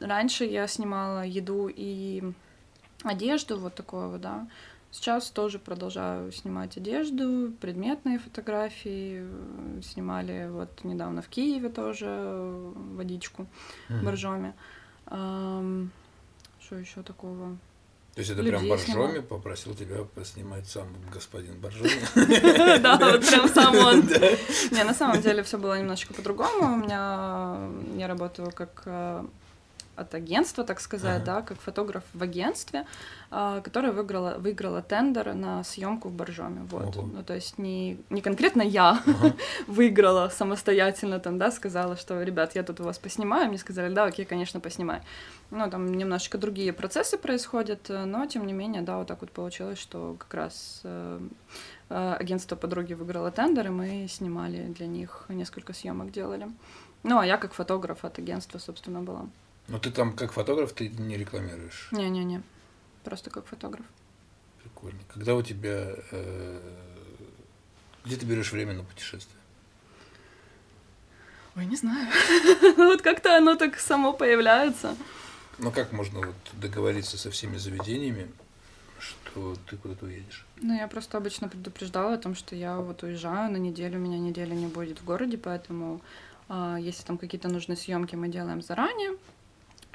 раньше 0.00 0.44
я 0.44 0.66
снимала 0.66 1.24
еду 1.24 1.68
и 1.68 2.22
одежду, 3.02 3.58
вот 3.58 3.74
такое 3.74 4.08
вот, 4.08 4.20
да. 4.20 4.48
Сейчас 4.90 5.30
тоже 5.30 5.58
продолжаю 5.58 6.32
снимать 6.32 6.76
одежду, 6.78 7.52
предметные 7.60 8.18
фотографии. 8.18 9.26
Снимали 9.82 10.48
вот 10.50 10.84
недавно 10.84 11.20
в 11.20 11.28
Киеве 11.28 11.68
тоже 11.68 12.72
водичку 12.74 13.46
mm-hmm. 13.88 14.02
боржоми. 14.02 14.54
Что 15.06 16.76
еще 16.76 17.02
такого? 17.02 17.58
То 18.16 18.20
есть 18.20 18.32
это 18.32 18.42
прям 18.42 18.66
Боржоми 18.66 19.18
попросил 19.18 19.74
тебя 19.74 19.96
поснимать 20.14 20.66
сам 20.66 20.86
господин 21.12 21.60
Боржоми? 21.60 21.90
Да, 22.80 22.96
вот 22.98 23.28
прям 23.28 23.46
сам 23.54 23.76
он. 23.76 24.08
Не, 24.70 24.84
на 24.84 24.94
самом 24.94 25.20
деле 25.20 25.42
все 25.42 25.58
было 25.58 25.78
немножечко 25.78 26.14
по-другому. 26.14 26.72
У 26.72 26.76
меня 26.78 27.58
я 27.98 28.08
работаю 28.08 28.52
как 28.52 28.84
э, 28.86 29.22
от 29.96 30.14
агентства, 30.14 30.64
так 30.64 30.80
сказать, 30.80 31.22
ага. 31.22 31.24
да, 31.24 31.42
как 31.42 31.58
фотограф 31.60 32.04
в 32.12 32.22
агентстве, 32.22 32.86
а, 33.30 33.60
которое 33.60 33.92
выиграла, 33.92 34.36
выиграла 34.38 34.82
тендер 34.82 35.34
на 35.34 35.64
съемку 35.64 36.08
в 36.08 36.12
Боржоме. 36.12 36.62
Вот. 36.70 36.96
Ого. 36.96 37.08
Ну, 37.12 37.22
то 37.22 37.34
есть 37.34 37.58
не, 37.58 37.98
не 38.10 38.20
конкретно 38.20 38.62
я 38.62 39.02
ага. 39.06 39.34
выиграла 39.66 40.28
самостоятельно, 40.28 41.18
там, 41.18 41.38
да, 41.38 41.50
сказала, 41.50 41.96
что, 41.96 42.22
ребят, 42.22 42.54
я 42.54 42.62
тут 42.62 42.80
у 42.80 42.84
вас 42.84 42.98
поснимаю. 42.98 43.48
Мне 43.48 43.58
сказали, 43.58 43.92
да, 43.92 44.04
окей, 44.04 44.24
конечно, 44.24 44.60
поснимай. 44.60 45.00
Ну, 45.50 45.70
там 45.70 45.92
немножечко 45.94 46.38
другие 46.38 46.72
процессы 46.72 47.16
происходят, 47.18 47.88
но, 47.88 48.26
тем 48.26 48.46
не 48.46 48.52
менее, 48.52 48.82
да, 48.82 48.98
вот 48.98 49.06
так 49.06 49.20
вот 49.20 49.30
получилось, 49.30 49.78
что 49.78 50.16
как 50.18 50.34
раз 50.34 50.80
э, 50.84 51.20
э, 51.88 52.16
агентство 52.18 52.56
подруги 52.56 52.94
выиграло 52.94 53.30
тендер, 53.30 53.66
и 53.66 53.70
мы 53.70 54.06
снимали 54.08 54.66
для 54.66 54.86
них 54.86 55.26
несколько 55.28 55.72
съемок 55.72 56.10
делали. 56.10 56.48
Ну, 57.02 57.18
а 57.18 57.26
я 57.26 57.36
как 57.36 57.52
фотограф 57.52 58.04
от 58.04 58.18
агентства, 58.18 58.58
собственно, 58.58 59.00
была. 59.00 59.26
Но 59.68 59.78
ты 59.78 59.90
там 59.90 60.14
как 60.14 60.32
фотограф 60.32 60.72
ты 60.72 60.88
не 60.88 61.16
рекламируешь? 61.16 61.88
Не-не-не, 61.90 62.42
просто 63.04 63.30
как 63.30 63.46
фотограф. 63.46 63.84
Прикольно. 64.62 65.00
Когда 65.12 65.34
у 65.34 65.42
тебя... 65.42 65.94
Э, 66.10 66.60
где 68.04 68.16
ты 68.16 68.26
берешь 68.26 68.52
время 68.52 68.74
на 68.74 68.84
путешествие? 68.84 69.36
Ой, 71.56 71.66
не 71.66 71.76
знаю. 71.76 72.08
вот 72.76 73.02
как-то 73.02 73.36
оно 73.36 73.56
так 73.56 73.78
само 73.78 74.12
появляется. 74.12 74.96
Ну 75.58 75.72
как 75.72 75.92
можно 75.92 76.20
вот 76.20 76.36
договориться 76.52 77.16
со 77.16 77.30
всеми 77.30 77.56
заведениями, 77.56 78.30
что 78.98 79.56
ты 79.68 79.76
куда-то 79.76 80.04
уедешь? 80.04 80.46
Ну, 80.56 80.74
я 80.74 80.86
просто 80.86 81.16
обычно 81.16 81.48
предупреждала 81.48 82.14
о 82.14 82.18
том, 82.18 82.34
что 82.34 82.54
я 82.54 82.78
вот 82.78 83.02
уезжаю 83.02 83.50
на 83.50 83.56
неделю, 83.56 83.98
у 83.98 84.02
меня 84.02 84.18
неделя 84.18 84.54
не 84.54 84.66
будет 84.66 85.00
в 85.00 85.04
городе, 85.04 85.38
поэтому 85.38 86.00
э, 86.48 86.76
если 86.80 87.04
там 87.04 87.16
какие-то 87.16 87.48
нужные 87.48 87.76
съемки 87.76 88.16
мы 88.16 88.28
делаем 88.28 88.62
заранее, 88.62 89.16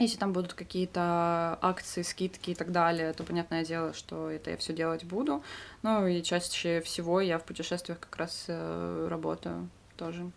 если 0.04 0.18
там 0.18 0.34
будут 0.34 0.54
какие-то 0.54 1.58
акции, 1.62 2.02
скидки 2.02 2.52
и 2.52 2.56
так 2.56 2.72
далее, 2.72 3.14
то 3.14 3.24
понятное 3.24 3.64
дело, 3.66 3.94
что 3.94 4.30
это 4.30 4.52
я 4.52 4.58
все 4.58 4.74
делать 4.74 5.04
буду. 5.04 5.44
Ну 5.84 6.08
и 6.08 6.22
чаще 6.24 6.82
всего 6.82 7.22
я 7.22 7.38
в 7.38 7.44
путешествиях 7.46 8.00
как 8.00 8.16
раз 8.18 8.46
э, 8.48 9.08
работаю 9.10 9.70
тоже. 9.98 10.32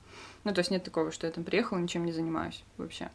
Ну, 0.44 0.52
то 0.52 0.58
есть 0.60 0.70
нет 0.70 0.84
такого, 0.84 1.10
что 1.10 1.26
я 1.26 1.32
там 1.32 1.44
приехала, 1.44 1.78
ничем 1.78 2.04
не 2.04 2.12
занимаюсь 2.12 2.62
вообще. 2.76 3.10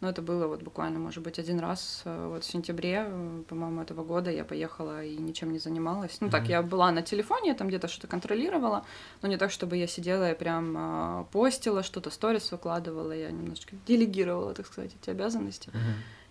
Но 0.00 0.08
это 0.08 0.22
было 0.22 0.46
вот 0.46 0.62
буквально, 0.62 0.98
может 0.98 1.22
быть, 1.22 1.38
один 1.38 1.60
раз 1.60 2.02
э, 2.06 2.28
вот 2.28 2.42
в 2.42 2.50
сентябре, 2.50 3.04
э, 3.06 3.42
по-моему, 3.48 3.82
этого 3.82 4.02
года 4.02 4.30
я 4.30 4.44
поехала 4.44 5.04
и 5.04 5.16
ничем 5.16 5.52
не 5.52 5.58
занималась. 5.58 6.16
Ну, 6.20 6.30
так, 6.30 6.48
я 6.48 6.62
была 6.62 6.90
на 6.90 7.02
телефоне, 7.02 7.54
там 7.54 7.68
где-то 7.68 7.86
что-то 7.86 8.06
контролировала, 8.06 8.86
но 9.20 9.28
не 9.28 9.36
так, 9.36 9.50
чтобы 9.50 9.76
я 9.76 9.86
сидела 9.86 10.32
и 10.32 10.34
прям 10.34 10.74
э, 10.76 11.24
постила, 11.32 11.82
что-то 11.82 12.10
сторис 12.10 12.50
выкладывала, 12.50 13.12
я 13.12 13.30
немножечко 13.30 13.76
делегировала, 13.86 14.54
так 14.54 14.66
сказать, 14.66 14.92
эти 15.00 15.10
обязанности. 15.10 15.70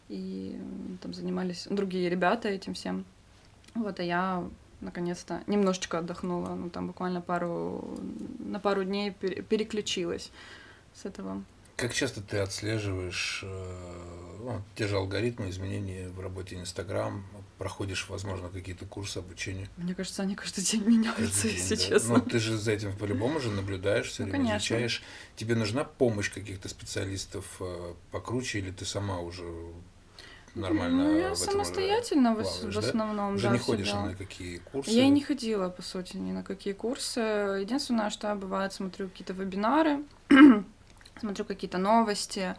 И 0.08 0.60
там 1.04 1.14
занимались 1.14 1.68
другие 1.70 2.10
ребята 2.10 2.48
этим 2.48 2.74
всем. 2.74 3.06
Вот, 3.76 4.00
а 4.00 4.04
я 4.04 4.44
наконец-то 4.82 5.44
немножечко 5.46 6.00
отдохнула, 6.00 6.56
ну, 6.56 6.72
там 6.72 6.88
буквально 6.88 7.22
пару, 7.22 8.00
на 8.40 8.60
пару 8.60 8.84
дней 8.84 9.12
переключилась 9.12 10.32
с 10.96 11.06
этого. 11.06 11.44
Как 11.80 11.94
часто 11.94 12.22
ты 12.22 12.40
отслеживаешь 12.40 13.42
э, 13.44 14.40
ну, 14.44 14.62
те 14.76 14.88
же 14.88 14.98
алгоритмы, 14.98 15.50
изменения 15.50 16.10
в 16.10 16.20
работе 16.20 16.56
Инстаграм, 16.56 17.24
проходишь, 17.58 18.10
возможно, 18.10 18.50
какие-то 18.50 18.86
курсы 18.86 19.20
обучения? 19.20 19.70
Мне 19.78 19.96
кажется, 19.96 20.24
они 20.24 20.36
каждый 20.36 20.64
день 20.64 20.84
меняются, 20.86 21.22
каждый 21.24 21.42
день, 21.44 21.58
если 21.58 21.76
да. 21.76 21.82
честно. 21.82 22.14
Ну, 22.16 22.22
ты 22.22 22.40
же 22.40 22.58
за 22.58 22.72
этим 22.74 22.96
по-любому 22.98 23.40
же 23.40 23.50
наблюдаешь, 23.50 24.08
все 24.08 24.24
ну, 24.24 24.32
время 24.32 24.46
конечно. 24.46 24.58
изучаешь. 24.58 25.04
Тебе 25.38 25.56
нужна 25.56 25.86
помощь 25.86 26.30
каких-то 26.30 26.68
специалистов 26.68 27.46
э, 27.62 27.94
покруче, 28.12 28.60
или 28.60 28.72
ты 28.72 28.84
сама 28.84 29.20
уже 29.22 29.46
нормально 30.56 31.04
ну, 31.04 31.18
я 31.18 31.36
самостоятельно 31.36 32.34
плаваешь, 32.34 32.76
в, 32.76 32.78
основном, 32.80 33.36
да? 33.36 33.36
Уже 33.36 33.48
да, 33.48 33.54
не 33.54 33.60
ходишь 33.60 33.94
на 33.94 34.16
какие 34.16 34.58
курсы? 34.58 34.92
Я 34.92 35.04
и 35.04 35.10
не 35.10 35.22
ходила, 35.22 35.70
по 35.70 35.82
сути, 35.82 36.18
ни 36.18 36.32
на 36.32 36.44
какие 36.44 36.74
курсы. 36.74 37.20
Единственное, 37.20 38.10
что 38.10 38.28
я 38.28 38.36
бывает 38.36 38.74
смотрю 38.74 39.08
какие-то 39.08 39.34
вебинары, 39.34 40.04
смотрю 41.20 41.46
какие-то 41.46 41.78
новости, 41.78 42.56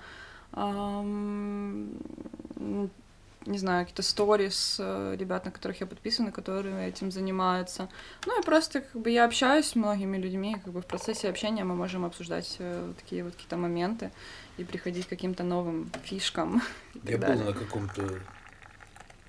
не 3.46 3.58
знаю, 3.58 3.86
какие-то 3.86 4.02
сторис 4.02 4.76
э, 4.78 5.16
ребят, 5.18 5.44
на 5.44 5.50
которых 5.50 5.80
я 5.80 5.86
подписана, 5.86 6.30
которые 6.30 6.88
этим 6.88 7.10
занимаются. 7.10 7.88
Ну 8.26 8.38
и 8.38 8.44
просто 8.44 8.82
как 8.82 9.00
бы 9.00 9.10
я 9.10 9.24
общаюсь 9.24 9.66
с 9.66 9.74
многими 9.74 10.18
людьми, 10.18 10.56
как 10.62 10.72
бы 10.72 10.82
в 10.82 10.86
процессе 10.86 11.28
общения 11.28 11.64
мы 11.64 11.74
можем 11.74 12.04
обсуждать 12.04 12.56
э, 12.58 12.92
такие 12.96 13.24
вот 13.24 13.32
какие-то 13.32 13.56
моменты 13.56 14.10
и 14.58 14.64
приходить 14.64 15.06
к 15.06 15.08
каким-то 15.08 15.42
новым 15.42 15.90
фишкам. 16.04 16.62
Я 17.04 17.18
был 17.18 17.42
на 17.42 17.52
каком-то 17.52 18.20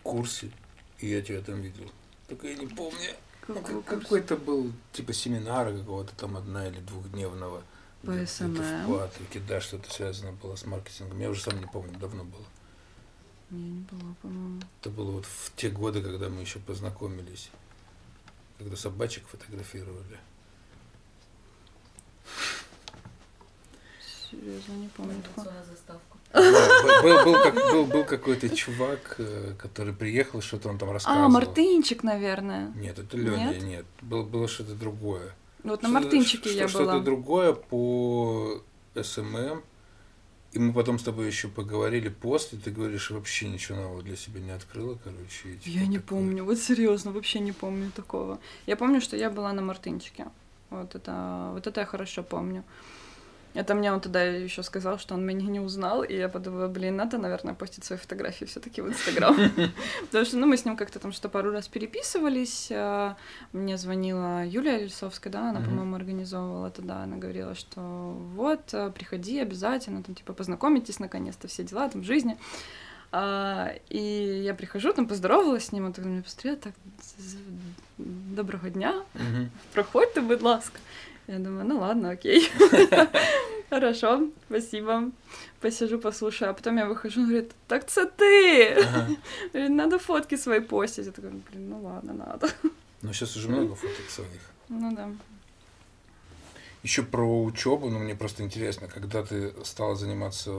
курсе, 0.03 0.51
и 0.99 1.07
я 1.07 1.21
тебя 1.21 1.41
там 1.41 1.61
видел. 1.61 1.89
Только 2.27 2.47
я 2.47 2.55
не 2.55 2.67
помню. 2.67 3.11
Какой 3.45 3.83
Какой-то 3.83 4.35
был 4.35 4.71
типа 4.93 5.13
семинара 5.13 5.77
какого-то 5.77 6.15
там 6.15 6.37
одна 6.37 6.67
или 6.67 6.79
двухдневного. 6.79 7.63
По 8.03 8.25
СММ. 8.25 8.55
В 8.55 8.97
Патрики, 8.97 9.41
да, 9.47 9.61
что-то 9.61 9.91
связано 9.91 10.31
было 10.31 10.55
с 10.55 10.65
маркетингом. 10.65 11.19
Я 11.19 11.29
уже 11.29 11.41
сам 11.41 11.59
не 11.59 11.67
помню, 11.67 11.97
давно 11.99 12.23
было. 12.23 12.45
Я 13.51 13.57
не 13.57 13.81
была, 13.91 14.15
по-моему. 14.21 14.61
Это 14.79 14.89
было 14.89 15.11
вот 15.11 15.25
в 15.25 15.55
те 15.55 15.69
годы, 15.69 16.01
когда 16.01 16.29
мы 16.29 16.41
еще 16.41 16.59
познакомились. 16.59 17.51
Когда 18.57 18.75
собачек 18.75 19.27
фотографировали. 19.27 20.19
Серьезно, 24.29 24.73
не 24.73 24.87
помню 24.87 25.21
такого. 25.21 25.51
Да, 25.53 25.99
был, 27.03 27.25
был, 27.25 27.43
как, 27.43 27.55
был, 27.55 27.85
был 27.85 28.05
какой-то 28.05 28.49
чувак, 28.49 29.15
э, 29.17 29.53
который 29.57 29.93
приехал, 29.93 30.41
что-то 30.41 30.69
он 30.69 30.77
там 30.77 30.89
а, 30.89 30.93
рассказывал. 30.93 31.25
А, 31.25 31.29
Мартынчик, 31.29 32.03
наверное. 32.03 32.71
Нет, 32.75 32.97
это 32.97 33.17
Леня, 33.17 33.49
нет. 33.49 33.63
нет. 33.63 33.85
Было, 34.01 34.23
было 34.23 34.47
что-то 34.47 34.73
другое. 34.75 35.33
Вот 35.63 35.83
на 35.83 35.89
Мартынчике 35.89 36.53
я 36.55 36.67
что, 36.67 36.79
была. 36.79 36.91
Что-то 36.93 37.05
другое 37.05 37.53
по 37.53 38.61
СММ. 38.95 39.63
И 40.53 40.59
мы 40.59 40.73
потом 40.73 40.99
с 40.99 41.03
тобой 41.03 41.27
еще 41.27 41.47
поговорили 41.47 42.09
после, 42.09 42.59
ты 42.59 42.71
говоришь, 42.71 43.09
вообще 43.09 43.47
ничего 43.47 43.77
нового 43.77 44.03
для 44.03 44.17
себя 44.17 44.41
не 44.41 44.51
открыла, 44.51 44.97
короче. 45.01 45.55
Типа, 45.57 45.63
я 45.63 45.87
не 45.87 45.97
такое. 45.97 46.19
помню, 46.19 46.43
вот 46.43 46.57
серьезно, 46.59 47.13
вообще 47.13 47.39
не 47.39 47.53
помню 47.53 47.89
такого. 47.95 48.37
Я 48.65 48.75
помню, 48.75 48.99
что 48.99 49.15
я 49.15 49.29
была 49.29 49.53
на 49.53 49.61
Мартынчике. 49.61 50.27
Вот 50.69 50.93
это, 50.95 51.51
вот 51.53 51.67
это 51.67 51.79
я 51.79 51.85
хорошо 51.85 52.21
помню. 52.21 52.65
Это 53.53 53.75
мне 53.75 53.91
он 53.91 53.99
тогда 53.99 54.23
еще 54.23 54.63
сказал, 54.63 54.97
что 54.97 55.13
он 55.13 55.25
меня 55.25 55.47
не 55.47 55.59
узнал, 55.59 56.03
и 56.03 56.15
я 56.15 56.29
подумала, 56.29 56.67
блин, 56.69 56.95
надо, 56.95 57.17
наверное, 57.17 57.53
постить 57.53 57.83
свои 57.83 57.99
фотографии 57.99 58.45
все 58.45 58.61
таки 58.61 58.81
в 58.81 58.87
Инстаграм. 58.87 59.35
Потому 60.01 60.25
что, 60.25 60.37
ну, 60.37 60.47
мы 60.47 60.55
с 60.55 60.63
ним 60.63 60.77
как-то 60.77 60.99
там 60.99 61.11
что 61.11 61.27
пару 61.27 61.51
раз 61.51 61.67
переписывались. 61.67 62.69
А, 62.71 63.17
мне 63.51 63.77
звонила 63.77 64.45
Юлия 64.45 64.77
Лисовская, 64.77 65.33
да, 65.33 65.49
она, 65.49 65.59
по-моему, 65.59 65.95
организовывала 65.95 66.71
тогда, 66.71 67.03
она 67.03 67.17
говорила, 67.17 67.53
что 67.53 67.81
вот, 67.81 68.73
а, 68.73 68.89
приходи 68.89 69.39
обязательно, 69.39 70.01
там, 70.01 70.15
типа, 70.15 70.31
познакомитесь 70.31 70.99
наконец-то, 70.99 71.49
все 71.49 71.63
дела 71.63 71.89
там 71.89 72.03
жизни. 72.03 72.37
А, 73.11 73.73
и 73.89 74.41
я 74.45 74.53
прихожу, 74.53 74.93
там 74.93 75.07
поздоровалась 75.07 75.65
с 75.65 75.71
ним, 75.73 75.87
он 75.87 75.93
так 75.93 76.05
на 76.05 76.09
меня 76.09 76.23
посмотрел, 76.23 76.55
так, 76.55 76.73
доброго 77.97 78.69
дня, 78.69 79.03
проходьте, 79.73 80.21
будь 80.21 80.41
ласка. 80.41 80.79
Я 81.27 81.39
думаю, 81.39 81.65
ну 81.65 81.79
ладно, 81.79 82.11
окей. 82.11 82.49
Хорошо, 83.69 84.27
спасибо. 84.47 85.11
Посижу, 85.61 85.99
послушаю. 85.99 86.51
А 86.51 86.53
потом 86.53 86.77
я 86.77 86.85
выхожу, 86.85 87.21
он 87.21 87.27
говорит, 87.27 87.51
так 87.67 87.87
це 87.87 88.05
ты! 88.05 88.75
Говорит, 89.53 89.71
надо 89.71 89.97
фотки 89.99 90.37
свои 90.37 90.59
постить. 90.59 91.05
Я 91.05 91.11
такой, 91.11 91.29
блин, 91.29 91.69
ну 91.69 91.81
ладно, 91.81 92.13
надо. 92.13 92.49
Ну, 93.01 93.13
сейчас 93.13 93.37
уже 93.37 93.49
много 93.49 93.75
фоток 93.75 94.09
своих. 94.09 94.41
Ну 94.69 94.95
да. 94.95 95.09
Еще 96.83 97.03
про 97.03 97.43
учебу, 97.43 97.89
ну 97.89 97.99
мне 97.99 98.15
просто 98.15 98.43
интересно, 98.43 98.87
когда 98.87 99.23
ты 99.23 99.53
стала 99.63 99.95
заниматься 99.95 100.51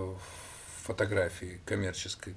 фотографией 0.83 1.61
коммерческой, 1.67 2.35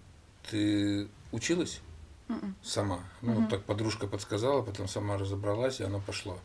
ты 0.49 1.07
училась 1.31 1.81
М-м. 2.27 2.41
М-м. 2.41 2.55
сама? 2.63 2.99
Ну, 3.21 3.33
mm-hmm. 3.33 3.49
так 3.49 3.63
подружка 3.63 4.07
подсказала, 4.07 4.61
потом 4.61 4.87
сама 4.87 5.17
разобралась, 5.17 5.79
и 5.79 5.83
оно 5.83 5.99
пошло. 5.99 6.39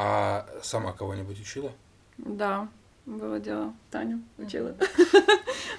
А 0.00 0.46
сама 0.62 0.92
кого-нибудь 0.92 1.40
учила? 1.40 1.72
Да, 2.18 2.68
было 3.04 3.40
дело. 3.40 3.74
Таню 3.90 4.22
учила. 4.38 4.76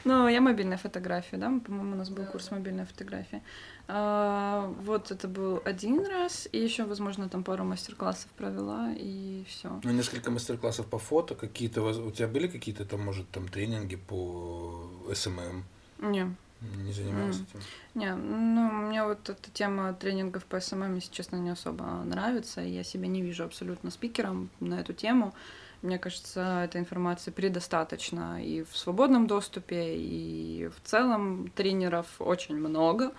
Ну, 0.05 0.28
я 0.30 0.39
мобильная 0.39 0.78
фотография, 0.78 1.38
да, 1.38 1.47
по-моему, 1.65 1.93
у 1.93 1.97
нас 1.97 2.09
был 2.09 2.26
курс 2.26 2.51
мобильной 2.51 2.86
фотографии. 2.86 3.41
А, 3.88 4.74
вот 4.82 5.11
это 5.11 5.28
был 5.28 5.61
один 5.65 6.05
раз, 6.05 6.47
и 6.51 6.57
еще, 6.57 6.86
возможно, 6.86 7.28
там 7.28 7.43
пару 7.43 7.65
мастер-классов 7.65 8.30
провела, 8.38 8.93
и 8.97 9.43
все. 9.47 9.80
Ну, 9.84 9.91
несколько 9.91 10.32
мастер-классов 10.32 10.86
по 10.88 10.99
фото, 10.99 11.36
какие-то 11.36 11.82
у 11.82 12.11
тебя 12.11 12.28
были 12.28 12.47
какие-то 12.47 12.86
там, 12.86 13.01
может, 13.01 13.30
там 13.30 13.47
тренинги 13.47 13.97
по 13.97 14.89
СММ? 15.13 15.63
Не. 15.99 16.36
Не 16.62 16.91
занималась 16.91 17.38
мм. 17.38 17.43
этим? 17.43 17.60
Не, 17.95 18.16
ну, 18.16 18.70
мне 18.72 19.03
вот 19.03 19.30
эта 19.30 19.49
тема 19.51 19.93
тренингов 19.93 20.45
по 20.45 20.60
СММ, 20.60 20.95
если 20.95 21.12
честно, 21.12 21.38
не 21.38 21.51
особо 21.51 21.84
нравится. 21.84 22.62
Я 22.62 22.84
себя 22.84 23.07
не 23.07 23.22
вижу 23.22 23.45
абсолютно 23.45 23.91
спикером 23.91 24.49
на 24.60 24.80
эту 24.80 24.93
тему. 24.93 25.34
Мне 25.82 25.97
кажется, 25.97 26.64
этой 26.66 26.82
информации 26.82 27.32
предостаточно 27.32 28.43
и 28.43 28.64
в 28.64 28.76
свободном 28.76 29.28
доступе, 29.28 29.95
и 29.95 30.68
в 30.68 30.88
целом 30.88 31.49
тренеров 31.55 32.07
очень 32.20 32.57
много. 32.57 33.14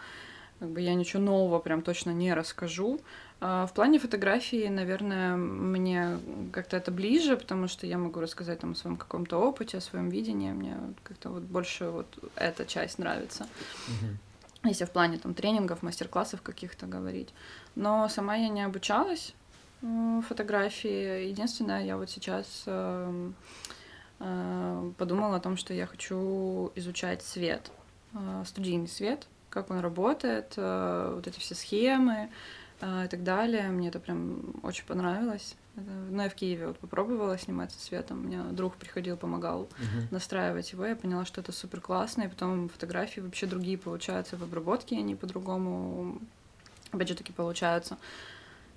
Как 0.61 0.68
бы 0.68 0.80
я 0.80 0.94
ничего 0.94 1.22
нового 1.22 1.58
прям 1.58 1.82
точно 1.82 2.11
не 2.11 2.32
расскажу. 2.32 3.00
А 3.40 3.66
в 3.66 3.72
плане 3.72 3.98
фотографии, 3.98 4.68
наверное, 4.68 5.34
мне 5.36 6.18
как-то 6.52 6.76
это 6.76 6.90
ближе, 6.90 7.36
потому 7.36 7.66
что 7.66 7.86
я 7.86 7.96
могу 7.96 8.20
рассказать 8.20 8.61
там 8.61 8.72
о 8.72 8.74
своем 8.74 8.98
каком-то 8.98 9.38
опыте, 9.38 9.78
о 9.78 9.80
своем 9.80 10.11
видении. 10.11 10.52
Мне 10.52 10.76
как-то 11.02 11.30
вот 11.30 11.42
больше 11.42 11.88
вот 11.88 12.06
эта 12.36 12.66
часть 12.66 12.98
нравится. 12.98 13.48
Угу. 13.88 14.68
Если 14.68 14.84
в 14.84 14.90
плане 14.90 15.16
там 15.16 15.32
тренингов, 15.32 15.82
мастер-классов 15.82 16.42
каких-то 16.42 16.86
говорить. 16.86 17.32
Но 17.74 18.08
сама 18.11 18.36
я 18.36 18.48
не 18.48 18.62
обучалась 18.62 19.34
фотографии. 20.28 21.28
Единственное, 21.28 21.84
я 21.84 21.96
вот 21.96 22.11
сейчас 22.11 22.64
э, 22.66 23.30
э, 24.18 24.92
подумала 24.98 25.36
о 25.36 25.40
том, 25.40 25.56
что 25.56 25.72
я 25.72 25.86
хочу 25.86 26.70
изучать 26.74 27.22
свет, 27.22 27.70
э, 28.12 28.44
студийный 28.46 28.88
свет, 28.88 29.26
как 29.51 29.70
он 29.70 29.80
работает, 29.80 30.55
вот 30.57 31.26
эти 31.26 31.38
все 31.38 31.55
схемы, 31.55 32.30
и 32.80 33.09
так 33.09 33.22
далее. 33.22 33.68
Мне 33.68 33.88
это 33.88 34.01
прям 34.01 34.55
очень 34.62 34.86
понравилось. 34.86 35.55
Ну, 35.76 36.22
я 36.22 36.28
в 36.28 36.34
Киеве 36.34 36.68
вот 36.68 36.78
попробовала 36.78 37.38
снимать 37.38 37.72
со 37.72 37.80
светом. 37.80 38.20
У 38.20 38.22
меня 38.22 38.42
друг 38.44 38.76
приходил, 38.76 39.16
помогал 39.16 39.62
uh-huh. 39.62 40.09
настраивать 40.11 40.72
его. 40.72 40.86
Я 40.86 40.96
поняла, 40.96 41.24
что 41.24 41.40
это 41.40 41.53
супер 41.53 41.80
классно. 41.80 42.22
И 42.22 42.28
потом 42.28 42.68
фотографии 42.68 43.20
вообще 43.20 43.46
другие 43.46 43.76
получаются 43.76 44.36
в 44.36 44.42
обработке, 44.42 44.96
они 44.96 45.14
по-другому, 45.14 46.18
опять 46.90 47.09
же 47.09 47.14
таки, 47.14 47.32
получаются. 47.32 47.98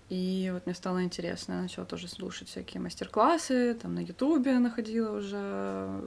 И 0.10 0.50
вот 0.54 0.66
мне 0.66 0.76
стало 0.76 1.04
интересно, 1.04 1.54
я 1.54 1.62
начала 1.62 1.86
тоже 1.86 2.08
слушать 2.08 2.50
всякие 2.50 2.82
мастер-классы, 2.82 3.74
там 3.74 3.96
на 3.96 4.00
Ютубе 4.00 4.60
находила 4.60 5.18
уже 5.18 6.02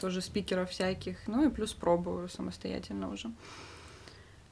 тоже 0.00 0.22
спикеров 0.22 0.70
всяких, 0.70 1.18
ну 1.28 1.46
и 1.46 1.50
плюс 1.50 1.74
пробую 1.74 2.28
самостоятельно 2.28 3.10
уже. 3.12 3.30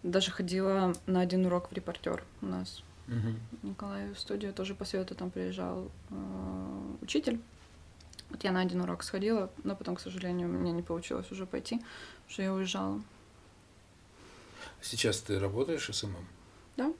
Даже 0.02 0.30
ходила 0.30 0.94
на 1.06 1.20
один 1.20 1.46
урок 1.46 1.70
в 1.70 1.72
репортер 1.72 2.24
у 2.40 2.46
нас. 2.46 2.82
Угу. 3.08 3.68
Николай 3.68 4.12
в 4.12 4.18
студию 4.18 4.52
тоже 4.52 4.74
по 4.74 4.84
свету 4.84 5.14
там 5.14 5.30
приезжал 5.30 5.90
э, 6.10 6.94
учитель. 7.00 7.40
Вот 8.30 8.42
я 8.44 8.52
на 8.52 8.60
один 8.60 8.80
урок 8.80 9.02
сходила, 9.02 9.50
но 9.62 9.76
потом, 9.76 9.96
к 9.96 10.00
сожалению, 10.00 10.48
у 10.48 10.52
меня 10.52 10.72
не 10.72 10.82
получилось 10.82 11.30
уже 11.30 11.46
пойти, 11.46 11.76
потому 11.76 12.30
что 12.30 12.42
я 12.42 12.52
уезжала. 12.54 13.02
Сейчас 14.80 15.20
ты 15.20 15.38
работаешь 15.38 15.88
СММ? 15.92 16.26
Да. 16.76 16.92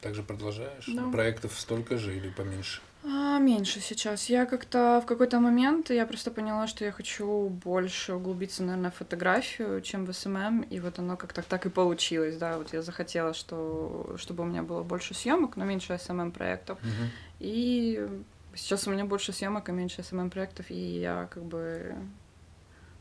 Также 0.00 0.22
продолжаешь? 0.22 0.86
Да. 0.86 1.10
Проектов 1.10 1.58
столько 1.58 1.98
же 1.98 2.16
или 2.16 2.30
поменьше? 2.30 2.80
А, 3.04 3.38
меньше 3.38 3.80
сейчас. 3.80 4.28
Я 4.28 4.44
как-то 4.44 5.00
в 5.02 5.06
какой-то 5.06 5.38
момент 5.40 5.90
я 5.90 6.06
просто 6.06 6.30
поняла, 6.30 6.66
что 6.66 6.84
я 6.84 6.92
хочу 6.92 7.48
больше 7.48 8.14
углубиться, 8.14 8.62
наверное, 8.62 8.90
в 8.90 8.96
фотографию, 8.96 9.80
чем 9.82 10.04
в 10.04 10.12
СММ, 10.12 10.62
и 10.62 10.80
вот 10.80 10.98
оно 10.98 11.16
как-то 11.16 11.42
так 11.42 11.66
и 11.66 11.70
получилось, 11.70 12.36
да. 12.36 12.58
Вот 12.58 12.72
я 12.72 12.82
захотела, 12.82 13.34
что 13.34 14.16
чтобы 14.18 14.42
у 14.42 14.46
меня 14.46 14.62
было 14.62 14.82
больше 14.82 15.14
съемок, 15.14 15.56
но 15.56 15.64
меньше 15.64 15.98
СММ 15.98 16.32
проектов. 16.32 16.78
Мгм. 16.82 17.10
И 17.38 18.08
сейчас 18.54 18.86
у 18.88 18.90
меня 18.90 19.04
больше 19.04 19.32
съемок 19.32 19.68
и 19.68 19.72
меньше 19.72 20.02
СММ 20.02 20.30
проектов, 20.30 20.70
и 20.70 21.00
я 21.00 21.28
как 21.30 21.44
бы 21.44 21.94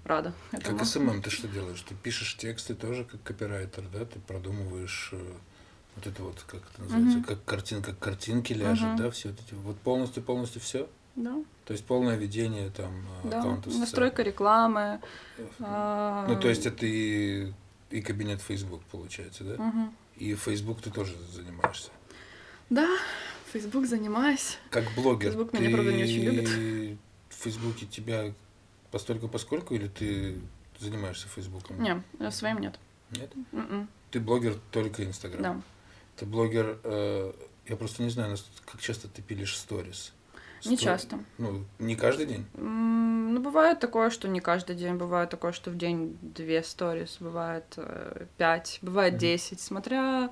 рада 0.03 0.33
этому. 0.51 0.77
Как 0.77 0.87
СММ 0.87 1.21
ты 1.21 1.29
что 1.31 1.47
делаешь? 1.47 1.81
Ты 1.81 1.95
пишешь 1.95 2.37
тексты 2.37 2.75
тоже 2.75 3.03
как 3.03 3.21
копирайтер, 3.23 3.83
да? 3.91 4.05
Ты 4.05 4.19
продумываешь 4.19 5.09
э, 5.13 5.33
вот 5.97 6.07
это 6.07 6.23
вот, 6.23 6.43
как 6.47 6.61
это 6.71 6.81
называется, 6.81 7.17
Мгм. 7.17 7.23
как 7.27 7.43
картинка 7.45 7.93
к 7.93 7.99
картинке 7.99 8.53
ляжет, 8.53 8.87
Мгм. 8.87 8.97
да, 8.97 9.11
все 9.11 9.29
вот 9.29 9.39
эти, 9.45 9.53
вот 9.55 9.77
полностью, 9.79 10.23
полностью 10.23 10.61
все. 10.61 10.87
Да, 11.15 11.33
То 11.65 11.73
есть 11.73 11.83
полное 11.85 12.15
ведение 12.15 12.69
там 12.69 12.91
э, 13.23 13.29
да. 13.29 13.39
аккаунта. 13.39 13.63
социального. 13.63 13.79
Настройка 13.79 14.21
рекламы. 14.21 15.01
Ну, 15.59 16.39
то 16.39 16.47
есть 16.47 16.65
это 16.67 16.85
и, 16.85 17.51
и 17.89 18.01
кабинет 18.01 18.39
Facebook 18.41 18.83
получается, 18.91 19.43
да? 19.43 19.63
Мгм. 19.63 19.93
И 20.17 20.35
Facebook 20.35 20.81
ты 20.81 20.91
тоже 20.91 21.15
занимаешься. 21.33 21.89
Да, 22.69 22.87
Facebook 23.51 23.87
занимаюсь. 23.87 24.57
Как 24.69 24.83
блогер, 24.95 25.31
Facebook 25.31 25.51
ты 25.51 25.59
меня, 25.59 25.73
правда, 25.75 25.93
не 25.93 26.03
очень 26.03 26.21
любит. 26.23 26.97
в 27.29 27.33
Фейсбуке 27.43 27.85
тебя 27.87 28.33
постольку 28.91 29.27
поскольку 29.27 29.73
или 29.73 29.87
ты 29.87 30.39
занимаешься 30.79 31.27
Фейсбуком? 31.29 31.81
Не, 31.81 32.03
э, 32.19 32.29
своим 32.31 32.59
нет. 32.59 32.79
Нет? 33.11 33.31
М-м. 33.53 33.87
Ты 34.11 34.19
блогер 34.19 34.55
только 34.71 35.03
Инстаграм. 35.03 35.41
Да. 35.41 35.61
Ты 36.17 36.25
блогер, 36.25 36.79
э, 36.83 37.31
я 37.67 37.75
просто 37.75 38.03
не 38.03 38.09
знаю, 38.09 38.37
как 38.65 38.81
часто 38.81 39.07
ты 39.07 39.21
пилишь 39.21 39.55
сторис. 39.57 40.13
Не 40.65 40.75
Стор- 40.75 40.83
часто. 40.83 41.19
Ну, 41.37 41.65
не 41.79 41.95
каждый 41.95 42.25
день. 42.25 42.45
Ну, 42.55 43.39
бывает 43.39 43.79
такое, 43.79 44.09
что 44.09 44.27
не 44.27 44.39
каждый 44.39 44.75
день, 44.75 44.95
бывает 44.95 45.29
такое, 45.29 45.51
что 45.51 45.69
в 45.69 45.77
день 45.77 46.17
две 46.21 46.63
сторис, 46.63 47.17
бывает 47.19 47.65
э, 47.77 48.25
пять, 48.37 48.79
бывает 48.81 49.17
десять, 49.17 49.61
смотря, 49.61 50.31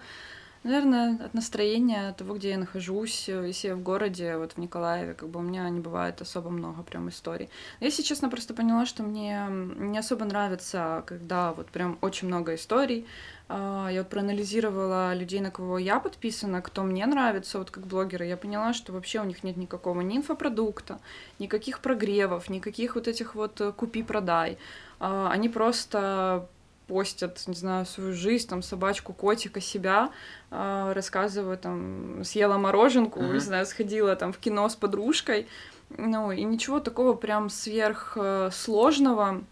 наверное, 0.66 1.26
от 1.26 1.34
настроения, 1.34 2.10
от 2.10 2.18
того, 2.18 2.36
где 2.36 2.50
я 2.50 2.58
нахожусь. 2.58 3.30
Э, 3.30 3.46
Если 3.48 3.70
я 3.70 3.76
в 3.76 3.82
городе, 3.82 4.38
вот 4.38 4.54
в 4.54 4.58
Николаеве, 4.58 5.14
как 5.14 5.30
бы 5.30 5.40
у 5.40 5.44
меня 5.44 5.70
не 5.70 5.80
бывает 5.80 6.22
особо 6.22 6.50
много 6.50 6.84
прям 6.84 7.08
историй. 7.10 7.50
Я, 7.80 7.88
если 7.88 8.02
честно, 8.04 8.30
просто 8.30 8.54
поняла, 8.54 8.86
что 8.86 9.04
мне 9.04 9.48
не 9.50 9.98
особо 10.00 10.26
нравится, 10.26 11.04
когда 11.06 11.54
вот 11.54 11.68
прям 11.68 11.98
очень 12.02 12.28
много 12.28 12.56
историй. 12.56 13.06
А, 13.48 13.90
Я 13.92 14.02
вот 14.02 14.10
проанализировала 14.10 15.14
людей, 15.14 15.40
на 15.40 15.52
кого 15.52 15.78
я 15.78 16.00
подписана, 16.00 16.62
кто 16.62 16.84
мне 16.84 17.06
нравится, 17.06 17.60
вот 17.60 17.70
как 17.72 17.86
блогеры. 17.86 18.26
Я 18.26 18.38
поняла, 18.38 18.74
что 18.74 18.92
вообще 18.94 19.22
у 19.22 19.26
них 19.26 19.44
нет 19.44 19.58
никакого 19.58 20.02
ни 20.02 20.18
инфопродукта, 20.18 21.00
никаких 21.40 21.80
прогревов, 21.80 22.50
никаких 22.50 22.96
вот 22.96 23.08
этих 23.08 23.36
вот 23.36 23.62
э, 23.62 23.72
купи-продай. 23.72 24.58
А, 25.00 25.30
Они 25.32 25.50
просто 25.50 26.48
постят, 26.88 27.42
не 27.48 27.56
знаю, 27.56 27.86
свою 27.86 28.14
жизнь, 28.14 28.48
там, 28.48 28.62
собачку, 28.62 29.14
котика, 29.14 29.60
себя, 29.62 30.12
а, 30.52 30.94
рассказывают, 30.94 31.62
там, 31.62 32.24
съела 32.24 32.58
мороженку, 32.58 33.22
Мгм. 33.22 33.34
не 33.34 33.40
знаю, 33.40 33.66
сходила 33.66 34.16
там 34.16 34.32
в 34.34 34.38
кино 34.38 34.68
с 34.70 34.76
подружкой, 34.76 35.48
ну, 35.98 36.32
и 36.32 36.44
ничего 36.44 36.80
такого 36.80 37.14
прям 37.14 37.50
сверхсложного 37.50 39.44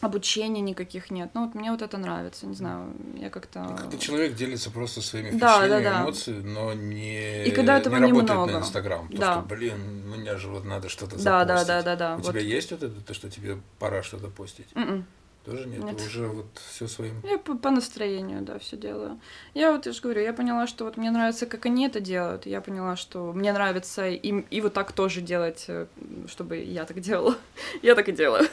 обучения 0.00 0.60
никаких 0.60 1.10
нет. 1.10 1.30
Ну, 1.34 1.46
вот 1.46 1.54
мне 1.56 1.72
вот 1.72 1.82
это 1.82 1.98
нравится, 1.98 2.46
не 2.46 2.54
знаю, 2.54 2.92
я 3.16 3.30
как-то... 3.30 3.76
Когда 3.80 3.98
человек 3.98 4.34
делится 4.34 4.70
просто 4.70 5.02
своими 5.02 5.30
Да, 5.30 5.56
впечатлениями, 5.58 5.82
да, 5.84 5.90
да. 5.90 6.02
эмоциями, 6.04 6.48
но 6.48 6.72
не, 6.72 7.44
И 7.46 7.50
когда 7.50 7.78
этого 7.78 7.96
не 7.96 8.02
работает 8.02 8.30
немного. 8.30 8.52
на 8.52 8.58
Инстаграм. 8.58 9.08
То, 9.08 9.16
Да. 9.18 9.32
что, 9.32 9.40
блин, 9.42 10.08
мне 10.08 10.36
же 10.36 10.48
вот 10.48 10.64
надо 10.64 10.88
что-то 10.88 11.16
Да, 11.16 11.44
да, 11.44 11.64
запостить. 11.64 11.68
да, 11.68 11.82
да, 11.82 11.96
да. 11.96 12.16
У 12.16 12.20
вот. 12.20 12.30
тебя 12.30 12.40
есть 12.40 12.70
вот 12.70 12.82
это, 12.84 13.00
то, 13.00 13.12
что 13.12 13.28
тебе 13.28 13.58
пора 13.80 14.02
что-то 14.04 14.28
постить? 14.28 14.68
М-м. 14.74 15.04
Тоже 15.48 15.66
нет? 15.66 15.82
Нет. 15.82 16.00
Уже 16.00 16.26
вот 16.26 16.46
все 16.68 16.86
своим... 16.86 17.22
Я 17.24 17.38
по, 17.38 17.56
по 17.56 17.70
настроению, 17.70 18.42
да, 18.42 18.58
все 18.58 18.76
делаю. 18.76 19.18
Я 19.54 19.72
вот, 19.72 19.86
я 19.86 19.92
же 19.92 20.00
говорю, 20.02 20.20
я 20.20 20.34
поняла, 20.34 20.66
что 20.66 20.84
вот 20.84 20.98
мне 20.98 21.10
нравится, 21.10 21.46
как 21.46 21.64
они 21.64 21.86
это 21.86 22.00
делают. 22.00 22.44
Я 22.44 22.60
поняла, 22.60 22.96
что 22.96 23.32
мне 23.32 23.50
нравится 23.52 24.08
им 24.08 24.40
и 24.50 24.60
вот 24.60 24.74
так 24.74 24.92
тоже 24.92 25.22
делать, 25.22 25.64
э, 25.68 25.86
чтобы 26.26 26.58
я 26.58 26.84
так 26.84 27.00
делала. 27.00 27.34
Я 27.82 27.94
так 27.94 28.08
и 28.08 28.12
делаю. 28.12 28.46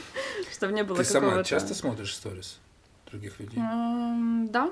Чтобы 0.52 0.72
не 0.74 0.84
было 0.84 0.98
Ты 0.98 1.04
сама 1.04 1.42
часто 1.44 1.74
смотришь 1.74 2.14
сторис 2.14 2.58
других 3.10 3.40
людей? 3.40 3.56
Да, 3.56 4.70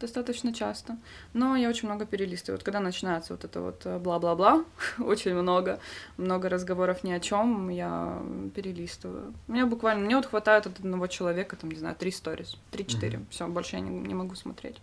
достаточно 0.00 0.52
часто. 0.52 0.96
Но 1.32 1.56
я 1.56 1.68
очень 1.68 1.88
много 1.88 2.06
перелистываю. 2.06 2.58
Вот 2.58 2.64
когда 2.64 2.80
начинается 2.80 3.34
вот 3.34 3.44
это 3.44 3.60
вот 3.60 3.82
э, 3.84 3.98
бла-бла-бла, 3.98 4.64
очень 4.98 5.34
много, 5.34 5.78
много 6.16 6.48
разговоров 6.48 7.04
ни 7.04 7.12
о 7.12 7.20
чем, 7.20 7.68
я 7.68 8.20
перелистываю. 8.54 9.32
Мне 9.46 9.64
буквально, 9.66 10.04
мне 10.04 10.16
вот 10.16 10.26
хватает 10.26 10.66
от 10.66 10.78
одного 10.78 11.06
человека, 11.06 11.56
там, 11.56 11.70
не 11.70 11.78
знаю, 11.78 11.94
три 11.96 12.10
сторис, 12.10 12.56
три-четыре. 12.70 13.18
Мгм. 13.18 13.26
Все, 13.30 13.46
больше 13.46 13.76
я 13.76 13.80
не, 13.80 13.90
не 13.90 14.14
могу 14.14 14.34
смотреть. 14.34 14.80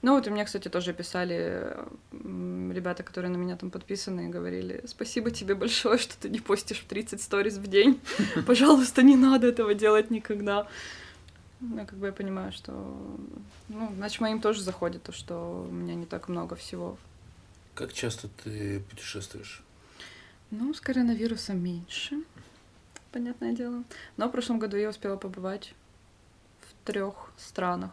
Ну 0.00 0.14
вот 0.14 0.26
и 0.28 0.30
мне, 0.30 0.44
кстати, 0.44 0.68
тоже 0.68 0.92
писали 0.92 1.76
ребята, 2.12 3.02
которые 3.02 3.32
на 3.32 3.36
меня 3.36 3.56
там 3.56 3.70
подписаны, 3.70 4.26
и 4.26 4.28
говорили, 4.28 4.82
спасибо 4.86 5.30
тебе 5.32 5.54
большое, 5.54 5.98
что 5.98 6.16
ты 6.16 6.28
не 6.28 6.38
постишь 6.38 6.80
в 6.80 6.86
30 6.86 7.20
сториз 7.20 7.56
в 7.56 7.66
день. 7.66 8.00
Пожалуйста, 8.46 9.02
не 9.02 9.16
надо 9.16 9.48
этого 9.48 9.74
делать 9.74 10.10
никогда. 10.10 10.68
Ну, 11.60 11.86
как 11.86 11.98
бы 11.98 12.06
я 12.06 12.12
понимаю, 12.12 12.52
что... 12.52 12.72
Ну, 13.68 13.92
значит, 13.96 14.20
моим 14.20 14.40
тоже 14.40 14.62
заходит 14.62 15.02
то, 15.02 15.12
что 15.12 15.66
у 15.68 15.72
меня 15.72 15.94
не 15.94 16.06
так 16.06 16.28
много 16.28 16.54
всего. 16.54 16.96
Как 17.74 17.92
часто 17.92 18.28
ты 18.28 18.80
путешествуешь? 18.80 19.62
Ну, 20.50 20.72
с 20.72 20.80
коронавирусом 20.80 21.62
меньше, 21.62 22.22
понятное 23.12 23.52
дело. 23.52 23.84
Но 24.16 24.28
в 24.28 24.32
прошлом 24.32 24.58
году 24.58 24.76
я 24.76 24.88
успела 24.88 25.16
побывать 25.16 25.74
в 26.60 26.86
трех 26.86 27.30
странах. 27.36 27.90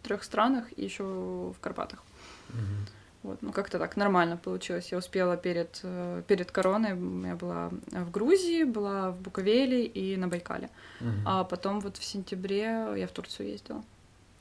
В 0.00 0.04
трех 0.04 0.24
странах 0.24 0.66
и 0.76 0.84
еще 0.84 1.04
в 1.04 1.56
Карпатах. 1.60 2.02
Мгм. 2.48 2.86
Вот, 3.22 3.42
ну 3.42 3.52
как-то 3.52 3.78
так 3.78 3.96
нормально 3.96 4.38
получилось. 4.38 4.92
Я 4.92 4.98
успела 4.98 5.36
перед, 5.36 5.80
э, 5.82 6.22
перед 6.26 6.50
короной, 6.50 6.90
я 7.28 7.36
была 7.36 7.70
в 7.90 8.10
Грузии, 8.10 8.64
была 8.64 9.10
в 9.10 9.20
Буковеле 9.20 9.84
и 9.84 10.16
на 10.16 10.26
Байкале. 10.26 10.70
Мгм. 11.00 11.22
А 11.26 11.44
потом 11.44 11.80
вот 11.80 11.98
в 11.98 12.04
сентябре 12.04 12.88
я 12.96 13.06
в 13.06 13.12
Турцию 13.12 13.50
ездила. 13.50 13.84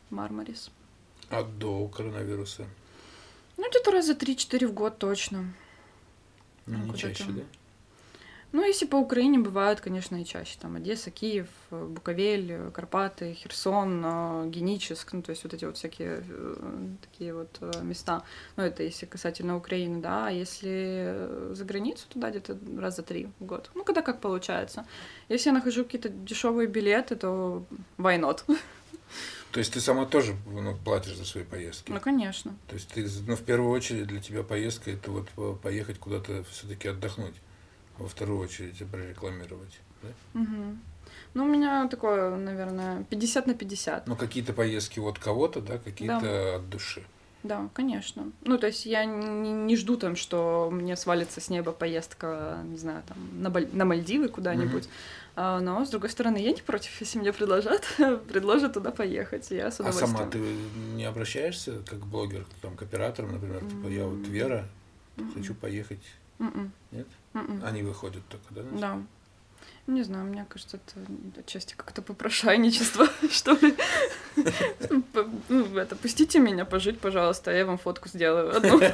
Мармарис. 0.10 0.72
А 1.30 1.44
до 1.44 1.88
коронавируса? 1.88 2.66
Ну, 3.58 3.70
где-то 3.70 3.92
раза 3.92 4.14
3-4 4.14 4.68
в 4.68 4.74
год 4.74 4.98
точно. 4.98 5.54
Ну, 6.66 6.78
не 6.78 6.94
чаще, 6.98 7.26
да? 7.28 7.42
Ну, 8.52 8.66
если 8.66 8.88
по 8.88 8.96
Украине 8.96 9.38
бывают, 9.38 9.80
конечно, 9.80 10.20
и 10.20 10.26
чаще. 10.26 10.58
Там 10.60 10.76
Одесса, 10.76 11.12
Киев, 11.12 11.48
э, 11.70 11.86
Буковель, 11.86 12.52
э, 12.52 12.72
Карпаты, 12.72 13.34
Херсон, 13.34 14.02
э, 14.04 14.50
Геническ, 14.50 15.14
ну, 15.14 15.22
то 15.22 15.30
есть 15.30 15.44
вот 15.44 15.54
эти 15.54 15.66
вот 15.66 15.78
всякие 15.78 16.24
такие 17.02 17.34
вот 17.34 17.60
места. 17.84 18.24
Ну, 18.56 18.64
это 18.64 18.82
если 18.82 19.06
касательно 19.06 19.56
Украины, 19.56 20.02
да. 20.02 20.28
А 20.28 20.32
если 20.32 21.54
за 21.54 21.64
границу, 21.64 22.08
туда 22.10 22.32
где-то 22.32 22.58
раза 22.80 23.04
три 23.04 23.30
в 23.40 23.46
год. 23.46 23.70
Ну, 23.76 23.84
когда 23.84 24.02
как 24.02 24.20
получается. 24.20 24.86
Если 25.30 25.50
я 25.50 25.54
нахожу 25.54 25.84
какие-то 25.84 26.10
дешевые 26.10 26.68
билеты, 26.68 27.16
то 27.16 27.66
why 27.98 28.20
not? 28.20 28.44
То 29.52 29.60
есть 29.60 29.74
ты 29.74 29.80
сама 29.82 30.06
тоже 30.06 30.36
ну, 30.46 30.76
платишь 30.86 31.16
за 31.16 31.26
свои 31.26 31.44
поездки? 31.44 31.92
Ну, 31.92 32.00
конечно. 32.00 32.56
То 32.68 32.76
есть 32.76 32.88
ты, 32.90 33.08
ну, 33.28 33.36
в 33.36 33.42
первую 33.42 33.72
очередь 33.72 34.08
для 34.08 34.22
тебя 34.22 34.44
поездка 34.44 34.92
это 34.92 35.10
вот 35.12 35.30
по- 35.30 35.56
поехать 35.56 35.98
куда-то 35.98 36.44
все-таки 36.52 36.88
отдохнуть, 36.88 37.34
во 38.00 38.08
вторую 38.08 38.40
очередь 38.40 38.82
прорекламировать. 38.92 39.80
Да? 40.02 40.10
Мгм. 40.34 40.80
Ну, 41.34 41.46
у 41.46 41.48
меня 41.48 41.88
такое, 41.88 42.36
наверное, 42.36 43.04
50 43.10 43.48
на 43.48 43.54
50. 43.54 44.08
Ну, 44.08 44.16
какие-то 44.16 44.54
поездки 44.54 45.00
от 45.00 45.20
кого-то, 45.20 45.62
да, 45.62 45.78
какие-то 45.78 46.56
от 46.56 46.70
души. 46.70 47.04
Да, 47.44 47.70
конечно. 47.74 48.32
Ну, 48.44 48.58
то 48.58 48.68
есть 48.68 48.86
я 48.86 49.06
не, 49.06 49.52
не 49.52 49.76
жду 49.78 49.96
там, 49.96 50.16
что 50.18 50.70
мне 50.72 50.98
свалится 50.98 51.40
с 51.40 51.50
неба 51.50 51.72
поездка, 51.72 52.60
не 52.66 52.76
знаю, 52.78 53.02
там, 53.08 53.18
на, 53.42 53.48
Баль- 53.50 53.70
на 53.74 53.86
Мальдивы 53.86 54.28
куда-нибудь. 54.28 54.90
А, 55.38 55.62
но, 55.62 55.86
с 55.86 55.90
другой 55.90 56.10
стороны, 56.10 56.38
я 56.38 56.52
не 56.52 56.62
против, 56.62 57.00
если 57.00 57.18
мне 57.18 57.32
предложат, 57.32 57.86
предложат 58.28 58.74
туда 58.74 58.92
поехать. 58.92 59.52
Я 59.52 59.72
с 59.72 59.80
А 59.80 59.84
удовольствием. 59.84 60.18
сама 60.18 60.30
ты 60.30 60.40
не 60.96 61.06
обращаешься 61.06 61.82
как 61.88 62.00
блогер, 62.06 62.46
там, 62.62 62.76
к 62.76 62.82
операторам, 62.82 63.32
например, 63.32 63.64
типа, 63.64 63.88
я 63.88 64.06
вот. 64.06 64.28
Вера, 64.28 64.68
Мгм. 65.16 65.34
хочу 65.34 65.54
поехать. 65.54 66.04
Мгм. 66.40 66.72
Нет? 66.92 67.08
Мгм. 67.34 67.64
Они 67.66 67.84
выходят 67.84 68.24
только, 68.28 68.46
да? 68.54 68.62
Да. 68.72 69.02
Не 69.88 70.04
знаю, 70.04 70.26
мне 70.26 70.46
кажется, 70.48 70.78
это 70.78 71.40
отчасти 71.40 71.74
как-то 71.76 72.02
попрошайничество, 72.04 73.08
что 73.32 73.54
ли. 73.54 73.76
Ну, 75.50 75.78
это, 75.78 75.96
пустите 75.96 76.40
меня 76.40 76.64
пожить, 76.64 77.00
пожалуйста, 77.00 77.52
я 77.52 77.66
вам 77.66 77.78
фотку 77.78 78.08
сделаю 78.08 78.56
одну. 78.56 78.80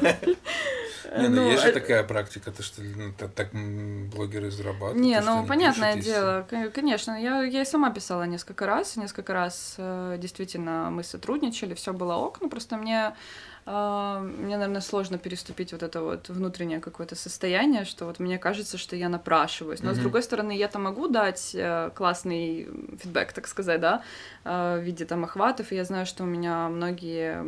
Не, 1.17 1.27
ну, 1.29 1.35
ну 1.35 1.51
есть 1.51 1.63
же 1.63 1.71
такая 1.71 2.03
практика, 2.03 2.51
то 2.51 2.63
что 2.63 2.81
ну, 2.81 3.13
так 3.13 3.49
блогеры 3.53 4.49
зарабатывают. 4.49 4.97
Не, 4.97 5.19
ну 5.21 5.45
понятное 5.45 6.01
дело, 6.01 6.47
конечно, 6.73 7.11
я, 7.11 7.43
я 7.43 7.61
и 7.61 7.65
сама 7.65 7.91
писала 7.91 8.23
несколько 8.23 8.65
раз, 8.65 8.95
несколько 8.95 9.33
раз 9.33 9.75
действительно 9.77 10.89
мы 10.89 11.03
сотрудничали, 11.03 11.75
все 11.75 11.93
было 11.93 12.15
ок, 12.15 12.39
ну 12.41 12.49
просто 12.49 12.77
мне 12.77 13.13
мне, 13.65 14.57
наверное, 14.57 14.81
сложно 14.81 15.17
переступить 15.17 15.71
вот 15.71 15.81
это 15.81 16.01
вот 16.03 16.29
внутреннее 16.29 16.79
какое-то 16.79 17.15
состояние, 17.15 17.83
что 17.83 18.05
вот 18.05 18.19
мне 18.19 18.37
кажется, 18.37 18.77
что 18.77 18.95
я 18.95 19.09
напрашиваюсь. 19.09 19.81
Но, 19.81 19.89
mm-hmm. 19.89 19.95
с 19.95 19.97
другой 19.97 20.21
стороны, 20.21 20.55
я-то 20.55 20.77
могу 20.77 21.07
дать 21.07 21.55
э, 21.55 21.89
классный 21.95 22.69
фидбэк, 23.01 23.33
так 23.33 23.47
сказать, 23.47 23.81
да, 23.81 24.03
э, 24.43 24.77
в 24.79 24.83
виде 24.83 25.05
там 25.05 25.23
охватов, 25.23 25.71
и 25.71 25.75
я 25.75 25.83
знаю, 25.83 26.05
что 26.05 26.23
у 26.23 26.27
меня 26.27 26.69
многие 26.69 27.43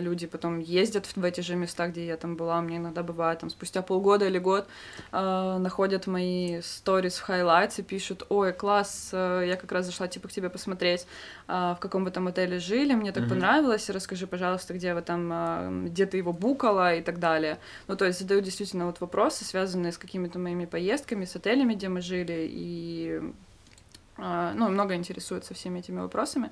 люди 0.00 0.26
потом 0.26 0.58
ездят 0.58 1.06
в 1.14 1.22
эти 1.22 1.42
же 1.42 1.54
места, 1.54 1.88
где 1.88 2.06
я 2.06 2.16
там 2.16 2.36
была, 2.36 2.62
мне 2.62 2.78
иногда 2.78 3.02
бывает, 3.02 3.40
там, 3.40 3.50
спустя 3.50 3.82
полгода 3.82 4.24
или 4.24 4.38
год 4.38 4.66
э, 5.12 5.58
находят 5.58 6.06
мои 6.06 6.62
сторис 6.62 7.18
в 7.18 7.78
и 7.78 7.82
пишут, 7.82 8.24
ой, 8.30 8.54
класс, 8.54 9.10
я 9.12 9.58
как 9.60 9.70
раз 9.72 9.84
зашла, 9.84 10.08
типа, 10.08 10.28
к 10.28 10.32
тебе 10.32 10.48
посмотреть, 10.48 11.06
в 11.46 11.78
каком 11.78 12.04
вы 12.04 12.10
там 12.10 12.28
отеле 12.28 12.58
жили, 12.58 12.94
мне 12.94 13.12
так 13.12 13.24
mm-hmm. 13.24 13.28
понравилось, 13.28 13.90
расскажи, 13.90 14.26
пожалуйста, 14.26 14.72
где 14.72 14.94
вы 14.94 15.02
там 15.02 15.41
где 15.70 16.06
ты 16.06 16.16
его 16.16 16.32
букала 16.32 16.94
и 16.94 17.02
так 17.02 17.18
далее. 17.18 17.58
Ну, 17.88 17.96
то 17.96 18.04
есть 18.04 18.18
задают 18.18 18.44
действительно 18.44 18.86
вот 18.86 19.00
вопросы, 19.00 19.44
связанные 19.44 19.92
с 19.92 19.98
какими-то 19.98 20.38
моими 20.38 20.64
поездками, 20.64 21.24
с 21.24 21.36
отелями, 21.36 21.74
где 21.74 21.88
мы 21.88 22.00
жили, 22.00 22.46
и, 22.50 23.22
а, 24.16 24.52
ну, 24.54 24.68
много 24.68 24.94
интересуются 24.94 25.54
всеми 25.54 25.80
этими 25.80 26.00
вопросами, 26.00 26.50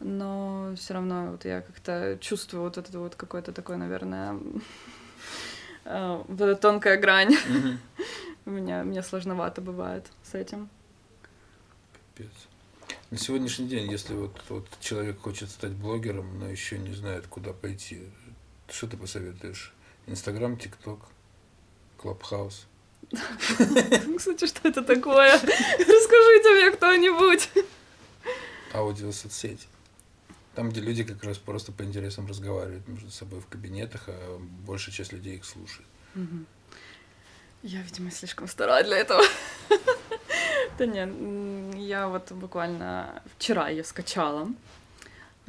но 0.00 0.72
все 0.76 0.94
равно 0.94 1.32
вот 1.32 1.44
я 1.44 1.60
как-то 1.60 2.18
чувствую 2.20 2.64
вот 2.64 2.78
это 2.78 2.98
вот 2.98 3.14
какое-то 3.14 3.52
такое, 3.52 3.76
наверное, 3.76 4.38
а, 5.84 6.24
вот 6.28 6.40
эта 6.40 6.56
тонкая 6.56 6.96
грань. 6.96 7.36
У 8.44 8.50
меня, 8.50 8.82
мне 8.82 9.02
сложновато 9.02 9.60
бывает 9.60 10.06
с 10.24 10.34
этим. 10.34 10.68
Капец. 11.92 12.32
На 13.12 13.18
сегодняшний 13.18 13.68
день, 13.68 13.90
если 13.90 14.14
вот, 14.14 14.42
вот 14.48 14.66
человек 14.80 15.20
хочет 15.20 15.50
стать 15.50 15.72
блогером, 15.72 16.38
но 16.38 16.48
еще 16.48 16.78
не 16.78 16.94
знает, 16.94 17.26
куда 17.26 17.52
пойти, 17.52 18.00
что 18.72 18.86
ты 18.86 18.96
посоветуешь? 18.96 19.72
Инстаграм, 20.06 20.56
ТикТок, 20.56 21.00
Клабхаус. 21.98 22.66
Кстати, 24.16 24.46
что 24.46 24.68
это 24.68 24.82
такое? 24.82 25.32
Расскажите 25.32 26.54
мне 26.54 26.70
кто-нибудь. 26.70 27.50
Аудиосоцсети. 28.72 29.66
Там, 30.54 30.70
где 30.70 30.80
люди 30.80 31.04
как 31.04 31.22
раз 31.24 31.38
просто 31.38 31.72
по 31.72 31.82
интересам 31.82 32.26
разговаривают 32.26 32.86
между 32.88 33.10
собой 33.10 33.40
в 33.40 33.46
кабинетах, 33.46 34.04
а 34.08 34.38
большая 34.66 34.94
часть 34.94 35.12
людей 35.12 35.36
их 35.36 35.44
слушает. 35.44 35.88
Я, 37.62 37.80
видимо, 37.82 38.10
слишком 38.10 38.48
стара 38.48 38.82
для 38.82 38.98
этого. 38.98 39.22
Да 40.78 40.86
нет, 40.86 41.10
я 41.76 42.08
вот 42.08 42.32
буквально 42.32 43.22
вчера 43.36 43.68
ее 43.68 43.84
скачала. 43.84 44.48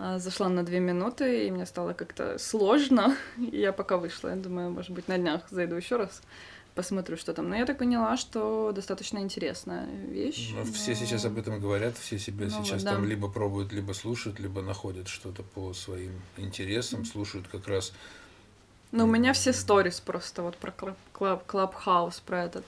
А, 0.06 0.20
зашла 0.20 0.50
на 0.50 0.66
две 0.66 0.82
минуты, 0.82 1.48
и 1.48 1.52
мне 1.52 1.66
стало 1.66 1.94
как-то 1.94 2.38
сложно. 2.38 3.16
И 3.38 3.58
я 3.58 3.72
пока 3.72 3.96
вышла, 3.96 4.30
я 4.30 4.36
думаю, 4.36 4.70
может 4.70 4.92
быть, 4.92 5.08
на 5.08 5.18
днях 5.18 5.44
зайду 5.50 5.76
еще 5.76 5.96
раз, 5.96 6.22
посмотрю, 6.76 7.16
что 7.16 7.34
там. 7.34 7.48
Но 7.48 7.56
я 7.56 7.66
так 7.66 7.78
поняла, 7.78 8.18
что 8.18 8.74
достаточно 8.74 9.20
интересная 9.20 9.86
вещь. 9.86 10.52
Но, 10.52 10.66
но... 10.66 10.74
Все 10.74 10.94
сейчас 10.94 11.24
об 11.24 11.38
этом 11.38 11.58
говорят, 11.62 11.98
все 11.98 12.20
себя 12.20 12.48
ну, 12.48 12.66
сейчас 12.66 12.82
вот, 12.82 12.84
да. 12.84 12.96
там 12.96 13.06
либо 13.06 13.30
пробуют, 13.30 13.72
либо 13.72 13.94
слушают, 13.94 14.42
либо 14.42 14.62
находят 14.62 15.08
что-то 15.08 15.42
по 15.42 15.74
своим 15.74 16.22
интересам, 16.36 17.06
слушают 17.06 17.48
как 17.48 17.66
раз. 17.70 17.94
Ну, 18.92 19.06
у 19.06 19.08
меня 19.08 19.32
все 19.32 19.54
сторис 19.54 20.02
просто 20.02 20.42
вот 20.44 20.58
про 20.58 20.74
клаб, 21.14 21.46
клаб, 21.48 21.76
про 22.26 22.44
этот. 22.44 22.66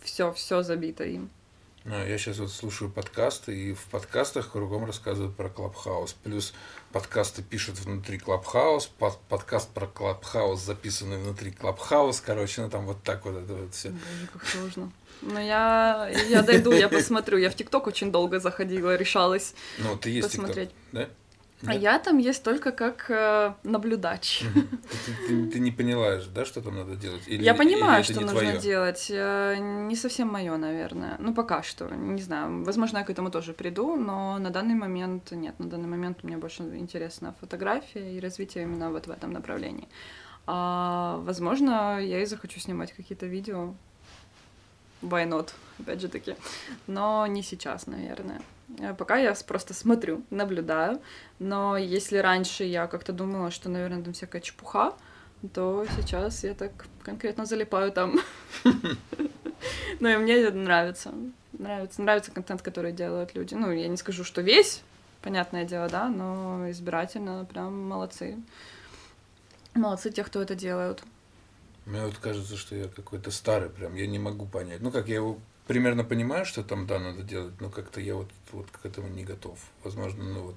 Все, 0.00 0.32
все 0.32 0.62
забито 0.62 1.04
им. 1.04 1.28
А, 1.84 2.06
я 2.06 2.16
сейчас 2.16 2.38
вот 2.38 2.52
слушаю 2.52 2.90
подкасты, 2.90 3.56
и 3.56 3.74
в 3.74 3.84
подкастах 3.86 4.52
кругом 4.52 4.84
рассказывают 4.84 5.34
про 5.36 5.48
Клабхаус. 5.48 6.12
Плюс 6.12 6.54
подкасты 6.92 7.42
пишут 7.42 7.80
внутри 7.80 8.18
Клабхаус, 8.18 8.86
под, 8.86 9.18
подкаст 9.28 9.68
про 9.70 9.86
Клабхаус 9.86 10.60
записанный 10.60 11.18
внутри 11.18 11.50
Клабхаус. 11.50 12.20
Короче, 12.20 12.62
ну 12.62 12.70
там 12.70 12.86
вот 12.86 13.02
так 13.02 13.24
вот 13.24 13.36
это 13.36 13.54
вот 13.54 13.74
все. 13.74 13.90
Боже, 13.90 14.28
как 14.32 14.46
сложно. 14.46 14.92
Ну, 15.22 15.38
я, 15.38 16.08
я 16.28 16.42
дойду, 16.42 16.72
я 16.72 16.88
посмотрю. 16.88 17.38
Я 17.38 17.50
в 17.50 17.54
ТикТок 17.54 17.86
очень 17.86 18.12
долго 18.12 18.38
заходила, 18.38 18.94
решалась 18.96 19.54
Ну, 19.78 19.96
ты 19.96 20.10
есть 20.10 20.28
посмотреть. 20.28 20.70
TikTok, 20.70 20.74
да? 20.92 21.08
А 21.66 21.74
я 21.74 21.98
там 21.98 22.18
есть 22.18 22.42
только 22.42 22.72
как 22.72 23.06
э, 23.08 23.52
наблюдач. 23.62 24.44
Ты, 25.06 25.28
ты, 25.28 25.46
ты 25.46 25.60
не 25.60 25.70
поняла, 25.70 26.18
да, 26.34 26.44
что 26.44 26.60
там 26.60 26.76
надо 26.76 26.96
делать? 26.96 27.22
Или, 27.26 27.42
я 27.42 27.54
понимаю, 27.54 28.02
или 28.02 28.12
что 28.12 28.20
нужно 28.20 28.40
твоё? 28.40 28.60
делать. 28.60 29.06
Э, 29.10 29.56
не 29.58 29.96
совсем 29.96 30.28
мое, 30.28 30.56
наверное. 30.56 31.16
Ну, 31.18 31.34
пока 31.34 31.62
что. 31.62 31.88
Не 31.88 32.22
знаю. 32.22 32.64
Возможно, 32.64 32.98
я 32.98 33.04
к 33.04 33.10
этому 33.10 33.30
тоже 33.30 33.52
приду, 33.52 33.96
но 33.96 34.38
на 34.38 34.50
данный 34.50 34.74
момент 34.74 35.30
нет. 35.32 35.58
На 35.58 35.66
данный 35.66 35.88
момент 35.88 36.24
мне 36.24 36.36
больше 36.36 36.62
интересна 36.62 37.34
фотография 37.40 38.16
и 38.16 38.20
развитие 38.20 38.64
именно 38.64 38.90
вот 38.90 39.06
в 39.06 39.10
этом 39.10 39.32
направлении. 39.32 39.88
А, 40.46 41.18
возможно, 41.22 42.00
я 42.00 42.22
и 42.22 42.26
захочу 42.26 42.60
снимать 42.60 42.92
какие-то 42.92 43.26
видео. 43.26 43.74
Why 45.02 45.28
not? 45.28 45.50
Опять 45.78 46.00
же 46.00 46.08
таки. 46.08 46.36
Но 46.86 47.26
не 47.26 47.42
сейчас, 47.42 47.86
наверное. 47.86 48.40
Э, 48.78 48.94
пока 48.94 49.16
я 49.16 49.34
просто 49.46 49.74
смотрю, 49.74 50.22
наблюдаю. 50.30 51.00
Но 51.38 51.76
если 51.76 52.18
раньше 52.18 52.64
я 52.64 52.86
как-то 52.86 53.12
думала, 53.12 53.50
что, 53.50 53.68
наверное, 53.68 54.02
там 54.02 54.12
всякая 54.12 54.40
чепуха, 54.40 54.94
то 55.54 55.84
сейчас 55.96 56.44
я 56.44 56.54
так 56.54 56.72
конкретно 57.02 57.46
залипаю 57.46 57.92
там. 57.92 58.20
Ну 60.00 60.08
и 60.08 60.16
мне 60.16 60.34
это 60.34 60.56
нравится. 60.56 61.12
Нравится, 61.52 62.02
нравится 62.02 62.32
контент, 62.32 62.62
который 62.62 62.90
делают 62.90 63.36
люди. 63.36 63.54
Ну, 63.54 63.70
я 63.70 63.86
не 63.86 63.96
скажу, 63.96 64.24
что 64.24 64.40
весь, 64.40 64.82
понятное 65.20 65.64
дело, 65.64 65.88
да, 65.88 66.08
но 66.08 66.68
избирательно 66.70 67.44
прям 67.44 67.88
молодцы. 67.88 68.36
Молодцы 69.74 70.10
те, 70.10 70.24
кто 70.24 70.42
это 70.42 70.56
делают. 70.56 71.04
Мне 71.84 72.04
вот 72.04 72.16
кажется, 72.18 72.56
что 72.56 72.76
я 72.76 72.88
какой-то 72.88 73.30
старый 73.30 73.68
прям, 73.68 73.94
я 73.94 74.06
не 74.06 74.18
могу 74.18 74.46
понять. 74.46 74.80
Ну, 74.80 74.90
как 74.90 75.08
я 75.08 75.16
его 75.16 75.38
примерно 75.66 76.04
понимаю, 76.04 76.44
что 76.44 76.62
там, 76.62 76.86
да, 76.86 76.98
надо 76.98 77.22
делать, 77.22 77.54
но 77.60 77.70
как-то 77.70 78.00
я 78.00 78.14
вот, 78.14 78.30
вот 78.52 78.66
к 78.70 78.86
этому 78.86 79.08
не 79.08 79.24
готов. 79.24 79.58
Возможно, 79.82 80.22
ну 80.24 80.42
вот, 80.42 80.56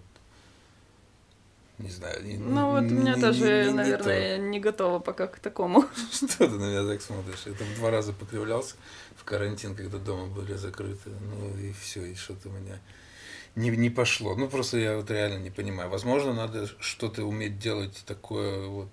не 1.78 1.90
знаю. 1.90 2.24
Не, 2.24 2.38
ну 2.38 2.72
вот 2.72 2.84
у 2.84 2.94
меня 2.94 3.16
не, 3.16 3.22
тоже, 3.22 3.66
не, 3.66 3.72
наверное, 3.72 4.38
не, 4.38 4.50
не 4.50 4.60
готова 4.60 5.00
пока 5.00 5.28
к 5.28 5.40
такому. 5.40 5.86
Что 6.12 6.48
ты 6.48 6.50
на 6.50 6.66
меня 6.66 6.88
так 6.88 7.02
смотришь? 7.02 7.44
Я 7.46 7.54
там 7.54 7.68
два 7.76 7.92
раза 7.92 8.14
покривлялся 8.14 8.76
в 9.18 9.24
карантин, 9.24 9.76
когда 9.76 9.98
дома 9.98 10.28
были 10.28 10.54
закрыты. 10.54 11.10
Ну 11.10 11.58
и 11.58 11.74
все, 11.74 12.06
и 12.06 12.16
что-то 12.16 12.50
у 12.50 12.52
меня 12.52 12.80
не, 13.56 13.70
не 13.72 13.90
пошло. 13.90 14.36
Ну 14.36 14.48
просто 14.48 14.78
я 14.78 14.98
вот 14.98 15.10
реально 15.12 15.40
не 15.40 15.50
понимаю. 15.50 15.90
Возможно, 15.90 16.34
надо 16.34 16.68
что-то 16.80 17.26
уметь 17.26 17.60
делать 17.60 18.04
такое 18.06 18.68
вот 18.68 18.90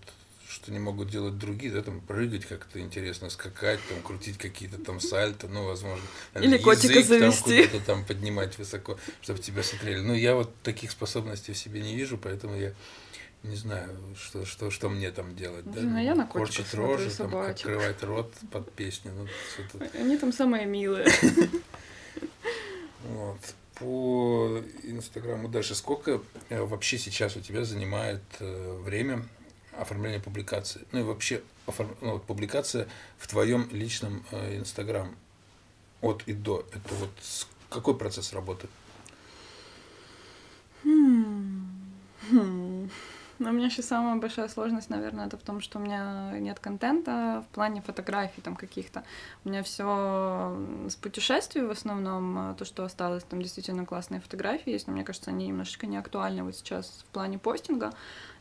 что 0.52 0.70
не 0.70 0.78
могут 0.78 1.08
делать 1.08 1.38
другие, 1.38 1.72
да, 1.72 1.82
там 1.82 2.00
прыгать 2.00 2.44
как-то 2.44 2.78
интересно, 2.78 3.30
скакать, 3.30 3.80
там 3.88 4.02
крутить 4.02 4.36
какие-то 4.36 4.78
там 4.78 5.00
сальто, 5.00 5.48
ну, 5.48 5.64
возможно. 5.64 6.04
Или 6.34 6.46
язык, 6.46 6.62
котика 6.62 7.02
завести. 7.02 7.62
Там 7.62 7.70
куда-то 7.70 7.86
там 7.86 8.04
поднимать 8.04 8.58
высоко, 8.58 8.98
чтобы 9.22 9.40
тебя 9.40 9.62
смотрели. 9.62 10.00
Ну, 10.00 10.12
я 10.12 10.34
вот 10.34 10.54
таких 10.62 10.90
способностей 10.90 11.54
в 11.54 11.58
себе 11.58 11.80
не 11.80 11.96
вижу, 11.96 12.18
поэтому 12.18 12.54
я 12.54 12.74
не 13.42 13.56
знаю, 13.56 13.88
что, 14.14 14.44
что, 14.44 14.70
что 14.70 14.90
мне 14.90 15.10
там 15.10 15.34
делать. 15.34 15.64
Да? 15.64 15.80
Ну, 15.80 15.98
я 15.98 16.14
на 16.14 16.26
Корчить 16.26 16.74
рожи, 16.74 17.10
там, 17.10 17.34
открывать 17.34 18.02
рот 18.02 18.32
под 18.50 18.70
песню. 18.72 19.12
Ну, 19.12 19.80
Они 19.98 20.18
там 20.18 20.32
самые 20.32 20.66
милые. 20.66 21.06
Вот. 23.04 23.40
По 23.80 24.62
Инстаграму 24.84 25.48
дальше. 25.48 25.74
Сколько 25.74 26.22
э, 26.50 26.62
вообще 26.62 26.98
сейчас 26.98 27.36
у 27.36 27.40
тебя 27.40 27.64
занимает 27.64 28.22
э, 28.38 28.78
время 28.80 29.24
оформление 29.78 30.20
публикации. 30.20 30.82
Ну 30.92 31.00
и 31.00 31.02
вообще 31.02 31.42
оформ... 31.66 31.96
ну, 32.00 32.12
вот, 32.12 32.24
публикация 32.24 32.88
в 33.18 33.26
твоем 33.26 33.68
личном 33.70 34.24
э, 34.30 34.58
Инстаграм 34.58 35.14
от 36.00 36.22
и 36.26 36.32
до. 36.32 36.66
Это 36.72 36.94
вот 36.94 37.10
какой 37.70 37.96
процесс 37.96 38.32
работы? 38.32 38.68
Хм. 40.84 41.66
Хм. 42.30 42.71
Но 43.42 43.50
у 43.50 43.52
меня 43.52 43.70
сейчас 43.70 43.86
самая 43.86 44.16
большая 44.16 44.48
сложность, 44.48 44.88
наверное, 44.88 45.26
это 45.26 45.36
в 45.36 45.42
том, 45.42 45.60
что 45.60 45.78
у 45.78 45.82
меня 45.82 46.32
нет 46.38 46.60
контента 46.60 47.44
в 47.48 47.54
плане 47.54 47.82
фотографий 47.82 48.40
там 48.40 48.56
каких-то. 48.56 49.02
У 49.44 49.48
меня 49.48 49.62
все 49.62 50.56
с 50.88 50.96
путешествий 50.96 51.62
в 51.62 51.70
основном, 51.70 52.54
то, 52.56 52.64
что 52.64 52.84
осталось, 52.84 53.24
там 53.24 53.42
действительно 53.42 53.84
классные 53.84 54.20
фотографии 54.20 54.70
есть, 54.70 54.86
но 54.86 54.92
мне 54.92 55.04
кажется, 55.04 55.30
они 55.30 55.48
немножечко 55.48 55.86
не 55.86 55.96
актуальны 55.96 56.44
вот 56.44 56.56
сейчас 56.56 57.04
в 57.08 57.12
плане 57.12 57.38
постинга 57.38 57.92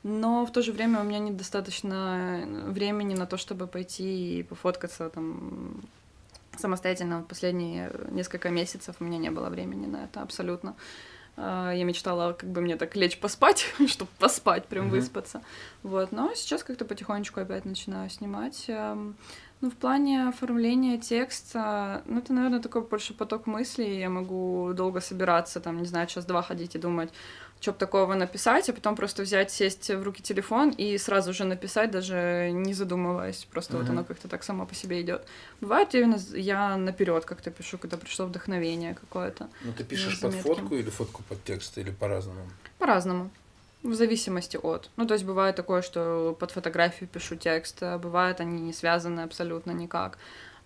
но 0.03 0.45
в 0.45 0.51
то 0.51 0.61
же 0.61 0.71
время 0.71 0.99
у 1.01 1.03
меня 1.03 1.19
недостаточно 1.19 2.43
времени 2.65 3.13
на 3.13 3.27
то, 3.27 3.37
чтобы 3.37 3.67
пойти 3.67 4.39
и 4.39 4.43
пофоткаться 4.43 5.09
там 5.09 5.81
самостоятельно. 6.57 7.23
Последние 7.27 7.91
несколько 8.09 8.49
месяцев 8.49 8.95
у 8.99 9.03
меня 9.03 9.17
не 9.17 9.29
было 9.29 9.49
времени 9.49 9.85
на 9.85 10.05
это 10.05 10.21
абсолютно. 10.21 10.75
А, 11.43 11.71
я 11.71 11.83
мечтала, 11.85 12.33
как 12.33 12.49
бы 12.51 12.61
мне 12.61 12.75
так 12.75 12.95
лечь 12.95 13.19
поспать, 13.19 13.65
чтобы 13.87 14.11
поспать, 14.19 14.67
прям 14.67 14.85
Мгм. 14.85 14.91
выспаться. 14.91 15.41
Вот, 15.81 16.11
но 16.11 16.33
сейчас 16.35 16.63
как-то 16.63 16.85
потихонечку 16.85 17.39
опять 17.39 17.65
начинаю 17.65 18.09
снимать. 18.11 18.69
Ну, 19.61 19.69
в 19.69 19.75
плане 19.75 20.27
оформления 20.27 20.97
текста, 20.97 22.01
ну, 22.05 22.17
это, 22.17 22.33
наверное, 22.33 22.59
такой 22.59 22.81
больше 22.81 23.13
поток 23.13 23.45
мыслей. 23.45 23.99
Я 23.99 24.09
могу 24.09 24.73
долго 24.73 25.01
собираться, 25.01 25.59
там, 25.59 25.77
не 25.79 25.85
знаю, 25.85 26.07
час-два 26.07 26.41
ходить 26.41 26.73
и 26.73 26.79
думать, 26.79 27.11
что 27.59 27.71
бы 27.71 27.77
такого 27.77 28.15
написать, 28.15 28.67
а 28.69 28.73
потом 28.73 28.95
просто 28.95 29.21
взять, 29.21 29.51
сесть 29.51 29.91
в 29.91 30.01
руки 30.01 30.23
телефон 30.23 30.71
и 30.71 30.97
сразу 30.97 31.31
же 31.31 31.43
написать, 31.43 31.91
даже 31.91 32.49
не 32.51 32.73
задумываясь. 32.73 33.45
Просто 33.51 33.77
вот 33.77 33.83
Мгм. 33.83 33.91
оно 33.91 34.03
как-то 34.03 34.27
так 34.27 34.43
само 34.43 34.65
по 34.65 34.73
себе 34.73 34.99
идет. 35.03 35.27
Бывает, 35.61 35.93
именно 35.93 36.17
я 36.33 36.75
наперед 36.75 37.25
как-то 37.25 37.51
пишу, 37.51 37.77
когда 37.77 37.97
пришло 37.97 38.25
вдохновение 38.25 38.95
какое-то. 38.95 39.47
Ну, 39.63 39.73
ты 39.73 39.83
пишешь 39.83 40.19
под 40.19 40.33
фотку 40.33 40.73
или 40.73 40.89
фотку 40.89 41.21
под 41.29 41.43
текст, 41.43 41.77
или 41.77 41.91
по-разному? 41.91 42.49
По-разному. 42.79 43.29
В 43.83 43.93
зависимости 43.95 44.57
от. 44.57 44.89
Ну, 44.95 45.07
то 45.07 45.15
есть 45.15 45.25
бывает 45.25 45.55
такое, 45.55 45.81
что 45.81 46.35
под 46.39 46.51
фотографию 46.51 47.09
пишу 47.09 47.35
текст, 47.35 47.77
а 47.81 47.97
бывает 47.97 48.39
они 48.39 48.61
не 48.61 48.73
связаны 48.73 49.21
абсолютно 49.21 49.71
никак. 49.71 50.17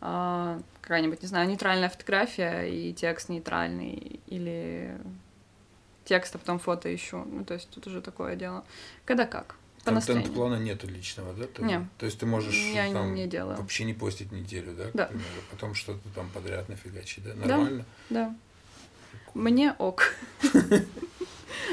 А, 0.02 0.60
какая-нибудь, 0.82 1.22
не 1.22 1.28
знаю, 1.28 1.48
нейтральная 1.48 1.90
фотография 1.90 2.64
и 2.64 2.94
текст 2.94 3.30
нейтральный, 3.30 4.20
или 4.28 4.98
текст, 6.04 6.36
а 6.36 6.38
потом 6.40 6.60
фото 6.60 6.94
ищу. 6.94 7.26
Ну, 7.32 7.46
то 7.46 7.54
есть 7.54 7.70
тут 7.70 7.88
уже 7.88 8.02
такое 8.02 8.36
дело. 8.36 8.66
Когда 9.06 9.26
как? 9.26 9.56
По 9.86 9.92
настроению. 9.92 10.26
Контент-плана 10.28 10.62
нету 10.62 10.88
личного, 10.88 11.34
да? 11.34 11.46
Ты- 11.48 11.64
Не. 11.64 11.88
То 11.98 12.06
есть 12.08 12.20
ты 12.20 12.26
можешь 12.26 12.54
Я 12.74 12.92
там 12.92 13.16
не 13.16 13.28
делаю. 13.28 13.56
вообще 13.58 13.86
не 13.86 13.94
постить 13.94 14.32
неделю, 14.32 14.74
да, 14.74 14.86
Да. 14.94 15.06
примеру, 15.06 15.26
потом 15.52 15.74
что-то 15.74 16.00
там 16.16 16.30
подряд 16.34 16.68
нафигачить, 16.70 17.24
да? 17.24 17.34
Да. 17.36 17.48
Нормально? 17.58 17.86
Да. 18.10 18.36
Мне 19.34 19.74
ок. 19.78 20.14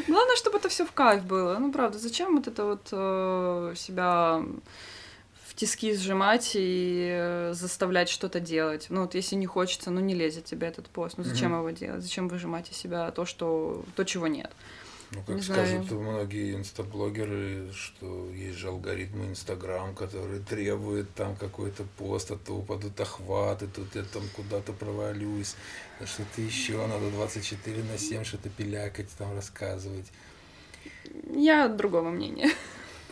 Главное, 0.08 0.36
чтобы 0.36 0.58
это 0.58 0.68
все 0.68 0.84
в 0.84 0.92
кайф 0.92 1.24
было. 1.24 1.58
Ну, 1.58 1.72
правда, 1.72 1.98
зачем 1.98 2.36
вот 2.36 2.46
это 2.48 2.64
вот 2.64 2.88
э, 2.92 3.74
себя 3.76 4.42
в 5.46 5.54
тиски 5.54 5.94
сжимать 5.94 6.52
и 6.54 7.08
э, 7.12 7.52
заставлять 7.54 8.08
что-то 8.08 8.40
делать? 8.40 8.86
Ну, 8.88 9.02
вот 9.02 9.14
если 9.14 9.36
не 9.36 9.46
хочется, 9.46 9.90
ну, 9.90 10.00
не 10.00 10.14
лезет 10.14 10.44
тебе 10.44 10.66
этот 10.68 10.88
пост. 10.88 11.18
Ну, 11.18 11.24
зачем 11.24 11.50
Мгм. 11.52 11.60
его 11.60 11.70
делать? 11.70 12.02
Зачем 12.02 12.28
выжимать 12.28 12.70
из 12.70 12.76
себя 12.76 13.10
то, 13.10 13.24
что... 13.26 13.84
то, 13.96 14.04
чего 14.04 14.26
нет? 14.26 14.50
Ну, 15.14 15.22
как 15.26 15.36
Не 15.36 15.42
скажут 15.42 15.88
знаю. 15.88 16.02
многие 16.02 16.54
инстаблогеры, 16.54 17.70
что 17.74 18.30
есть 18.30 18.56
же 18.56 18.68
алгоритмы 18.68 19.26
Инстаграм, 19.26 19.94
которые 19.94 20.40
требуют 20.40 21.14
там 21.14 21.36
какой-то 21.36 21.84
пост, 21.98 22.30
а 22.30 22.38
то 22.38 22.54
упадут 22.54 22.98
охваты, 22.98 23.66
тут 23.66 23.94
я 23.94 24.04
там 24.04 24.22
куда-то 24.34 24.72
провалюсь, 24.72 25.54
что-то 26.04 26.40
еще, 26.40 26.86
надо 26.86 27.10
24 27.10 27.82
на 27.84 27.98
7 27.98 28.24
что-то 28.24 28.48
пилякать, 28.48 29.08
там 29.18 29.34
рассказывать. 29.34 30.06
Я 31.30 31.68
другого 31.68 32.10
мнения. 32.10 32.50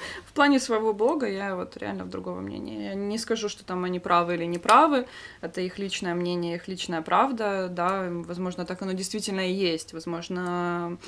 В 0.27 0.33
плане 0.33 0.61
своего 0.61 0.93
блога 0.93 1.29
я 1.29 1.57
вот 1.57 1.77
реально 1.77 2.05
в 2.05 2.09
другого 2.09 2.41
мнения. 2.41 2.91
Я 2.91 2.95
не 2.95 3.19
скажу, 3.19 3.49
что 3.49 3.65
там 3.65 3.85
они 3.85 3.99
правы 3.99 4.35
или 4.35 4.45
не 4.45 4.59
правы. 4.59 5.07
Это 5.41 5.61
их 5.61 5.79
личное 5.79 6.15
мнение, 6.15 6.57
их 6.57 6.69
личная 6.69 7.03
правда. 7.03 7.69
Да, 7.71 8.09
возможно, 8.11 8.65
так 8.65 8.83
оно 8.83 8.93
действительно 8.93 9.49
и 9.49 9.53
есть. 9.53 9.93
Возможно, 9.93 10.99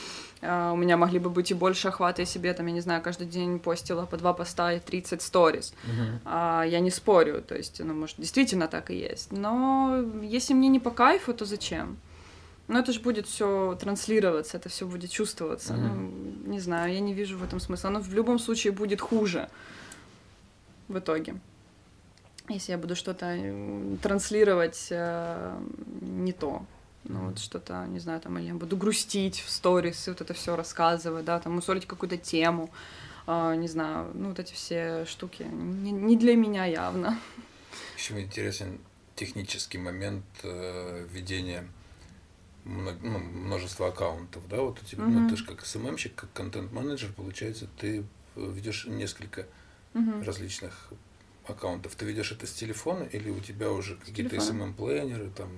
э, 0.41 0.71
у 0.73 0.77
меня 0.77 0.97
могли 0.97 1.19
бы 1.19 1.31
быть 1.31 1.51
и 1.51 1.55
больше 1.55 1.89
охвата, 1.89 2.23
и 2.23 2.27
себе 2.27 2.53
там, 2.53 2.67
я 2.67 2.73
не 2.73 2.81
знаю, 2.81 3.03
каждый 3.03 3.27
день 3.27 3.59
постила 3.59 4.07
по 4.07 4.17
два 4.17 4.33
поста 4.33 4.73
и 4.73 4.81
30 4.81 5.23
сториз. 5.23 5.75
А, 6.25 6.65
я 6.65 6.81
не 6.81 6.91
спорю, 6.91 7.43
то 7.43 7.55
есть, 7.55 7.81
ну, 7.81 7.95
может, 7.95 8.17
действительно 8.19 8.69
так 8.69 8.91
и 8.91 8.95
есть. 8.97 9.33
Но 9.33 10.05
если 10.23 10.55
мне 10.55 10.69
не 10.69 10.81
по 10.81 10.91
кайфу, 10.91 11.35
то 11.35 11.45
зачем? 11.45 11.97
Ну, 12.73 12.79
это 12.79 12.91
же 12.91 13.01
будет 13.01 13.27
все 13.27 13.77
транслироваться, 13.79 14.57
это 14.57 14.71
все 14.71 14.87
будет 14.87 15.11
чувствоваться. 15.11 15.75
Ну, 15.75 16.11
не 16.47 16.59
знаю, 16.59 16.95
я 16.95 17.01
не 17.01 17.13
вижу 17.13 17.37
в 17.37 17.45
этом 17.45 17.61
смысла. 17.61 17.91
Оно 17.91 18.01
в 18.01 18.15
любом 18.15 18.39
случае 18.39 18.73
будет 18.73 19.03
хуже 19.03 19.51
в 20.89 20.99
итоге. 20.99 21.35
Если 22.49 22.73
я 22.73 22.79
буду 22.79 22.97
что-то 22.97 23.27
э, 23.27 23.97
транслировать 24.03 24.89
э, 24.91 25.61
не 26.01 26.33
то. 26.33 26.65
Ну, 27.05 27.29
вот 27.29 27.41
что-то, 27.41 27.85
не 27.89 27.99
знаю, 27.99 28.23
там, 28.23 28.39
или 28.39 28.47
я 28.47 28.55
буду 28.55 28.79
грустить 28.79 29.41
в 29.41 29.51
сторис, 29.51 30.09
и 30.09 30.11
вот 30.11 30.23
это 30.23 30.33
все 30.33 30.57
рассказывать, 30.57 31.27
да, 31.27 31.41
там, 31.41 31.59
усолить 31.59 31.85
какую-то 31.85 32.17
тему, 32.17 32.71
а, 33.27 33.55
не 33.55 33.69
знаю, 33.69 34.11
ну, 34.15 34.31
вот 34.31 34.39
эти 34.39 34.55
все 34.55 35.05
штуки 35.05 35.43
не, 35.43 35.91
не 35.91 36.17
для 36.17 36.37
меня 36.37 36.65
явно. 36.65 37.19
Еще 37.99 38.19
интересен 38.19 38.79
технический 39.15 39.77
момент 39.77 40.25
э, 40.43 41.07
ведения 41.11 41.67
ну, 42.65 43.19
множества 43.19 43.89
аккаунтов, 43.89 44.47
да, 44.49 44.61
вот 44.61 44.81
у 44.81 44.85
тебя, 44.85 45.05
ну, 45.05 45.21
Мгм. 45.21 45.29
ты 45.29 45.37
же 45.37 45.45
как 45.45 45.65
СММщик, 45.67 46.15
как 46.15 46.33
контент-менеджер, 46.33 47.13
получается, 47.13 47.67
ты 47.79 48.05
ведешь 48.37 48.87
несколько 48.87 49.47
Мгм. 49.95 50.23
различных 50.23 50.91
аккаунтов. 51.47 51.95
Ты 51.97 52.05
ведешь 52.05 52.33
это 52.33 52.47
с 52.47 52.53
телефона 52.53 53.03
или 53.05 53.31
у 53.31 53.41
тебя 53.41 53.71
уже 53.73 53.97
какие-то. 53.97 54.37
SMM-плееры, 54.37 55.31
там, 55.31 55.49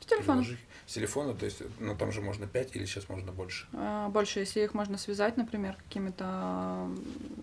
С 0.00 0.06
телефона. 0.06 0.42
приложи- 0.42 0.58
С 0.86 0.92
телефона, 0.94 1.34
то 1.34 1.44
есть, 1.46 1.62
ну, 1.78 1.96
там 1.96 2.12
же 2.12 2.20
можно 2.20 2.46
5 2.46 2.74
или 2.76 2.84
сейчас 2.84 3.08
можно 3.08 3.32
больше. 3.32 3.66
А, 3.72 4.08
Больше, 4.08 4.40
если 4.40 4.60
их 4.60 4.74
можно 4.74 4.98
связать, 4.98 5.36
например, 5.36 5.76
какими-то 5.88 6.88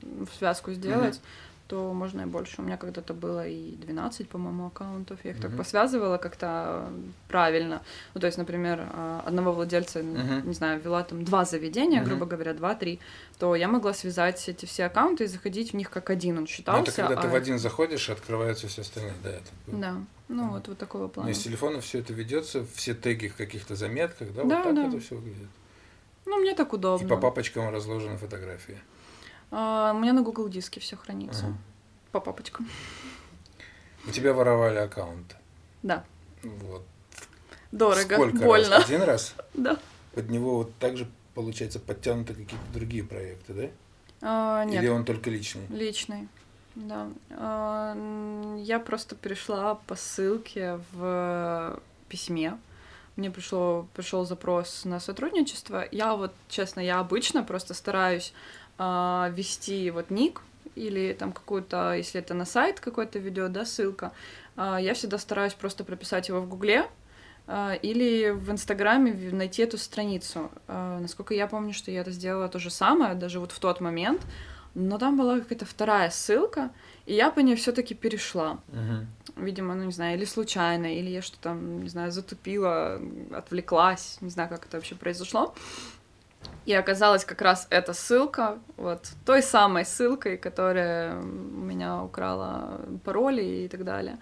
в 0.03 0.28
связку 0.38 0.73
сделать, 0.73 1.19
то 1.68 1.93
можно 1.93 2.22
и 2.22 2.26
больше. 2.26 2.55
У 2.61 2.61
меня 2.63 2.78
когда-то 2.78 3.13
было 3.13 3.45
и 3.47 3.72
12, 3.76 4.30
по-моему, 4.30 4.68
аккаунтов. 4.68 5.20
Я 5.24 5.32
их 5.32 5.38
так 5.41 5.49
Мгм. 5.49 5.57
посвязывала 5.57 6.18
как-то 6.18 6.89
правильно. 7.28 7.82
Ну, 8.13 8.22
то 8.22 8.28
есть, 8.28 8.38
например, 8.38 8.88
а, 8.93 9.24
одного 9.26 9.51
владельца, 9.51 10.01
Мгм. 10.01 10.47
не 10.47 10.53
знаю, 10.53 10.80
вела 10.82 11.03
там 11.03 11.26
два 11.26 11.43
заведения, 11.45 11.99
Мгм. 11.99 12.09
грубо 12.09 12.26
говоря, 12.26 12.53
два-три, 12.53 12.99
то 13.38 13.53
я 13.55 13.68
могла 13.68 13.93
связать 13.93 14.47
эти 14.47 14.65
все 14.65 14.86
аккаунты 14.86 15.26
и 15.26 15.28
заходить 15.28 15.72
в 15.72 15.76
них 15.76 15.89
как 15.89 16.09
один. 16.09 16.36
Он 16.38 16.41
Ну, 16.41 16.47
считался. 16.47 16.84
это 16.84 16.91
когда 16.93 17.22
ты 17.22 17.28
а- 17.28 17.32
в 17.32 17.36
один 17.36 17.59
заходишь, 17.59 18.07
и 18.09 18.13
открываются 18.13 18.68
все 18.68 18.82
остальные, 18.82 19.13
да, 19.24 19.30
это. 19.32 19.49
Да, 19.68 19.95
ну 20.30 20.43
Мгм. 20.43 20.51
вот, 20.53 20.68
вот 20.70 20.78
такого 20.78 21.03
Но 21.03 21.09
плана. 21.09 21.30
из 21.30 21.39
телефона 21.39 21.82
все 21.82 21.99
это 21.99 22.13
ведется, 22.13 22.65
все 22.76 22.93
теги 22.93 23.28
в 23.28 23.36
каких-то 23.36 23.76
заметках, 23.76 24.34
да, 24.34 24.43
Да, 24.43 24.55
вот 24.55 24.63
так 24.63 24.76
да. 24.76 24.88
это 24.88 24.99
все 24.99 25.15
выглядит. 25.15 25.49
Ну, 26.26 26.38
мне 26.39 26.53
так 26.55 26.72
И 26.72 26.76
удобно. 26.76 27.07
по 27.09 27.18
папочкам 27.18 27.70
разложены 27.74 28.18
фотографии. 28.18 28.78
А, 29.52 29.93
у 29.95 30.00
меня 30.00 30.14
на 30.14 30.22
Google 30.22 30.50
диске 30.50 30.80
все 30.80 30.95
хранится. 30.95 31.45
Ага. 31.45 31.58
По 32.12 32.20
папочкам. 32.20 32.68
У 34.06 34.12
тебя 34.12 34.34
воровали 34.34 34.78
аккаунт. 34.78 35.36
Да. 35.84 36.04
Вот. 36.43 36.84
Дорого, 37.72 38.16
Сколько 38.16 38.38
больно. 38.38 38.70
раз? 38.70 38.86
Один 38.86 39.02
раз? 39.04 39.36
Да. 39.54 39.78
Под 40.14 40.30
него 40.30 40.58
вот 40.58 40.74
также, 40.80 41.08
получается, 41.36 41.80
подтянуты 41.80 42.34
какие-то 42.34 42.66
другие 42.74 43.04
проекты, 43.04 43.54
да? 43.54 43.68
А, 44.22 44.64
нет, 44.66 44.82
Или 44.84 44.89
он 44.89 45.06
только 45.06 45.30
личный? 45.30 45.68
личный. 45.70 46.28
Да. 46.76 47.10
А, 47.32 48.56
я 48.58 48.80
просто 48.80 49.16
перешла 49.16 49.76
по 49.76 49.95
ссылке 49.95 50.80
в 50.93 51.80
письме. 52.08 52.58
Мне 53.16 53.32
пришло, 53.32 53.88
пришел 53.95 54.26
запрос 54.26 54.86
на 54.86 55.00
сотрудничество. 55.00 55.86
Я 55.91 56.16
вот, 56.16 56.34
честно, 56.50 56.80
я 56.80 57.00
обычно 57.00 57.43
просто 57.43 57.74
стараюсь 57.74 58.32
а, 58.78 59.30
ввести 59.34 59.89
вот 59.91 60.09
ник 60.09 60.41
или 60.75 61.13
там 61.13 61.32
какую-то, 61.32 61.93
если 61.93 62.19
это 62.21 62.34
на 62.34 62.45
сайт 62.45 62.80
какой-то 62.80 63.19
ведет, 63.19 63.51
да, 63.51 63.65
ссылка, 63.65 64.11
а, 64.55 64.80
я 64.80 64.93
всегда 64.93 65.17
стараюсь 65.17 65.53
просто 65.53 65.84
прописать 65.84 66.30
его 66.30 66.39
в 66.41 66.47
Гугле, 66.47 66.88
а, 67.47 67.73
или 67.73 68.30
в 68.32 68.51
Инстаграме 68.51 69.13
найти 69.32 69.63
эту 69.63 69.78
страницу. 69.78 70.51
Насколько 70.67 71.34
я 71.34 71.47
помню, 71.47 71.73
что 71.73 71.91
я 71.91 72.01
это 72.01 72.11
сделала 72.11 72.47
то 72.49 72.59
же 72.59 72.69
самое, 72.69 73.15
даже 73.15 73.39
вот 73.39 73.51
в 73.51 73.59
тот 73.59 73.82
момент, 73.82 74.21
но 74.75 74.99
там 74.99 75.17
была 75.17 75.39
какая-то 75.39 75.65
вторая 75.65 76.11
ссылка, 76.11 76.69
и 77.07 77.15
я 77.15 77.32
по 77.32 77.39
ней 77.39 77.55
все-таки 77.55 77.95
перешла. 77.95 78.59
Мгм. 78.67 79.07
Видимо, 79.38 79.73
ну 79.73 79.86
не 79.86 79.91
знаю, 79.91 80.17
или 80.17 80.25
случайно, 80.25 80.86
или 80.86 81.09
я 81.09 81.23
что-то, 81.23 81.53
не 81.53 81.89
знаю, 81.89 82.11
затупила, 82.11 83.01
отвлеклась, 83.32 84.17
не 84.21 84.30
знаю, 84.30 84.49
как 84.49 84.65
это 84.65 84.78
вообще 84.78 84.93
произошло. 84.93 85.55
И 86.65 86.73
оказалась 86.73 87.23
как 87.23 87.41
раз 87.41 87.67
эта 87.69 87.93
ссылка, 87.93 88.59
вот 88.75 89.09
той 89.25 89.41
самой 89.41 89.85
ссылкой, 89.85 90.38
которая 90.38 91.17
у 91.17 91.23
меня 91.23 92.03
украла 92.03 92.81
пароли 93.05 93.43
и 93.43 93.67
так 93.69 93.83
далее. 93.85 94.17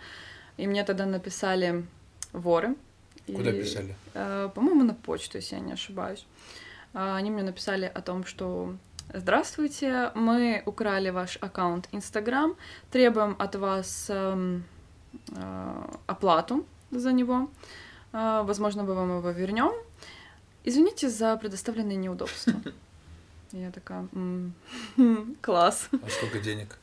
И 0.57 0.68
мне 0.68 0.84
тогда 0.84 1.05
написали 1.05 1.86
воры. 2.34 2.76
Куда 3.26 3.49
И, 3.49 3.61
писали? 3.63 3.95
э, 4.13 4.49
по-моему, 4.53 4.84
на 4.84 4.93
почту, 4.93 5.38
если 5.38 5.55
я 5.55 5.61
не 5.61 5.74
ошибаюсь. 5.74 6.28
А, 6.93 7.16
Они 7.16 7.32
мне 7.32 7.43
написали 7.43 7.91
о 7.93 8.01
том, 8.01 8.26
что 8.26 8.76
Здравствуйте, 9.13 10.11
мы 10.16 10.63
украли 10.66 11.11
ваш 11.11 11.38
аккаунт 11.39 11.88
Инстаграм, 11.91 12.55
требуем 12.91 13.36
от 13.38 13.55
вас 13.55 14.07
эм, 14.09 14.63
э, 15.32 15.84
оплату 16.07 16.66
за 16.89 17.11
него. 17.13 17.49
Э, 18.13 18.41
возможно, 18.43 18.82
мы 18.84 18.95
вам 18.95 19.18
его 19.20 19.30
вернем. 19.30 19.72
Извините 20.66 21.09
за 21.09 21.38
предоставленные 21.38 21.95
неудобства. 21.97 22.53
Я 23.51 23.72
такая, 23.72 24.07
«М, 24.13 24.53
класс. 25.41 25.89
А 25.91 26.09
сколько 26.09 26.39
денег? 26.39 26.78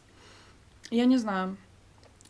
Я 0.90 1.04
не 1.04 1.18
знаю. 1.18 1.56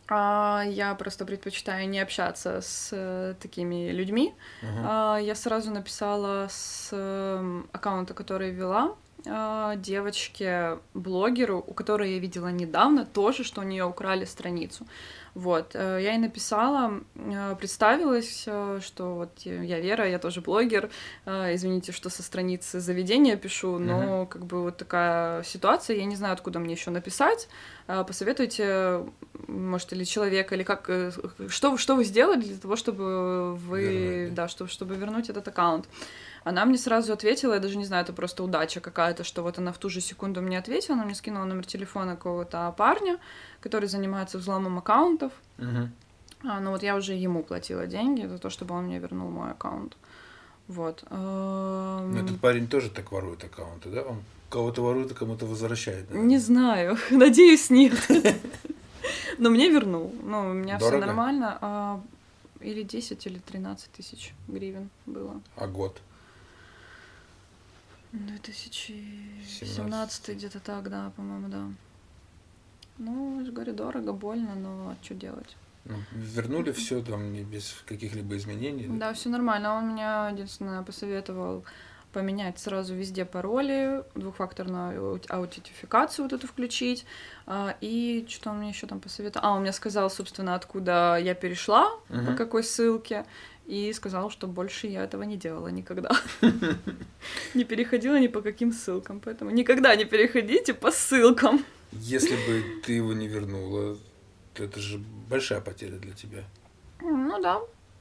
А, 0.08 0.64
я 0.66 0.94
просто 0.94 1.24
предпочитаю 1.24 1.88
не 1.88 2.00
общаться 2.00 2.60
с 2.60 2.90
э, 2.92 3.34
такими 3.40 3.90
людьми. 3.92 4.34
Мгм. 4.62 4.84
А, 4.84 5.18
я 5.18 5.34
сразу 5.34 5.70
написала 5.70 6.48
с 6.50 6.88
э, 6.92 7.62
аккаунта, 7.72 8.14
который 8.14 8.50
вела, 8.50 8.96
а, 9.26 9.76
девочке, 9.76 10.78
блогеру, 10.94 11.62
у 11.66 11.74
которой 11.74 12.12
я 12.14 12.18
видела 12.18 12.48
недавно, 12.48 13.04
тоже, 13.04 13.44
что 13.44 13.60
у 13.60 13.64
нее 13.64 13.84
украли 13.84 14.24
страницу. 14.24 14.86
Вот, 15.34 15.70
э, 15.74 15.98
я 16.02 16.12
ей 16.12 16.18
написала, 16.18 17.00
э, 17.14 17.56
представилась, 17.58 18.44
э, 18.46 18.80
что 18.82 19.14
вот 19.14 19.30
я 19.40 19.80
Вера, 19.80 20.06
я 20.06 20.18
тоже 20.18 20.42
блогер, 20.42 20.90
э, 21.24 21.54
извините, 21.54 21.92
что 21.92 22.10
со 22.10 22.22
страницы 22.22 22.80
заведения 22.80 23.36
пишу, 23.36 23.78
но 23.78 24.26
как 24.26 24.44
бы 24.44 24.62
вот 24.62 24.76
такая 24.76 25.42
ситуация, 25.42 25.96
я 25.96 26.04
не 26.04 26.16
знаю, 26.16 26.34
откуда 26.34 26.58
мне 26.58 26.74
еще 26.74 26.90
написать, 26.90 27.48
Э, 27.88 28.04
посоветуйте, 28.06 29.04
может, 29.48 29.92
или 29.92 30.04
человека, 30.04 30.54
или 30.54 30.62
как, 30.62 30.88
э, 30.88 31.10
что, 31.48 31.70
вы- 31.70 31.78
что 31.78 31.96
вы 31.96 32.04
сделали 32.04 32.40
для 32.40 32.56
того, 32.56 32.76
чтобы 32.76 33.56
вы, 33.56 33.80
Вернуть, 33.82 34.34
да, 34.34 34.48
чтобы, 34.48 34.70
чтобы 34.70 34.94
вернуть 34.94 35.28
этот 35.30 35.48
аккаунт. 35.48 35.88
Она 36.44 36.64
мне 36.64 36.76
сразу 36.78 37.12
ответила, 37.12 37.54
я 37.54 37.60
даже 37.60 37.76
не 37.78 37.84
знаю, 37.84 38.02
это 38.04 38.12
просто 38.12 38.42
удача 38.42 38.80
какая-то, 38.80 39.22
что 39.24 39.42
вот 39.42 39.58
она 39.58 39.72
в 39.72 39.78
ту 39.78 39.88
же 39.88 40.00
секунду 40.00 40.42
мне 40.42 40.58
ответила, 40.58 40.94
она 40.96 41.04
мне 41.04 41.14
скинула 41.14 41.44
номер 41.44 41.64
телефона 41.66 42.16
какого-то 42.16 42.74
парня, 42.76 43.18
который 43.60 43.88
занимается 43.88 44.38
взломом 44.38 44.78
аккаунтов. 44.78 45.32
Мгм. 45.58 45.92
А, 46.44 46.58
ну 46.60 46.70
вот 46.72 46.82
я 46.82 46.96
уже 46.96 47.12
ему 47.14 47.42
платила 47.44 47.86
деньги 47.86 48.26
за 48.26 48.38
то, 48.38 48.50
чтобы 48.50 48.74
он 48.74 48.84
мне 48.86 48.98
вернул 48.98 49.30
мой 49.30 49.52
аккаунт. 49.52 49.96
Вот. 50.68 51.04
Ну, 51.10 51.98
Эм, 52.00 52.16
Этот 52.24 52.40
парень 52.40 52.66
тоже 52.66 52.90
так 52.90 53.12
ворует 53.12 53.44
аккаунты, 53.44 53.90
да? 53.90 54.02
Он 54.02 54.22
кого-то 54.50 54.82
ворует, 54.82 55.12
а 55.12 55.14
кому-то 55.14 55.46
возвращает. 55.46 56.08
наверное. 56.10 56.28
Не 56.28 56.38
знаю, 56.38 56.96
надеюсь, 57.10 57.70
нет. 57.70 57.94
Но 59.38 59.50
мне 59.50 59.70
вернул. 59.70 60.12
Ну, 60.22 60.50
у 60.50 60.52
меня 60.52 60.78
все 60.78 60.98
нормально. 60.98 61.58
А, 61.60 62.00
Или 62.60 62.82
10, 62.82 63.26
или 63.26 63.38
13 63.38 63.90
тысяч 63.92 64.34
гривен 64.48 64.88
было. 65.06 65.40
А 65.56 65.66
год? 65.66 66.00
2017 68.12 70.36
где-то 70.36 70.60
так, 70.60 70.90
да, 70.90 71.10
по-моему, 71.16 71.48
да. 71.48 71.64
Ну, 72.98 73.42
говорю, 73.50 73.72
дорого, 73.72 74.12
больно, 74.12 74.54
но 74.54 74.94
что 75.02 75.14
делать? 75.14 75.56
Ну, 75.84 75.96
вернули 76.12 76.70
все 76.72 77.02
там 77.02 77.32
не 77.32 77.42
без 77.42 77.74
каких-либо 77.86 78.36
изменений? 78.36 78.86
Да, 78.88 79.12
все 79.14 79.30
нормально. 79.30 79.74
Он 79.74 79.88
меня 79.94 80.28
единственное 80.28 80.82
посоветовал 80.82 81.64
поменять 82.12 82.58
сразу 82.58 82.94
везде 82.94 83.24
пароли, 83.24 84.04
двухфакторную 84.14 85.00
аут- 85.14 85.30
аутентификацию 85.30 86.24
вот 86.26 86.34
эту 86.34 86.46
включить. 86.46 87.06
а, 87.46 87.74
И 87.80 88.26
что 88.28 88.50
он 88.50 88.58
мне 88.58 88.68
еще 88.68 88.86
там 88.86 89.00
посоветовал? 89.00 89.46
А, 89.46 89.52
он 89.52 89.62
мне 89.62 89.72
сказал, 89.72 90.10
собственно, 90.10 90.54
откуда 90.54 91.16
я 91.18 91.34
перешла, 91.34 91.90
по 92.08 92.14
Мгм. 92.14 92.36
какой 92.36 92.62
ссылке, 92.64 93.24
и 93.66 93.92
сказал, 93.92 94.30
что 94.30 94.46
больше 94.46 94.86
я 94.86 95.04
этого 95.04 95.22
не 95.22 95.36
делала 95.36 95.68
никогда. 95.68 96.10
Не 97.54 97.64
переходила 97.64 98.18
ни 98.18 98.28
по 98.28 98.42
каким 98.42 98.72
ссылкам, 98.72 99.20
поэтому 99.20 99.50
никогда 99.50 99.94
не 99.94 100.04
переходите 100.04 100.74
по 100.74 100.90
ссылкам. 100.90 101.64
Если 101.92 102.34
бы 102.34 102.80
ты 102.86 102.94
его 102.94 103.12
не 103.12 103.28
вернула, 103.28 103.96
то 104.54 104.64
это 104.64 104.80
же 104.80 104.98
большая 105.28 105.60
потеря 105.60 105.96
для 105.98 106.12
тебя. 106.12 106.44
Ну 107.00 107.40
да, 107.40 107.60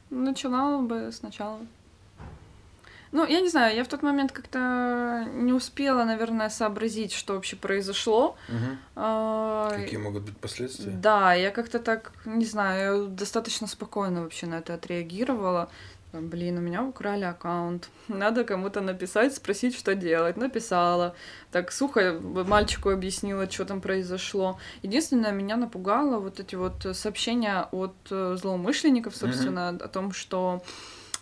начала 0.10 0.82
бы 0.82 1.12
сначала. 1.12 1.60
Ну, 3.12 3.26
я 3.28 3.42
не 3.42 3.50
знаю, 3.50 3.76
я 3.76 3.84
в 3.84 3.88
тот 3.88 4.04
момент 4.04 4.32
как-то 4.32 5.28
не 5.34 5.52
успела, 5.54 6.06
наверное, 6.06 6.50
сообразить, 6.50 7.12
что 7.12 7.34
вообще 7.34 7.56
произошло. 7.56 8.36
Мгм. 8.48 8.78
А, 8.96 9.72
Какие 9.76 10.00
могут 10.00 10.24
быть 10.24 10.38
последствия? 10.38 10.92
Да, 10.92 11.34
я 11.34 11.52
как-то 11.52 11.80
так, 11.80 12.14
не 12.26 12.46
знаю, 12.46 13.04
я 13.04 13.08
достаточно 13.10 13.68
спокойно 13.68 14.24
вообще 14.24 14.48
на 14.48 14.56
это 14.56 14.74
отреагировала. 14.74 15.70
Блин, 16.14 16.58
у 16.58 16.62
меня 16.62 16.84
украли 16.84 17.24
аккаунт. 17.24 17.90
Надо 18.10 18.44
кому-то 18.44 18.82
написать, 18.82 19.34
спросить, 19.34 19.78
что 19.78 19.96
делать. 19.96 20.36
Написала. 20.36 21.16
Так 21.52 21.72
сухо 21.72 22.20
мальчику 22.22 22.90
объяснила, 22.90 23.50
что 23.50 23.64
там 23.64 23.80
произошло. 23.80 24.60
Единственное, 24.84 25.32
меня 25.32 25.56
напугало 25.56 26.20
вот 26.20 26.40
эти 26.42 26.56
вот 26.56 26.86
сообщения 26.94 27.68
от 27.72 27.96
э, 28.10 28.36
злоумышленников, 28.42 29.16
собственно, 29.16 29.70
о 29.70 29.88
том, 29.88 30.12
что 30.12 30.62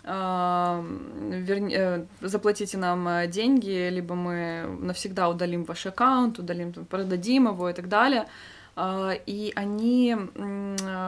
верни- 0.04 1.76
э, 1.76 2.06
заплатите 2.22 2.78
нам 2.78 3.08
э, 3.08 3.28
деньги, 3.28 3.89
либо 3.89 4.16
мы 4.16 4.66
навсегда 4.80 5.30
удалим 5.30 5.64
ваш 5.66 5.86
аккаунт, 5.86 6.39
удалим, 6.39 6.74
продадим 6.74 7.47
его 7.47 7.70
и 7.70 7.74
так 7.74 7.88
далее. 7.89 8.26
А, 8.82 9.12
И 9.26 9.52
они 9.56 10.16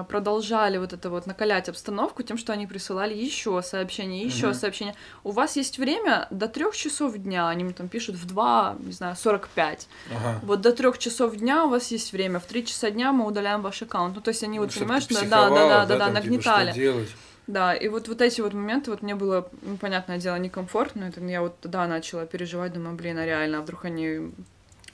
продолжали 0.10 0.78
вот 0.78 0.92
это 0.92 1.10
вот 1.10 1.26
накалять 1.26 1.70
обстановку 1.70 2.22
тем, 2.24 2.38
что 2.38 2.52
они 2.52 2.68
присылали 2.68 3.14
еще 3.14 3.62
сообщения, 3.62 4.26
еще 4.26 4.48
Мгм. 4.48 4.56
сообщения. 4.56 4.96
У 5.24 5.32
вас 5.32 5.56
есть 5.56 5.78
время 5.80 6.28
до 6.32 6.48
трех 6.48 6.76
часов 6.76 7.18
дня, 7.18 7.48
они 7.48 7.64
мне 7.64 7.74
там 7.74 7.88
пишут 7.88 8.16
в 8.16 8.26
2, 8.26 8.76
не 8.80 8.92
знаю, 8.92 9.16
45. 9.16 9.88
Ага. 10.14 10.40
Вот 10.44 10.60
до 10.62 10.74
трех 10.74 10.98
часов 10.98 11.36
дня 11.38 11.64
у 11.64 11.70
вас 11.70 11.92
есть 11.92 12.12
время, 12.12 12.40
в 12.40 12.46
3 12.46 12.66
часа 12.66 12.92
дня 12.92 13.14
мы 13.14 13.26
удаляем 13.26 13.62
ваш 13.62 13.82
аккаунт. 13.82 14.16
Ну, 14.16 14.22
то 14.22 14.30
есть 14.32 14.44
они 14.44 14.60
вот, 14.60 14.66
Ну, 14.66 14.72
чтоб 14.72 14.82
понимаешь, 14.84 15.08
да, 15.08 15.22
да, 15.22 15.50
да, 15.50 15.50
да, 15.50 15.86
да, 15.86 15.98
там, 15.98 16.08
типа, 16.08 16.14
нагнетали. 16.26 16.72
что 16.72 16.80
делать? 16.80 17.10
Да, 17.52 17.74
и 17.74 17.90
вот, 17.90 18.08
вот 18.08 18.22
эти 18.22 18.40
вот 18.40 18.54
моменты, 18.54 18.92
вот 18.92 19.02
мне 19.02 19.14
было, 19.14 19.50
ну, 19.62 19.76
понятное 19.76 20.18
дело, 20.18 20.38
некомфортно. 20.38 21.04
Это 21.04 21.20
я 21.20 21.42
вот 21.42 21.60
тогда 21.60 21.86
начала 21.86 22.26
переживать, 22.26 22.72
думаю, 22.72 22.96
блин, 22.96 23.18
а 23.18 23.26
реально, 23.26 23.58
а 23.58 23.62
вдруг 23.62 23.84
они 23.84 24.32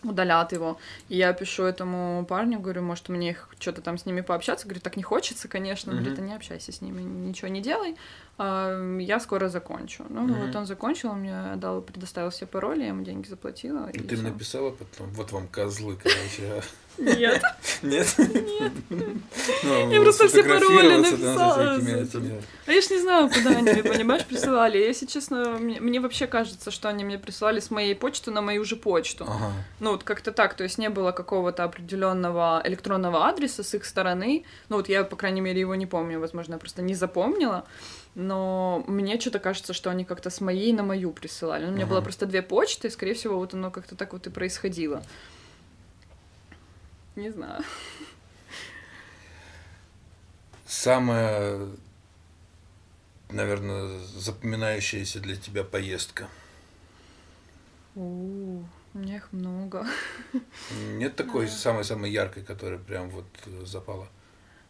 удалят 0.03 0.51
его. 0.53 0.79
И 1.09 1.17
я 1.17 1.33
пишу 1.33 1.63
этому 1.65 2.25
парню, 2.27 2.59
говорю, 2.59 2.81
может, 2.81 3.09
мне 3.09 3.29
их 3.29 3.49
что-то 3.59 3.81
там 3.81 3.99
с 3.99 4.07
ними 4.07 4.21
пообщаться. 4.21 4.65
Говорю, 4.65 4.81
так 4.81 4.97
не 4.97 5.03
хочется, 5.03 5.47
конечно. 5.47 5.91
Он 5.91 5.97
Мгм. 5.97 6.03
говорит, 6.03 6.19
да 6.19 6.25
не 6.25 6.33
общайся 6.35 6.71
с 6.71 6.81
ними, 6.81 7.01
ничего 7.03 7.47
не 7.49 7.61
делай. 7.61 7.95
Я 8.39 9.19
скоро 9.19 9.49
закончу. 9.49 10.03
Ну, 10.09 10.21
Мгм. 10.21 10.33
вот 10.45 10.55
он 10.55 10.65
закончил, 10.65 11.09
он 11.09 11.19
мне 11.21 11.55
дал, 11.55 11.81
предоставил 11.81 12.29
все 12.29 12.45
пароли, 12.45 12.81
я 12.81 12.87
ему 12.89 13.03
деньги 13.03 13.27
заплатила. 13.27 13.89
и 13.89 13.97
Ну, 13.99 14.03
Ты 14.07 14.15
всё. 14.15 14.23
мне 14.23 14.31
написала 14.31 14.69
потом, 14.71 15.07
вот 15.13 15.31
вам 15.31 15.47
козлы, 15.47 15.97
короче. 16.03 16.43
а. 16.59 16.61
Нет. 16.99 17.41
Нет? 17.83 18.71
Ну, 18.89 19.91
Я 19.91 20.01
просто 20.01 20.27
все 20.27 20.43
пароли 20.43 20.97
написала. 20.97 21.75
А 22.65 22.71
я 22.71 22.81
ж 22.81 22.89
не 22.89 22.99
знаю, 23.01 23.29
куда 23.29 23.49
они 23.51 23.61
мне, 23.71 23.83
понимаешь, 23.83 24.25
присылали. 24.25 24.77
Если 24.79 25.05
честно, 25.05 25.57
мне, 25.59 25.99
вообще 25.99 26.25
кажется, 26.27 26.71
что 26.71 26.89
они 26.89 27.03
мне 27.05 27.19
присылали 27.19 27.59
с 27.59 27.69
моей 27.71 27.95
почты 27.95 28.31
на 28.31 28.41
мою 28.41 28.63
же 28.65 28.75
почту. 28.75 29.27
Ну, 29.79 29.91
вот 29.91 30.03
как-то 30.03 30.31
так, 30.31 30.55
то 30.55 30.63
есть 30.63 30.77
не 30.79 30.89
было 30.89 31.11
какого-то 31.11 31.63
определенного 31.63 32.61
электронного 32.65 33.27
адреса 33.27 33.63
с 33.63 33.73
их 33.75 33.85
стороны. 33.85 34.43
Ну, 34.69 34.77
вот 34.77 34.89
я, 34.89 35.03
по 35.03 35.15
крайней 35.15 35.41
мере, 35.41 35.59
его 35.61 35.75
не 35.75 35.85
помню, 35.85 36.19
возможно, 36.19 36.53
я 36.53 36.59
просто 36.59 36.81
не 36.81 36.95
запомнила. 36.95 37.65
Но 38.19 38.83
мне 38.87 39.19
что-то 39.19 39.37
кажется, 39.37 39.73
что 39.73 39.91
они 39.91 40.03
как-то 40.03 40.31
с 40.31 40.41
моей 40.41 40.73
на 40.73 40.81
мою 40.81 41.11
присылали. 41.11 41.65
Ну, 41.65 41.71
у 41.71 41.75
меня 41.75 41.83
Ага. 41.83 41.91
было 41.91 42.01
просто 42.01 42.25
две 42.25 42.41
почты, 42.41 42.87
и, 42.87 42.89
скорее 42.89 43.13
всего, 43.13 43.37
вот 43.37 43.53
оно 43.53 43.69
как-то 43.69 43.95
так 43.95 44.11
вот 44.11 44.25
и 44.25 44.31
происходило. 44.31 45.03
Не 47.15 47.29
знаю. 47.29 47.63
Самая, 50.65 51.67
наверное, 53.29 53.99
запоминающаяся 53.99 55.19
для 55.19 55.35
тебя 55.35 55.63
поездка. 55.63 56.27
У, 57.93 58.63
у 58.95 58.97
меня 58.97 59.17
их 59.17 59.31
много. 59.31 59.85
Нет 60.95 61.15
такой 61.15 61.47
самой-самой 61.47 62.09
яркой, 62.09 62.41
которая 62.41 62.79
прям 62.79 63.11
вот 63.11 63.25
запала? 63.63 64.07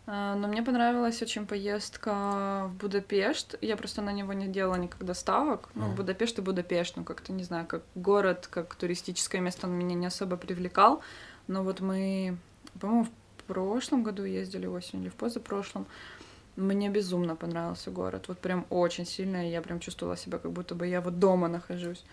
А, 0.07 0.35
Но 0.35 0.47
мне 0.47 0.63
понравилась 0.63 1.21
очень 1.21 1.45
поездка 1.45 2.69
в 2.69 2.75
Будапешт. 2.79 3.55
Я 3.61 3.75
просто 3.75 4.01
на 4.01 4.11
него 4.13 4.33
не 4.33 4.47
делала 4.47 4.75
никогда 4.75 5.13
ставок. 5.13 5.69
Ну, 5.75 5.85
Ага. 5.87 5.95
Будапешт 5.95 6.39
и 6.39 6.41
Будапешт, 6.41 6.95
ну, 6.95 7.03
как-то, 7.03 7.33
не 7.33 7.43
знаю, 7.43 7.67
как 7.67 7.83
город, 7.95 8.47
как 8.49 8.73
туристическое 8.75 9.41
место 9.41 9.67
он 9.67 9.73
меня 9.73 9.95
не 9.95 10.05
особо 10.07 10.37
привлекал. 10.37 11.01
Но 11.47 11.63
вот 11.63 11.81
мы, 11.81 12.37
по-моему, 12.79 13.03
в 13.03 13.43
прошлом 13.43 14.03
году 14.03 14.23
ездили 14.23 14.65
осенью 14.65 15.03
или 15.03 15.09
в 15.09 15.15
позапрошлом. 15.15 15.85
Мне 16.55 16.89
безумно 16.89 17.35
понравился 17.35 17.91
город. 17.91 18.25
Вот 18.29 18.39
прям 18.39 18.65
очень 18.69 19.05
сильно. 19.05 19.47
и 19.47 19.51
Я 19.51 19.61
прям 19.61 19.79
чувствовала 19.79 20.17
себя, 20.17 20.39
как 20.39 20.51
будто 20.51 20.73
бы 20.73 20.87
я 20.87 21.01
вот 21.01 21.19
дома 21.19 21.47
нахожусь. 21.49 22.03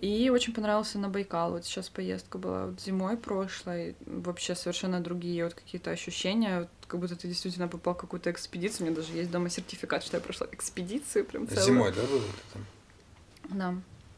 И 0.00 0.30
очень 0.30 0.54
понравился 0.54 0.98
на 0.98 1.08
Байкал. 1.10 1.52
Вот 1.52 1.64
сейчас 1.66 1.88
поездка 1.90 2.38
была 2.38 2.66
вот 2.66 2.80
зимой 2.80 3.16
прошлой. 3.18 3.96
Вообще 4.06 4.54
совершенно 4.54 5.00
другие 5.00 5.44
вот 5.44 5.54
какие-то 5.54 5.90
ощущения. 5.90 6.60
Вот 6.60 6.68
как 6.86 7.00
будто 7.00 7.16
ты 7.16 7.28
действительно 7.28 7.68
попал 7.68 7.94
в 7.94 7.98
какую-то 7.98 8.30
экспедицию. 8.30 8.86
У 8.86 8.90
меня 8.90 8.96
даже 9.00 9.12
есть 9.12 9.30
дома 9.30 9.50
сертификат, 9.50 10.02
что 10.02 10.16
я 10.16 10.22
прошла 10.22 10.46
экспедицию 10.52 11.26
прям 11.26 11.46
целую. 11.46 11.64
Зимой, 11.64 11.92
да, 11.92 12.02
было 12.02 12.18
это 12.18 12.52
там? 12.54 12.66
Да. 13.58 13.74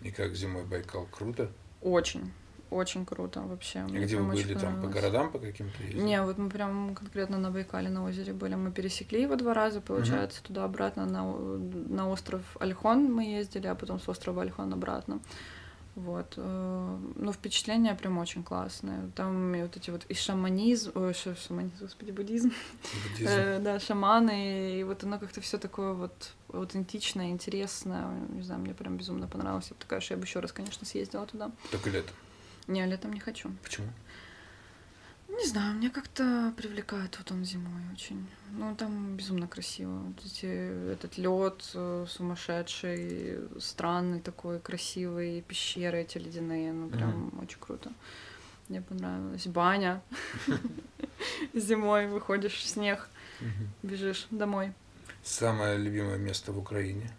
И 0.07 0.11
как 0.12 0.35
зимой 0.37 0.64
Байкал? 0.64 1.07
Круто. 1.11 1.51
Очень. 1.80 2.33
Очень 2.70 3.05
круто 3.05 3.41
вообще. 3.43 3.80
Мне 3.80 4.01
где 4.05 4.16
вы 4.16 4.33
были 4.33 4.55
там? 4.55 4.80
По 4.80 4.89
городам 4.89 5.30
по 5.30 5.39
каким-то 5.39 5.83
ездили? 5.83 6.01
Не, 6.01 6.22
вот 6.22 6.39
мы 6.39 6.49
прям 6.49 6.95
конкретно 6.95 7.39
на 7.39 7.51
Байкале 7.51 7.91
на 7.91 8.05
озере 8.05 8.33
были. 8.33 8.55
Мы 8.55 8.70
пересекли 8.72 9.20
его 9.22 9.35
два 9.37 9.53
раза, 9.53 9.80
получается, 9.80 10.43
туда-обратно 10.43 11.05
на, 11.07 11.26
о- 11.28 11.59
на 11.59 12.09
остров 12.09 12.41
Альхон 12.61 13.12
мы 13.12 13.24
ездили, 13.24 13.66
а 13.66 13.74
потом 13.74 14.01
с 14.01 14.09
острова 14.09 14.43
Альхон 14.43 14.72
обратно. 14.72 15.20
Вот. 15.95 16.34
э, 16.36 16.99
Ну, 17.16 17.32
впечатление 17.32 17.95
прям 17.95 18.18
очень 18.18 18.43
классное. 18.43 19.11
Там 19.14 19.55
и 19.55 19.62
вот 19.62 19.76
эти 19.76 19.90
вот 19.90 20.05
и 20.09 20.14
шаманизм, 20.14 20.93
ой, 20.95 21.12
ша- 21.14 21.34
шаманизм, 21.36 21.74
господи, 21.80 22.11
буддизм. 22.12 22.51
Буддизм. 23.11 23.30
Э, 23.30 23.59
да, 23.59 23.78
шаманы, 23.78 24.78
и 24.80 24.84
вот 24.84 25.05
оно 25.05 25.18
как-то 25.18 25.40
все 25.40 25.59
такое 25.59 25.93
вот 25.93 26.30
аутентичное, 26.53 27.30
интересное. 27.30 28.07
Не 28.30 28.43
знаю, 28.43 28.61
мне 28.62 28.72
прям 28.74 28.97
безумно 28.97 29.26
понравилось. 29.28 29.66
Я 29.70 29.74
бы 29.74 29.80
такая, 29.80 30.01
что 30.01 30.14
я 30.14 30.18
бы 30.18 30.24
еще 30.24 30.40
раз, 30.40 30.53
конечно, 30.53 30.86
съездила 30.86 31.26
туда. 31.26 31.51
Только 31.70 31.90
летом. 31.90 32.14
Не, 32.68 32.86
летом 32.86 33.12
не 33.12 33.20
хочу. 33.20 33.51
Почему? 33.62 33.88
Не 35.39 35.47
знаю, 35.47 35.74
мне 35.74 35.89
как-то 35.89 36.53
привлекает 36.57 37.16
вот 37.18 37.33
он 37.33 37.45
зимой 37.45 37.83
очень. 37.93 38.26
Ну, 38.51 38.76
там 38.76 39.16
безумно 39.16 39.49
красиво. 39.49 39.99
Вот 40.01 40.24
эти, 40.26 40.93
этот 40.93 41.16
лед 41.16 41.62
сумасшедший, 42.09 43.39
странный 43.59 44.20
такой, 44.20 44.61
красивый, 44.61 45.41
пещеры 45.41 46.03
эти 46.03 46.18
ледяные, 46.18 46.72
ну, 46.72 46.89
прям 46.91 47.33
очень 47.41 47.59
круто. 47.59 47.91
Мне 48.68 48.83
понравилось. 48.83 49.47
Баня. 49.47 50.03
Зимой 51.55 52.07
выходишь 52.09 52.55
в 52.55 52.66
снег, 52.66 53.09
бежишь 53.83 54.26
домой. 54.30 54.72
Самое 55.22 55.78
любимое 55.78 56.18
место 56.18 56.53
в 56.53 56.59
Украине. 56.59 57.11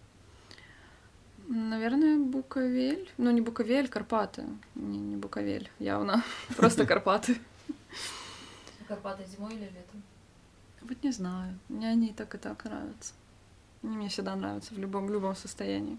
Наверное, 1.48 2.18
Буковель. 2.18 3.10
Ну, 3.18 3.30
не 3.30 3.40
Буковель, 3.40 3.88
Карпаты. 3.88 4.44
Не, 4.74 4.98
не 4.98 5.16
Буковель, 5.16 5.70
явно. 5.78 6.24
Просто 6.56 6.86
Карпаты. 6.86 7.36
Карпаты 8.88 9.24
зимой 9.24 9.54
или 9.54 9.64
летом? 9.64 10.02
Вот 10.82 11.02
не 11.02 11.12
знаю. 11.12 11.58
Мне 11.68 11.88
они 11.88 12.08
и 12.08 12.12
так, 12.12 12.34
и 12.34 12.38
так 12.38 12.64
нравятся. 12.64 13.14
Они 13.82 13.96
мне 13.96 14.08
всегда 14.08 14.36
нравятся 14.36 14.74
в 14.74 14.78
любом, 14.78 15.06
в 15.06 15.12
любом 15.12 15.34
состоянии. 15.34 15.98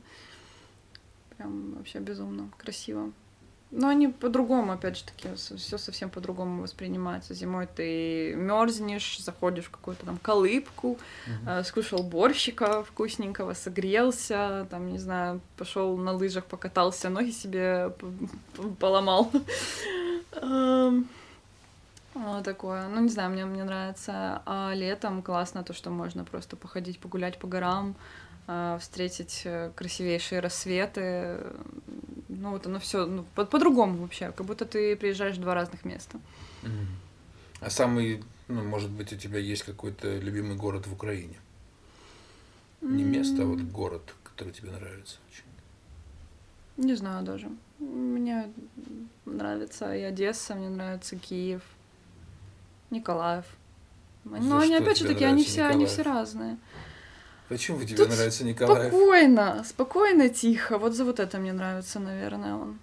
Прям 1.38 1.74
вообще 1.76 2.00
безумно 2.00 2.50
красиво. 2.58 3.12
Но 3.72 3.90
они 3.90 4.08
по-другому, 4.08 4.72
опять 4.72 4.98
же 4.98 5.04
таки, 5.04 5.28
все 5.36 5.78
совсем 5.78 6.10
по-другому 6.10 6.62
воспринимается. 6.62 7.34
Зимой 7.34 7.68
ты 7.68 8.34
мерзнешь, 8.36 9.20
заходишь 9.20 9.66
в 9.66 9.72
какую-то 9.72 10.06
там 10.06 10.18
колыбку, 10.18 10.98
э, 11.46 11.64
скушал 11.64 12.04
борщика 12.04 12.84
вкусненького, 12.84 13.54
согрелся, 13.54 14.68
там, 14.70 14.92
не 14.92 15.00
знаю, 15.00 15.42
пошел 15.58 15.98
на 15.98 16.14
лыжах, 16.14 16.46
покатался, 16.46 17.10
ноги 17.10 17.32
себе 17.32 17.92
поломал. 18.80 19.32
Такое. 22.44 22.88
Ну, 22.88 23.02
не 23.02 23.10
знаю, 23.10 23.32
мне, 23.32 23.46
мне 23.46 23.64
нравится. 23.64 24.42
А 24.46 24.72
летом 24.74 25.22
классно 25.22 25.64
то, 25.64 25.74
что 25.74 25.90
можно 25.90 26.24
просто 26.24 26.56
походить, 26.56 27.00
погулять 27.00 27.38
по 27.40 27.48
горам, 27.48 27.96
э, 28.48 28.78
встретить 28.80 29.42
э, 29.44 29.72
красивейшие 29.76 30.40
рассветы. 30.40 31.40
Ну, 32.30 32.52
вот 32.52 32.68
оно 32.68 32.80
все 32.80 33.06
ну, 33.06 33.26
по- 33.36 33.46
по-другому 33.46 33.98
вообще, 33.98 34.32
как 34.32 34.46
будто 34.46 34.66
ты 34.66 34.96
приезжаешь 34.96 35.38
в 35.38 35.42
два 35.42 35.54
разных 35.56 35.84
места. 35.84 36.20
А 37.60 37.70
самый, 37.70 38.24
ну, 38.48 38.64
может 38.64 38.92
быть, 38.92 39.12
у 39.12 39.18
тебя 39.18 39.40
есть 39.40 39.64
какой-то 39.64 40.18
любимый 40.20 40.56
город 40.56 40.88
в 40.88 40.94
Украине? 40.94 41.36
Не 42.82 43.04
место, 43.04 43.44
а 43.44 43.46
вот 43.46 43.60
город, 43.62 44.14
который 44.24 44.54
тебе 44.54 44.72
нравится 44.72 45.18
очень. 45.30 46.86
Не 46.86 46.96
знаю 46.96 47.26
даже. 47.26 47.50
Мне 47.80 48.50
нравится 49.26 49.94
и 49.96 50.02
Одесса, 50.02 50.56
мне 50.56 50.70
нравится 50.70 51.16
Киев, 51.18 51.62
Николаев. 52.96 53.46
За 54.26 54.38
Но 54.40 54.60
они 54.60 54.76
опять 54.76 54.98
же 54.98 55.06
таки, 55.06 55.24
они 55.24 55.44
все, 55.44 55.62
они 55.64 55.84
Николаев? 55.86 55.90
все 55.92 56.02
разные. 56.02 56.58
Почему 57.50 57.84
тебе 57.84 57.96
Тут 57.98 58.10
нравится 58.10 58.44
Николаев? 58.44 58.88
Спокойно, 58.92 59.64
спокойно, 59.68 60.30
тихо. 60.30 60.78
Вот 60.80 60.94
за 60.96 61.06
вот 61.06 61.20
это 61.20 61.38
мне 61.38 61.54
нравится, 61.54 62.00
наверное, 62.00 62.56
он. 62.56 62.80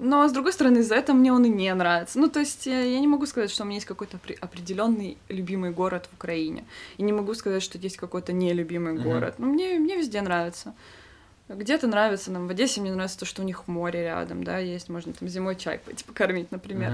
Но 0.00 0.28
с 0.28 0.32
другой 0.32 0.52
стороны, 0.52 0.82
за 0.82 0.94
это 0.94 1.12
мне 1.14 1.32
он 1.32 1.44
и 1.44 1.48
не 1.48 1.72
нравится. 1.74 2.18
Ну, 2.18 2.28
то 2.28 2.40
есть 2.40 2.66
я, 2.66 2.80
я 2.82 3.00
не 3.00 3.08
могу 3.08 3.26
сказать, 3.26 3.50
что 3.50 3.62
у 3.64 3.66
меня 3.66 3.76
есть 3.76 3.86
какой-то 3.86 4.16
опре- 4.16 4.38
определенный 4.40 5.16
любимый 5.28 5.70
город 5.72 6.08
в 6.10 6.14
Украине. 6.14 6.64
И 6.98 7.02
не 7.02 7.12
могу 7.12 7.34
сказать, 7.34 7.62
что 7.62 7.78
есть 7.78 7.96
какой-то 7.96 8.32
нелюбимый 8.32 8.92
Мгм. 8.94 9.02
город. 9.02 9.34
Ну, 9.38 9.46
мне, 9.46 9.78
мне 9.78 9.96
везде 9.96 10.20
нравится. 10.22 10.74
Где-то 11.48 11.86
нравится 11.86 12.30
нам 12.30 12.46
в 12.46 12.50
Одессе, 12.50 12.80
мне 12.82 12.92
нравится 12.92 13.20
то, 13.20 13.24
что 13.24 13.40
у 13.40 13.44
них 13.44 13.68
море 13.68 14.02
рядом, 14.02 14.44
да, 14.44 14.58
есть, 14.58 14.90
можно 14.90 15.14
там 15.14 15.28
зимой 15.28 15.56
чай 15.56 15.78
пойти 15.78 16.04
покормить, 16.04 16.52
например. 16.52 16.92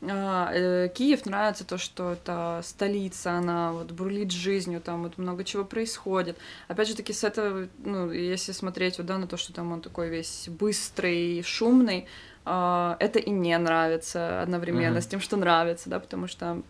Мгм. 0.00 0.10
А, 0.12 0.50
э, 0.52 0.88
Киев 0.94 1.26
нравится 1.26 1.64
то, 1.64 1.76
что 1.76 2.12
это 2.12 2.60
столица, 2.62 3.32
она 3.32 3.72
вот 3.72 3.90
бурлит 3.90 4.30
жизнью, 4.30 4.80
там 4.80 5.02
вот 5.02 5.18
много 5.18 5.42
чего 5.42 5.64
происходит. 5.64 6.38
Опять 6.68 6.88
же 6.88 6.94
таки 6.94 7.12
с 7.12 7.24
этого, 7.24 7.66
ну, 7.78 8.12
если 8.12 8.52
смотреть 8.52 8.98
вот, 8.98 9.06
да, 9.06 9.18
на 9.18 9.26
то, 9.26 9.36
что 9.36 9.52
там 9.52 9.72
он 9.72 9.80
такой 9.80 10.08
весь 10.08 10.48
быстрый, 10.48 11.42
шумный, 11.42 12.06
а, 12.44 12.96
это 13.00 13.18
и 13.18 13.30
не 13.30 13.58
нравится 13.58 14.40
одновременно 14.40 14.90
Мгм. 14.90 15.02
с 15.02 15.06
тем, 15.06 15.20
что 15.20 15.36
нравится, 15.36 15.90
да, 15.90 15.98
потому 15.98 16.28
что 16.28 16.62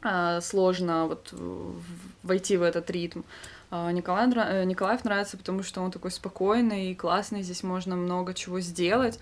а, 0.00 0.40
сложно 0.40 1.06
вот 1.06 1.34
войти 2.22 2.56
в 2.56 2.62
этот 2.62 2.90
ритм. 2.90 3.20
А, 3.20 3.24
Николай, 3.72 4.26
нра- 4.28 4.62
э, 4.62 4.64
Николаев 4.64 5.04
нравится, 5.04 5.36
потому 5.36 5.62
что 5.62 5.80
он 5.80 5.90
такой 5.90 6.10
спокойный 6.10 6.90
и 6.90 6.94
классный, 6.94 7.42
здесь 7.42 7.62
можно 7.62 7.96
много 7.96 8.34
чего 8.34 8.60
сделать, 8.60 9.18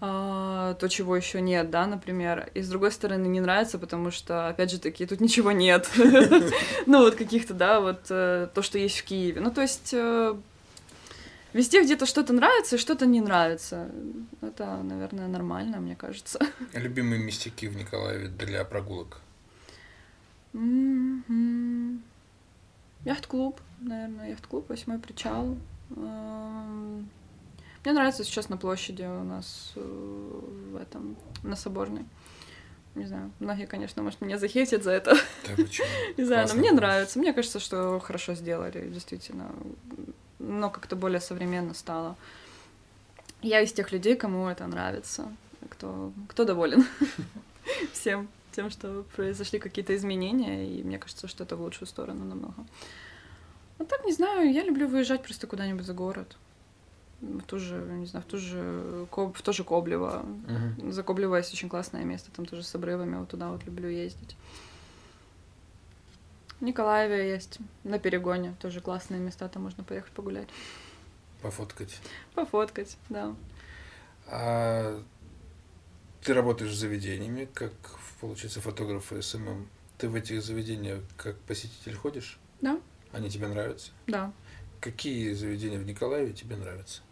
а, 0.00 0.74
то, 0.74 0.88
чего 0.88 1.14
еще 1.16 1.40
нет, 1.40 1.70
да, 1.70 1.86
например. 1.86 2.50
И 2.54 2.62
с 2.62 2.68
другой 2.68 2.90
стороны, 2.90 3.28
не 3.28 3.40
нравится, 3.40 3.78
потому 3.78 4.10
что, 4.10 4.48
опять 4.48 4.72
же 4.72 4.80
таки, 4.80 5.06
тут 5.06 5.20
ничего 5.20 5.52
нет. 5.52 5.88
Ну, 6.86 6.98
вот 6.98 7.14
каких-то, 7.14 7.54
да, 7.54 7.80
вот 7.80 8.06
э, 8.10 8.48
то, 8.52 8.62
что 8.62 8.78
есть 8.78 8.98
в 8.98 9.04
Киеве. 9.04 9.40
Ну, 9.40 9.52
то 9.52 9.60
есть 9.60 9.90
э, 9.94 10.34
везде 11.52 11.84
где-то 11.84 12.04
что-то 12.06 12.32
нравится 12.32 12.74
и 12.74 12.78
что-то 12.80 13.06
не 13.06 13.20
нравится. 13.20 13.88
Это, 14.40 14.82
наверное, 14.82 15.28
нормально, 15.28 15.78
мне 15.78 15.94
кажется. 15.94 16.40
Любимые 16.72 17.22
местяки 17.22 17.68
в 17.68 17.76
Николаеве 17.76 18.26
для 18.26 18.64
прогулок. 18.64 19.20
Мгм. 20.52 22.02
Яхт-клуб, 23.04 23.60
наверное, 23.84 24.30
яхт-клуб, 24.30 24.68
восьмой 24.68 24.98
причал. 24.98 25.56
Эм, 25.96 27.08
Мне 27.84 27.92
нравится 27.92 28.24
сейчас 28.24 28.48
на 28.48 28.56
площади 28.56 29.02
у 29.02 29.24
нас 29.24 29.72
э, 29.76 30.40
в 30.72 30.76
этом, 30.76 31.16
на 31.42 31.56
Соборной. 31.56 32.04
Не 32.94 33.06
знаю, 33.06 33.30
многие, 33.40 33.66
конечно, 33.66 34.02
может, 34.02 34.20
меня 34.20 34.38
захейтят 34.38 34.84
за 34.84 34.90
это. 34.90 35.16
Да 35.46 35.56
почему? 35.56 35.88
Не 36.16 36.24
знаю, 36.24 36.46
но 36.48 36.54
мне 36.54 36.72
нравится. 36.72 37.18
Мне 37.18 37.32
кажется, 37.32 37.58
что 37.58 37.98
хорошо 38.00 38.34
сделали, 38.34 38.88
действительно. 38.88 39.50
Но 40.38 40.68
как-то 40.68 40.94
более 40.94 41.20
современно 41.20 41.72
стало. 41.72 42.16
Я 43.40 43.60
из 43.60 43.72
тех 43.72 43.92
людей, 43.92 44.14
кому 44.14 44.46
это 44.48 44.66
нравится, 44.66 45.32
кто, 45.70 46.12
кто 46.28 46.44
доволен 46.44 46.86
всем 47.92 48.28
тем, 48.52 48.70
что 48.70 49.04
произошли 49.16 49.58
какие-то 49.58 49.96
изменения, 49.96 50.68
и 50.68 50.82
мне 50.82 50.98
кажется, 50.98 51.26
что 51.26 51.44
это 51.44 51.56
в 51.56 51.62
лучшую 51.62 51.88
сторону 51.88 52.24
намного. 52.24 52.66
Ну 53.82 53.88
так, 53.88 54.04
не 54.04 54.12
знаю, 54.12 54.52
я 54.52 54.62
люблю 54.62 54.86
выезжать 54.86 55.24
просто 55.24 55.48
куда-нибудь 55.48 55.84
за 55.84 55.92
город. 55.92 56.36
В 57.20 57.42
ту 57.42 57.58
же, 57.58 57.74
не 57.74 58.06
знаю, 58.06 58.24
в 58.24 58.30
ту 58.30 58.38
же, 58.38 59.08
в 59.10 59.42
то 59.42 59.52
же 59.52 59.64
Коблево. 59.64 60.24
Мгм. 60.24 60.92
За 60.92 61.02
Коблево 61.02 61.34
есть 61.34 61.52
очень 61.52 61.68
классное 61.68 62.04
место, 62.04 62.30
там 62.30 62.46
тоже 62.46 62.62
с 62.62 62.72
обрывами, 62.76 63.16
вот 63.16 63.30
туда 63.30 63.50
вот 63.50 63.64
люблю 63.64 63.88
ездить. 63.88 64.36
В 66.60 66.62
Николаеве 66.64 67.28
есть 67.28 67.58
на 67.82 67.98
перегоне, 67.98 68.54
тоже 68.60 68.80
классные 68.80 69.18
места, 69.20 69.48
там 69.48 69.64
можно 69.64 69.82
поехать 69.82 70.12
погулять, 70.12 70.48
Пофоткать. 71.42 71.98
пофоткать, 72.36 72.96
да. 73.08 73.34
А 74.28 75.02
ты 76.22 76.34
работаешь 76.34 76.72
с 76.72 76.78
заведениями, 76.78 77.48
как, 77.52 77.72
получается, 78.20 78.60
фотограф 78.60 79.12
и 79.12 79.20
СММ. 79.20 79.66
Ты 79.98 80.08
в 80.08 80.14
этих 80.14 80.40
заведениях 80.40 81.00
как 81.16 81.36
посетитель 81.40 81.96
ходишь? 81.96 82.38
Да, 82.60 82.78
Они 83.12 83.28
тебе 83.30 83.48
нравятся? 83.48 83.90
да. 84.06 84.32
Какие 84.80 85.32
заведения 85.34 85.78
в 85.78 85.84
Николаеве 85.86 86.32
тебе 86.32 86.56
нравятся? 86.56 87.02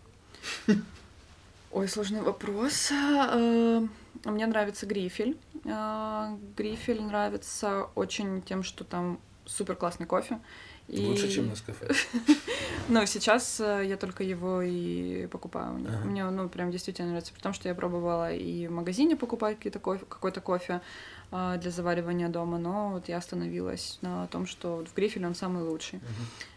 Ой, 1.70 1.86
сложный 1.86 2.20
вопрос. 2.20 2.90
Э, 2.90 3.80
Мне 4.24 4.46
нравится 4.46 4.86
Грифель. 4.86 5.36
Э, 5.64 6.36
Грифель 6.56 7.00
нравится 7.00 7.84
очень 7.94 8.42
тем, 8.42 8.64
что 8.64 8.82
там 8.82 9.20
супер 9.46 9.76
классный 9.76 10.06
кофе. 10.06 10.40
И- 10.88 11.06
Лучше, 11.06 11.30
чем 11.30 11.46
на 11.48 11.54
кафе. 11.54 11.88
Ну, 12.88 13.06
сейчас 13.06 13.60
э, 13.60 13.84
я 13.86 13.96
только 13.96 14.24
его 14.24 14.62
и 14.62 15.28
покупаю. 15.28 15.76
Ага. 15.86 16.04
Мне, 16.06 16.24
ну, 16.28 16.48
прям 16.48 16.72
действительно 16.72 17.08
нравится, 17.10 17.32
потому 17.32 17.54
что 17.54 17.68
я 17.68 17.74
пробовала 17.76 18.32
и 18.32 18.66
в 18.66 18.72
магазине 18.72 19.14
покупать 19.14 19.58
какие-то 19.58 19.78
кофе, 19.78 20.04
какой-то 20.08 20.40
кофе 20.40 20.72
а, 20.72 20.80
для 21.30 21.70
заваривания 21.70 22.28
дома, 22.28 22.58
но 22.58 22.90
вот 22.90 23.08
я 23.08 23.18
остановилась 23.18 23.98
на 24.02 24.26
том, 24.28 24.46
что 24.46 24.84
в 24.84 24.94
Грифеле 24.96 25.26
он 25.26 25.34
самый 25.34 25.62
лучший. 25.62 26.00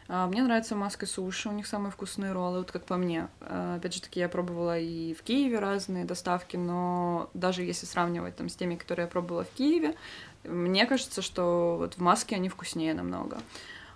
А, 0.08 0.28
Мне 0.28 0.44
нравится 0.44 0.76
маска 0.76 1.06
суши, 1.06 1.48
у 1.50 1.52
них 1.52 1.66
самые 1.68 1.92
вкусные 1.92 2.32
роллы, 2.34 2.60
вот 2.60 2.72
как 2.72 2.86
по 2.86 2.98
мне. 2.98 3.28
А, 3.42 3.76
Опять 3.76 3.94
же 3.94 4.02
таки, 4.02 4.20
я 4.20 4.28
пробовала 4.30 4.78
и 4.78 5.14
в 5.14 5.22
Киеве 5.24 5.60
разные 5.60 6.06
доставки, 6.06 6.58
но 6.58 7.30
даже 7.34 7.64
если 7.64 7.86
сравнивать 7.86 8.36
там 8.36 8.50
с 8.50 8.56
теми, 8.56 8.76
которые 8.76 9.06
я 9.06 9.10
пробовала 9.10 9.44
в 9.46 9.50
Киеве, 9.52 9.96
мне 10.44 10.86
кажется, 10.86 11.22
что 11.22 11.78
вот 11.78 11.94
в 11.96 12.02
маске 12.02 12.36
они 12.36 12.50
вкуснее 12.50 12.94
намного. 12.94 13.38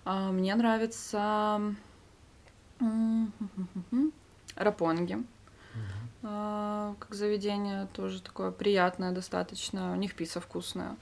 А, 0.05 0.31
Мне 0.31 0.55
нравится 0.55 1.59
м, 2.79 3.33
рапонги. 4.55 5.17
А, 6.23 6.95
как 6.99 7.13
заведение, 7.13 7.87
тоже 7.93 8.21
такое 8.21 8.51
приятное 8.51 9.11
достаточно. 9.11 9.93
У 9.93 9.95
них 9.95 10.15
пицца 10.15 10.39
вкусная. 10.39 10.95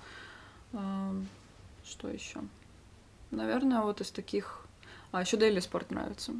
А, 0.74 1.16
что 1.86 2.10
еще? 2.10 2.42
Наверное, 3.32 3.82
вот 3.82 4.02
из 4.02 4.12
таких... 4.12 4.66
А, 5.12 5.22
еще 5.22 5.38
Daily 5.38 5.58
Sport 5.58 5.88
нравится. 5.90 6.34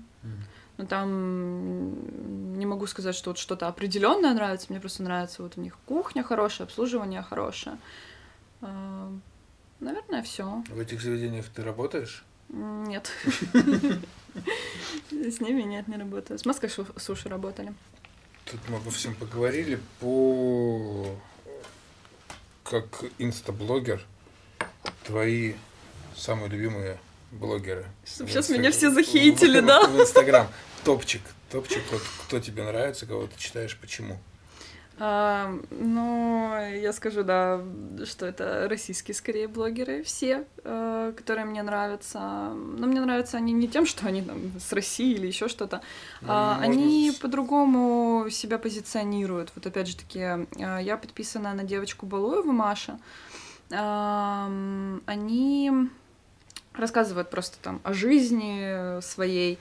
Но 0.78 0.86
там 0.86 2.58
не 2.58 2.66
могу 2.66 2.86
сказать, 2.88 3.16
что 3.16 3.30
вот 3.30 3.38
что-то 3.38 3.68
определенное 3.68 4.34
нравится. 4.34 4.68
Мне 4.70 4.82
просто 4.82 5.04
нравится 5.04 5.42
вот 5.42 5.58
у 5.58 5.62
них 5.62 5.78
кухня 5.86 6.22
хорошая, 6.22 6.68
обслуживание 6.68 7.22
хорошее. 7.22 7.78
А, 8.62 9.12
наверное, 9.80 10.22
все. 10.22 10.64
В 10.70 10.80
этих 10.80 11.02
заведениях 11.02 11.46
ты 11.48 11.64
работаешь? 11.64 12.26
Нет. 12.50 13.10
С 15.12 15.40
ними 15.40 15.62
нет, 15.62 15.88
не 15.88 15.96
работаю. 15.96 16.38
С 16.38 16.46
Москвой 16.46 16.70
суши 16.98 17.30
работали. 17.30 17.74
Тут 18.46 18.60
мы 18.70 18.78
обо 18.78 18.92
всем 18.92 19.16
поговорили. 19.16 19.80
По 20.00 21.16
как 22.64 23.04
инстаблогер, 23.20 24.04
твои 25.04 25.54
самые 26.16 26.50
любимые 26.50 26.98
блогеры. 27.32 27.86
Сейчас 28.06 28.50
меня 28.50 28.72
все 28.72 28.92
захейтили, 28.92 29.60
да? 29.60 29.84
В 29.88 30.00
Инстаграм. 30.00 30.48
Топчик. 30.84 31.22
Топчик, 31.52 31.84
вот 31.92 32.02
кто 32.26 32.40
тебе 32.40 32.64
нравится, 32.64 33.06
кого 33.06 33.28
ты 33.28 33.40
читаешь, 33.40 33.78
почему? 33.80 34.20
А, 34.98 35.54
ну, 35.72 36.56
я 36.72 36.94
скажу, 36.94 37.24
да, 37.24 37.62
что 38.06 38.26
это 38.26 38.68
российские 38.70 39.14
скорее 39.14 39.50
блогеры, 39.50 40.04
все, 40.04 40.46
э, 40.64 41.14
которые 41.18 41.46
мне 41.46 41.64
нравятся. 41.64 42.20
Но 42.20 42.88
мне 42.88 43.02
нравятся 43.02 43.38
они 43.38 43.52
не 43.52 43.68
тем, 43.68 43.86
что 43.86 44.08
они 44.08 44.22
там 44.22 44.38
с 44.58 44.72
России 44.72 45.14
или 45.14 45.28
еще 45.28 45.50
что-то. 45.50 45.82
Ну, 46.22 46.28
а, 46.32 46.58
они 46.62 47.12
по-другому 47.22 48.30
себя 48.30 48.58
позиционируют. 48.58 49.52
Вот 49.56 49.66
опять 49.68 49.88
же 49.88 49.98
таки, 49.98 50.20
э, 50.20 50.46
я 50.82 50.98
подписана 50.98 51.54
на 51.54 51.64
девочку 51.64 52.06
Балуеву 52.06 52.54
Маша. 52.54 52.98
Э, 53.72 55.00
они 55.06 55.72
рассказывают 56.74 57.30
просто 57.30 57.58
там 57.62 57.82
о 57.84 57.94
жизни 57.94 59.02
своей, 59.02 59.60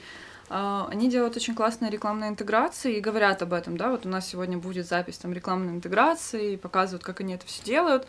они 0.49 1.09
делают 1.09 1.36
очень 1.36 1.55
классные 1.55 1.90
рекламные 1.90 2.30
интеграции 2.30 2.97
и 2.97 3.01
говорят 3.01 3.42
об 3.42 3.53
этом, 3.53 3.76
да, 3.76 3.90
вот 3.90 4.07
у 4.07 4.09
нас 4.09 4.28
сегодня 4.28 4.59
будет 4.59 4.86
запись 4.86 5.18
там 5.18 5.32
рекламной 5.32 5.72
интеграции, 5.72 6.53
и 6.53 6.57
показывают, 6.57 7.03
как 7.03 7.20
они 7.20 7.34
это 7.34 7.47
все 7.47 7.62
делают. 7.64 8.07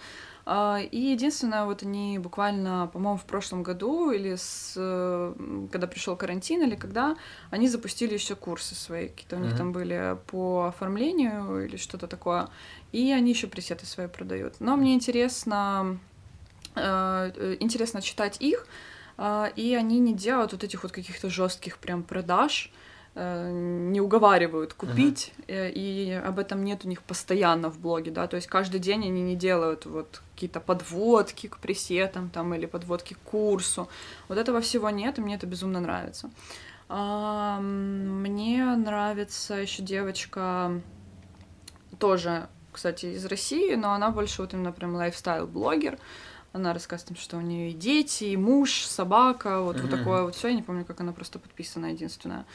А, 0.48 0.80
и 0.80 1.00
единственное, 1.00 1.66
вот 1.66 1.82
они 1.82 2.20
буквально, 2.20 2.88
по-моему, 2.94 3.18
в 3.18 3.26
прошлом 3.26 3.64
году 3.64 4.12
или 4.12 4.36
с, 4.36 4.74
когда 5.72 5.88
пришел 5.88 6.16
карантин 6.16 6.62
или 6.64 6.76
когда, 6.76 7.18
они 7.50 7.68
запустили 7.68 8.14
еще 8.14 8.36
курсы 8.36 8.76
свои, 8.76 9.08
какие-то 9.08 9.38
у 9.38 9.40
них 9.40 9.54
mm-hmm. 9.54 9.58
там 9.58 9.72
были 9.72 10.18
по 10.28 10.66
оформлению 10.66 11.66
или 11.66 11.78
что-то 11.78 12.08
такое, 12.08 12.50
и 12.92 13.12
они 13.12 13.32
еще 13.32 13.48
пресеты 13.48 13.88
свои 13.88 14.08
продают. 14.08 14.56
Но 14.60 14.76
мне 14.76 14.94
интересно, 14.94 15.98
э, 16.76 17.56
интересно 17.60 18.04
читать 18.04 18.38
их, 18.40 18.68
а, 18.68 18.95
и 19.18 19.76
они 19.76 20.00
не 20.00 20.14
делают 20.14 20.52
вот 20.52 20.64
этих 20.64 20.84
вот 20.84 20.92
каких-то 20.92 21.30
жестких 21.30 21.78
прям 21.78 22.04
продаж, 22.04 22.72
э, 23.16 23.50
не 23.52 24.02
уговаривают 24.02 24.74
купить, 24.74 25.34
uh-huh. 25.48 25.72
и 25.72 26.12
об 26.12 26.38
этом 26.38 26.64
нет 26.64 26.84
у 26.84 26.90
них 26.90 27.02
постоянно 27.02 27.70
в 27.70 27.80
блоге, 27.80 28.12
да, 28.12 28.28
то 28.28 28.36
есть 28.36 28.48
каждый 28.48 28.80
день 28.80 29.06
они 29.06 29.22
не 29.22 29.36
делают 29.36 29.86
вот 29.86 30.22
какие-то 30.34 30.60
подводки 30.60 31.48
к 31.48 31.58
пресетам 31.58 32.30
там 32.30 32.54
или 32.54 32.66
подводки 32.66 33.14
к 33.14 33.20
курсу, 33.20 33.88
вот 34.28 34.38
этого 34.38 34.60
всего 34.60 34.90
нет, 34.90 35.18
и 35.18 35.22
мне 35.22 35.36
это 35.36 35.48
безумно 35.48 35.80
нравится. 35.80 36.30
А, 36.88 37.60
мне 37.62 38.64
нравится 38.76 39.56
еще 39.56 39.82
девочка 39.82 40.82
тоже, 41.98 42.48
кстати, 42.72 43.08
из 43.08 43.26
России, 43.26 43.76
но 43.76 43.94
она 43.94 44.12
больше 44.12 44.42
вот 44.42 44.54
именно 44.54 44.72
прям 44.72 44.96
лайфстайл-блогер, 44.96 45.98
она 46.56 46.74
рассказывает, 46.74 47.20
что 47.20 47.38
у 47.38 47.42
нее 47.42 47.72
и 47.72 47.74
дети, 47.74 48.24
и 48.24 48.38
муж, 48.38 48.86
собака, 48.86 49.60
вот, 49.60 49.76
mm-hmm. 49.76 49.82
вот 49.82 49.92
такое 49.92 50.24
вот 50.24 50.36
все. 50.36 50.48
Я 50.48 50.56
не 50.56 50.64
помню, 50.64 50.86
как 50.86 51.02
она 51.02 51.12
просто 51.12 51.38
подписана, 51.38 51.88
единственная. 51.88 52.46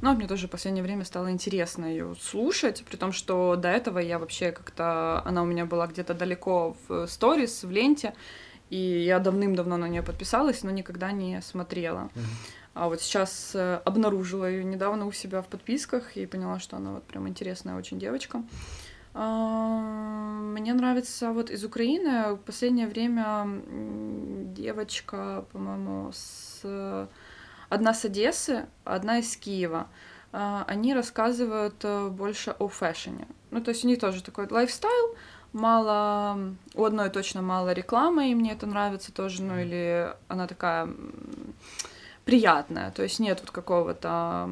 Но 0.00 0.14
мне 0.14 0.26
тоже 0.26 0.48
в 0.48 0.50
последнее 0.50 0.82
время 0.82 1.04
стало 1.04 1.30
интересно 1.30 1.84
ее 1.84 2.16
слушать, 2.18 2.82
при 2.88 2.96
том, 2.96 3.12
что 3.12 3.56
до 3.56 3.68
этого 3.68 3.98
я 3.98 4.18
вообще 4.18 4.52
как-то... 4.52 5.22
Она 5.26 5.42
у 5.42 5.44
меня 5.44 5.66
была 5.66 5.86
где-то 5.86 6.14
далеко 6.14 6.76
в 6.88 7.06
сторис, 7.06 7.62
в 7.62 7.70
ленте, 7.70 8.14
и 8.70 8.76
я 8.76 9.18
давным-давно 9.18 9.76
на 9.76 9.86
нее 9.86 10.02
подписалась, 10.02 10.62
но 10.62 10.70
никогда 10.70 11.12
не 11.12 11.42
смотрела. 11.42 12.08
Mm-hmm. 12.14 12.62
А 12.74 12.88
вот 12.88 13.02
сейчас 13.02 13.50
э, 13.54 13.80
обнаружила 13.84 14.50
ее 14.50 14.64
недавно 14.64 15.04
у 15.06 15.12
себя 15.12 15.42
в 15.42 15.46
подписках 15.46 16.16
и 16.16 16.24
поняла, 16.24 16.58
что 16.58 16.78
она 16.78 16.92
вот 16.92 17.04
прям 17.04 17.28
интересная 17.28 17.76
очень 17.76 17.98
девочка. 17.98 18.42
Мне 19.14 20.72
нравится 20.74 21.32
вот 21.32 21.50
из 21.50 21.64
Украины 21.64 22.34
в 22.34 22.38
последнее 22.38 22.86
время 22.86 23.46
девочка, 24.54 25.44
по-моему, 25.52 26.10
с 26.12 27.08
одна 27.68 27.94
с 27.94 28.04
Одессы, 28.04 28.66
одна 28.84 29.18
из 29.18 29.36
Киева. 29.36 29.86
А, 30.32 30.64
они 30.66 30.94
рассказывают 30.94 31.76
э, 31.82 32.08
больше 32.08 32.54
о 32.58 32.68
фэшне. 32.68 33.26
Ну, 33.50 33.60
то 33.62 33.70
есть 33.70 33.84
у 33.84 33.88
них 33.88 33.98
тоже 33.98 34.22
такой 34.22 34.46
лайфстайл, 34.48 35.16
мало, 35.52 36.54
у 36.74 36.84
одной 36.84 37.10
точно 37.10 37.42
мало 37.42 37.72
рекламы, 37.72 38.30
и 38.30 38.34
мне 38.34 38.52
это 38.52 38.66
нравится 38.66 39.12
тоже, 39.12 39.42
ну, 39.42 39.58
или 39.58 40.14
она 40.28 40.46
такая 40.46 40.88
приятная, 42.24 42.90
то 42.92 43.02
есть 43.02 43.20
нет 43.20 43.40
вот 43.40 43.50
какого-то 43.50 44.48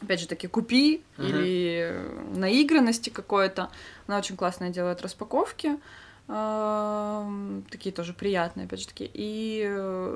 опять 0.00 0.20
же 0.20 0.28
таки, 0.28 0.46
купи 0.46 1.02
uh-huh. 1.16 1.28
или 1.28 2.38
наигранности 2.38 3.10
какой-то. 3.10 3.70
Она 4.06 4.18
очень 4.18 4.36
классно 4.36 4.70
делает 4.70 5.02
распаковки, 5.02 5.78
э, 6.28 7.60
такие 7.70 7.94
тоже 7.94 8.12
приятные, 8.12 8.66
опять 8.66 8.80
же 8.80 8.88
таки, 8.88 9.10
и 9.12 9.64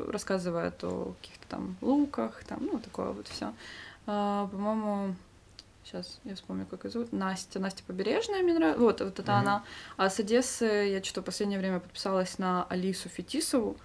рассказывает 0.08 0.82
о 0.84 1.14
каких-то 1.20 1.46
там 1.48 1.76
луках, 1.80 2.44
там, 2.44 2.66
ну, 2.66 2.78
такое 2.78 3.10
вот 3.10 3.28
все. 3.28 3.52
Э, 4.06 4.48
по-моему, 4.50 5.14
сейчас 5.84 6.20
я 6.24 6.34
вспомню, 6.34 6.66
как 6.66 6.84
ее 6.84 6.90
зовут, 6.90 7.12
Настя, 7.12 7.58
Настя 7.58 7.82
Побережная 7.86 8.42
мне 8.42 8.54
нравится, 8.54 8.80
вот, 8.80 9.00
вот 9.00 9.18
это 9.18 9.32
uh-huh. 9.32 9.38
она. 9.38 9.64
А 9.96 10.10
с 10.10 10.18
Одессы 10.20 10.64
я 10.64 11.02
что-то 11.02 11.22
в 11.22 11.24
последнее 11.24 11.58
время 11.58 11.80
подписалась 11.80 12.38
на 12.38 12.64
Алису 12.64 13.08
Фетисову, 13.08 13.76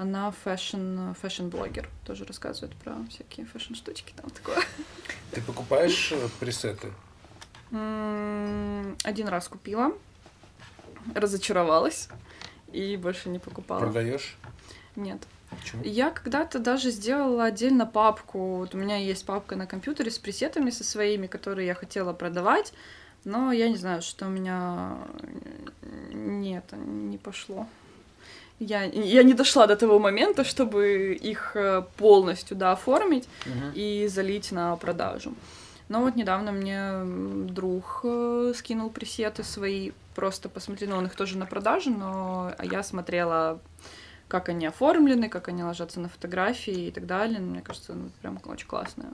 она 0.00 0.30
фэшн, 0.30 1.12
фэшн-блогер, 1.12 1.88
тоже 2.06 2.24
рассказывает 2.24 2.74
про 2.76 2.96
всякие 3.10 3.44
фэшн-штучки, 3.44 4.14
там 4.16 4.30
такое. 4.30 4.64
Ты 5.32 5.42
покупаешь 5.42 6.12
э, 6.12 6.28
пресеты? 6.40 6.90
Один 7.70 9.28
раз 9.28 9.48
купила, 9.48 9.92
разочаровалась 11.14 12.08
и 12.72 12.96
больше 12.96 13.28
не 13.28 13.38
покупала. 13.38 13.80
Продаешь? 13.80 14.36
Нет. 14.96 15.22
Почему? 15.50 15.82
Я 15.84 16.10
когда-то 16.10 16.58
даже 16.58 16.90
сделала 16.90 17.44
отдельно 17.44 17.84
папку. 17.84 18.56
Вот 18.56 18.74
у 18.74 18.78
меня 18.78 18.96
есть 18.96 19.26
папка 19.26 19.54
на 19.54 19.66
компьютере 19.66 20.10
с 20.10 20.18
пресетами 20.18 20.70
со 20.70 20.82
своими, 20.82 21.26
которые 21.26 21.66
я 21.66 21.74
хотела 21.74 22.12
продавать, 22.14 22.72
но 23.24 23.52
я 23.52 23.68
не 23.68 23.76
знаю, 23.76 24.00
что 24.00 24.26
у 24.26 24.30
меня 24.30 24.96
нет, 25.82 26.64
не 26.72 27.18
пошло 27.18 27.68
я, 28.60 28.84
я 28.84 29.22
не 29.22 29.34
дошла 29.34 29.66
до 29.66 29.76
того 29.76 29.98
момента, 29.98 30.44
чтобы 30.44 31.14
их 31.14 31.52
э, 31.56 31.82
полностью 31.96 32.56
да, 32.56 32.72
оформить 32.72 33.28
uh-huh. 33.46 33.72
и 33.74 34.06
залить 34.08 34.52
на 34.52 34.76
продажу. 34.76 35.32
Но 35.88 36.02
вот 36.02 36.14
недавно 36.14 36.52
мне 36.52 36.92
друг 37.52 38.00
э, 38.04 38.52
скинул 38.54 38.90
пресеты 38.90 39.42
свои, 39.42 39.92
просто 40.14 40.48
посмотрел, 40.48 40.90
ну, 40.90 40.96
он 40.98 41.06
их 41.06 41.16
тоже 41.16 41.38
на 41.38 41.46
продажу, 41.46 41.90
но 41.90 42.52
я 42.62 42.82
смотрела, 42.82 43.58
как 44.28 44.50
они 44.50 44.66
оформлены, 44.66 45.28
как 45.28 45.48
они 45.48 45.64
ложатся 45.64 45.98
на 45.98 46.08
фотографии 46.08 46.86
и 46.88 46.90
так 46.90 47.06
далее. 47.06 47.40
Мне 47.40 47.62
кажется, 47.62 47.94
ну, 47.94 48.10
прям 48.20 48.40
очень 48.44 48.68
классно. 48.68 49.04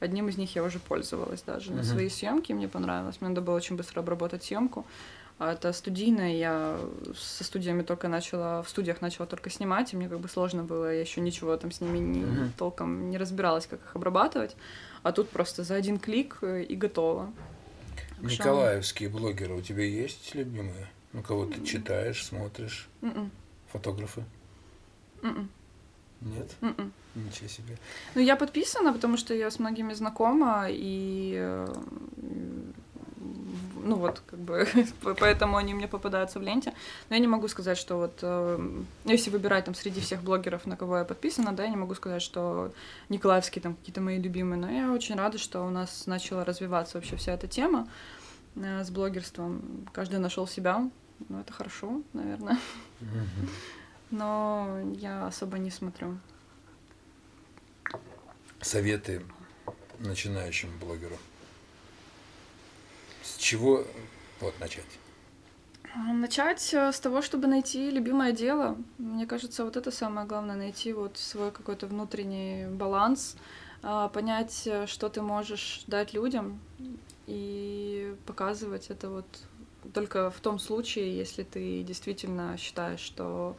Одним 0.00 0.28
из 0.28 0.38
них 0.38 0.56
я 0.56 0.64
уже 0.64 0.78
пользовалась 0.78 1.42
даже 1.42 1.70
uh-huh. 1.70 1.76
на 1.76 1.84
свои 1.84 2.08
съемки, 2.08 2.52
мне 2.52 2.68
понравилось. 2.68 3.20
Мне 3.20 3.28
надо 3.28 3.42
было 3.42 3.56
очень 3.56 3.76
быстро 3.76 4.00
обработать 4.00 4.42
съемку. 4.42 4.86
А 5.38 5.52
это 5.52 5.72
студийное, 5.72 6.36
я 6.36 6.78
со 7.16 7.42
студиями 7.42 7.82
только 7.82 8.06
начала, 8.06 8.62
в 8.62 8.68
студиях 8.68 9.00
начала 9.00 9.26
только 9.26 9.50
снимать, 9.50 9.92
и 9.92 9.96
мне 9.96 10.08
как 10.08 10.20
бы 10.20 10.28
сложно 10.28 10.62
было, 10.62 10.92
я 10.92 11.00
еще 11.00 11.20
ничего 11.20 11.56
там 11.56 11.72
с 11.72 11.80
ними 11.80 11.98
не, 11.98 12.20
mm-hmm. 12.20 12.50
толком 12.56 13.10
не 13.10 13.18
разбиралась, 13.18 13.66
как 13.66 13.80
их 13.80 13.96
обрабатывать. 13.96 14.54
А 15.02 15.10
тут 15.10 15.28
просто 15.30 15.64
за 15.64 15.74
один 15.74 15.98
клик 15.98 16.38
э, 16.42 16.62
и 16.62 16.76
готово. 16.76 17.32
Николаевские 18.20 19.08
блогеры 19.08 19.54
у 19.54 19.60
тебя 19.60 19.84
есть 19.84 20.34
любимые? 20.36 20.88
Ну, 21.12 21.22
кого 21.22 21.46
ты 21.46 21.64
читаешь, 21.64 22.24
смотришь? 22.24 22.88
Mm-mm. 23.02 23.16
М-м. 23.16 23.30
Фотографы? 23.72 24.24
Mm-mm. 25.22 25.30
М-м. 25.30 25.50
Нет? 26.20 26.54
Mm-mm. 26.60 26.90
Ничего 27.16 27.48
себе. 27.48 27.76
Ну, 28.14 28.20
я 28.20 28.36
подписана, 28.36 28.92
потому 28.92 29.16
что 29.16 29.34
я 29.34 29.50
с 29.50 29.58
многими 29.58 29.92
знакома, 29.94 30.66
и 30.68 31.34
э, 31.36 31.74
ну 33.82 33.96
вот, 33.96 34.22
как 34.26 34.38
бы, 34.38 34.66
поэтому 35.20 35.56
они 35.56 35.74
мне 35.74 35.88
попадаются 35.88 36.38
в 36.38 36.42
ленте. 36.42 36.72
Но 37.08 37.16
я 37.16 37.20
не 37.20 37.28
могу 37.28 37.48
сказать, 37.48 37.78
что 37.78 37.96
вот, 37.96 38.18
э, 38.22 38.82
если 39.04 39.30
выбирать 39.30 39.64
там 39.64 39.74
среди 39.74 40.00
всех 40.00 40.22
блогеров, 40.22 40.66
на 40.66 40.76
кого 40.76 40.98
я 40.98 41.04
подписана, 41.04 41.52
да, 41.52 41.64
я 41.64 41.70
не 41.70 41.76
могу 41.76 41.94
сказать, 41.94 42.22
что 42.22 42.72
Николаевские 43.08 43.62
там 43.62 43.74
какие-то 43.74 44.00
мои 44.00 44.20
любимые, 44.20 44.60
но 44.60 44.70
я 44.70 44.92
очень 44.92 45.16
рада, 45.16 45.38
что 45.38 45.62
у 45.62 45.70
нас 45.70 46.06
начала 46.06 46.44
развиваться 46.44 46.98
вообще 46.98 47.16
вся 47.16 47.32
эта 47.32 47.46
тема 47.46 47.88
э, 48.56 48.82
с 48.84 48.90
блогерством. 48.90 49.88
Каждый 49.92 50.18
нашел 50.18 50.46
себя, 50.46 50.90
ну 51.28 51.40
это 51.40 51.52
хорошо, 51.52 52.02
наверное. 52.12 52.58
Но 54.10 54.78
я 54.94 55.26
особо 55.26 55.58
не 55.58 55.70
смотрю. 55.70 56.18
Советы 58.60 59.22
начинающему 59.98 60.72
блогеру. 60.78 61.16
С 63.24 63.38
чего 63.38 63.84
вот 64.40 64.54
начать? 64.60 64.84
Начать 65.96 66.74
э, 66.74 66.92
с 66.92 67.00
того, 67.00 67.22
чтобы 67.22 67.46
найти 67.46 67.90
любимое 67.90 68.32
дело. 68.32 68.76
Мне 68.98 69.26
кажется, 69.26 69.64
вот 69.64 69.76
это 69.76 69.90
самое 69.90 70.26
главное, 70.26 70.56
найти 70.56 70.92
вот 70.92 71.16
свой 71.16 71.50
какой-то 71.50 71.86
внутренний 71.86 72.66
баланс, 72.66 73.36
а, 73.82 74.08
понять, 74.08 74.66
э, 74.66 74.86
что 74.86 75.08
ты 75.08 75.22
можешь 75.22 75.84
дать 75.86 76.12
людям 76.12 76.60
и 77.26 78.14
показывать 78.26 78.90
это 78.90 79.08
вот 79.08 79.26
только 79.94 80.30
в 80.30 80.40
том 80.40 80.58
случае, 80.58 81.16
если 81.16 81.44
ты 81.44 81.82
действительно 81.82 82.56
считаешь, 82.58 83.00
что 83.00 83.56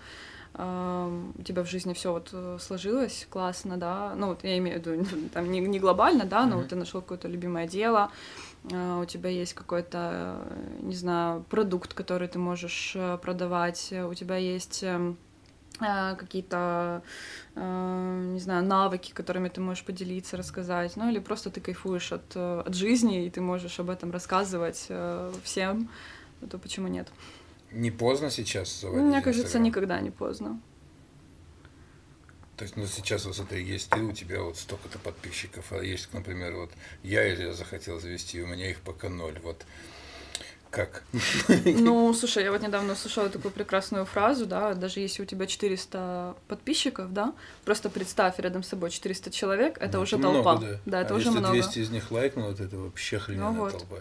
у 0.58 1.44
тебя 1.44 1.64
в 1.64 1.70
жизни 1.70 1.94
все 1.94 2.14
вот 2.14 2.30
э, 2.32 2.58
сложилось 2.62 3.28
классно, 3.30 3.76
да, 3.76 4.16
ну 4.16 4.28
вот 4.28 4.46
я 4.46 4.58
имею 4.58 4.82
в 4.82 4.86
виду 4.88 5.06
там 5.34 5.52
не, 5.52 5.60
не 5.60 5.82
глобально, 5.82 6.24
да, 6.24 6.46
но 6.46 6.56
mm-hmm. 6.56 6.58
вот 6.60 6.68
ты 6.70 6.76
нашел 6.78 7.02
какое-то 7.02 7.28
любимое 7.28 7.68
дело, 7.68 8.04
а, 8.04 8.12
у 8.72 9.06
тебя 9.06 9.30
есть 9.30 9.54
какой-то, 9.54 10.48
не 10.82 10.96
знаю, 10.96 11.44
продукт, 11.50 11.94
который 11.94 12.28
ты 12.28 12.40
можешь 12.40 12.94
э, 12.96 13.18
продавать, 13.22 13.94
у 13.94 14.14
тебя 14.14 14.38
есть 14.38 14.82
эм, 14.84 15.18
а, 15.80 16.16
какие-то, 16.16 17.04
э, 17.56 18.30
не 18.34 18.40
знаю, 18.40 18.66
навыки, 18.66 19.12
которыми 19.14 19.50
ты 19.50 19.62
можешь 19.62 19.86
поделиться, 19.86 20.38
рассказать, 20.38 20.96
ну 20.96 21.10
или 21.10 21.20
просто 21.20 21.52
ты 21.52 21.62
кайфуешь 21.62 22.12
от, 22.12 22.36
от 22.36 22.74
жизни, 22.74 23.26
и 23.26 23.30
ты 23.30 23.42
можешь 23.42 23.80
об 23.80 23.90
этом 23.90 24.12
рассказывать 24.12 24.90
всем, 25.44 25.90
то 26.50 26.58
почему 26.58 26.88
нет? 26.88 27.08
Не 27.72 27.92
поздно 27.92 28.30
сейчас 28.30 28.82
заводить 28.82 29.04
Мне 29.04 29.22
кажется, 29.22 29.44
Instagram? 29.44 29.64
никогда 29.64 30.00
не 30.00 30.12
поздно. 30.12 30.60
То 32.58 32.64
есть, 32.64 32.78
ну, 32.78 32.86
сейчас 32.88 33.26
вот 33.26 33.36
смотри, 33.36 33.64
есть 33.64 33.90
ты, 33.90 34.00
у 34.00 34.14
тебя 34.14 34.42
вот 34.42 34.58
столько-то 34.58 34.98
подписчиков, 35.00 35.72
а 35.72 35.84
есть, 35.84 36.14
например, 36.14 36.56
вот 36.56 36.72
я 37.04 37.28
или 37.28 37.44
я 37.44 37.54
захотел 37.54 38.00
завести, 38.00 38.42
у 38.42 38.48
меня 38.48 38.70
их 38.70 38.80
пока 38.80 39.10
ноль, 39.10 39.38
вот 39.44 39.66
как? 40.70 41.04
Ну, 41.66 42.14
слушай, 42.14 42.44
я 42.44 42.52
вот 42.52 42.62
недавно 42.62 42.94
услышала 42.94 43.30
такую 43.30 43.52
прекрасную 43.52 44.06
фразу, 44.06 44.46
да, 44.46 44.74
даже 44.74 45.00
если 45.02 45.24
у 45.24 45.26
тебя 45.26 45.48
400 45.48 46.36
подписчиков, 46.48 47.14
да, 47.14 47.34
просто 47.66 47.90
представь 47.90 48.40
рядом 48.40 48.64
с 48.64 48.70
собой 48.70 48.90
400 48.90 49.32
человек, 49.32 49.78
это 49.80 49.98
ну, 49.98 50.04
уже 50.04 50.18
много, 50.18 50.44
толпа. 50.44 50.56
Да, 50.58 50.80
да 50.86 51.02
это 51.02 51.14
а 51.14 51.18
уже 51.18 51.28
если 51.28 51.40
много. 51.40 51.54
200 51.54 51.80
из 51.80 51.90
них 51.90 52.12
лайкнуло, 52.12 52.52
это 52.52 52.78
вообще 52.78 53.18
охрененная 53.18 53.52
ну, 53.52 53.60
вот. 53.60 53.72
толпа. 53.72 53.98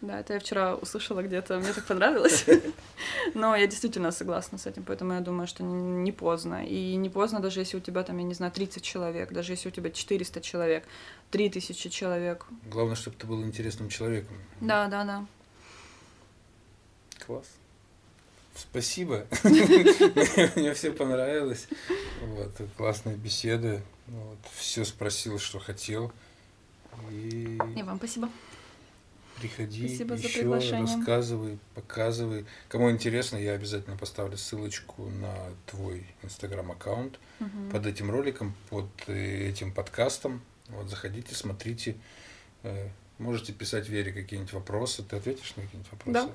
Да, 0.00 0.20
это 0.20 0.32
я 0.32 0.40
вчера 0.40 0.76
услышала 0.76 1.22
где-то, 1.22 1.58
мне 1.58 1.72
так 1.74 1.84
понравилось. 1.84 2.46
Но 3.34 3.54
я 3.54 3.66
действительно 3.66 4.12
согласна 4.12 4.56
с 4.56 4.66
этим, 4.66 4.82
поэтому 4.82 5.12
я 5.12 5.20
думаю, 5.20 5.46
что 5.46 5.62
не 5.62 6.10
поздно. 6.10 6.64
И 6.64 6.96
не 6.96 7.10
поздно, 7.10 7.40
даже 7.40 7.60
если 7.60 7.76
у 7.76 7.80
тебя 7.80 8.02
там, 8.02 8.16
я 8.16 8.24
не 8.24 8.32
знаю, 8.32 8.50
30 8.50 8.82
человек, 8.82 9.30
даже 9.30 9.52
если 9.52 9.68
у 9.68 9.72
тебя 9.72 9.90
400 9.90 10.40
человек, 10.40 10.84
3000 11.30 11.90
человек. 11.90 12.46
Главное, 12.64 12.96
чтобы 12.96 13.16
ты 13.18 13.26
был 13.26 13.42
интересным 13.42 13.90
человеком. 13.90 14.36
Да, 14.62 14.88
да, 14.88 15.04
да. 15.04 15.26
Класс. 17.26 17.46
Спасибо. 18.54 19.26
Мне 19.44 20.72
все 20.72 20.92
понравилось. 20.92 21.68
Вот, 22.22 22.52
классная 22.78 23.16
беседа. 23.16 23.82
Вот, 24.06 24.38
все 24.54 24.86
спросил, 24.86 25.38
что 25.38 25.58
хотел. 25.58 26.10
И... 27.10 27.58
И 27.76 27.82
вам 27.82 27.98
спасибо. 27.98 28.30
Приходи 29.40 29.96
Спасибо 29.96 30.14
еще, 30.58 30.78
рассказывай, 30.78 31.58
показывай. 31.74 32.44
Кому 32.68 32.90
интересно, 32.90 33.38
я 33.38 33.52
обязательно 33.52 33.96
поставлю 33.96 34.36
ссылочку 34.36 35.08
на 35.08 35.34
твой 35.66 36.06
инстаграм-аккаунт 36.22 37.18
угу. 37.40 37.70
под 37.72 37.86
этим 37.86 38.10
роликом, 38.10 38.54
под 38.68 38.90
э, 39.06 39.48
этим 39.48 39.72
подкастом. 39.72 40.42
Вот 40.68 40.90
заходите, 40.90 41.34
смотрите. 41.34 41.96
Э, 42.64 42.88
можете 43.18 43.52
писать 43.54 43.88
Вере 43.88 44.12
какие-нибудь 44.12 44.52
вопросы. 44.52 45.02
Ты 45.02 45.16
ответишь 45.16 45.56
на 45.56 45.62
какие-нибудь 45.62 45.92
вопросы? 45.92 46.12
Да. 46.12 46.30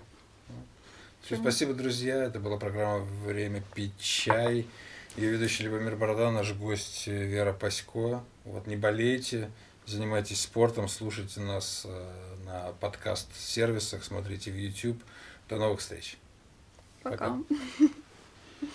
Все, 1.22 1.38
спасибо, 1.38 1.74
друзья. 1.74 2.26
Это 2.26 2.40
была 2.40 2.58
программа 2.58 3.00
«Время 3.26 3.64
пить 3.74 3.98
чай». 4.00 4.68
Ее 5.18 5.30
ведущий 5.30 5.64
Любомир 5.64 5.96
Борода, 5.96 6.30
наш 6.30 6.54
гость 6.54 7.08
э, 7.08 7.26
Вера 7.26 7.54
Пасько. 7.54 8.24
Вот 8.44 8.68
не 8.68 8.76
болейте, 8.76 9.50
занимайтесь 9.86 10.42
спортом, 10.42 10.88
слушайте 10.88 11.40
нас 11.42 11.84
э, 11.86 12.36
на 12.46 12.72
подкаст-сервисах, 12.80 14.04
смотрите 14.04 14.52
в 14.52 14.58
YouTube. 14.58 15.02
До 15.48 15.58
новых 15.58 15.80
встреч. 15.80 16.18
Пока. 17.04 17.18
Пока. 17.18 17.40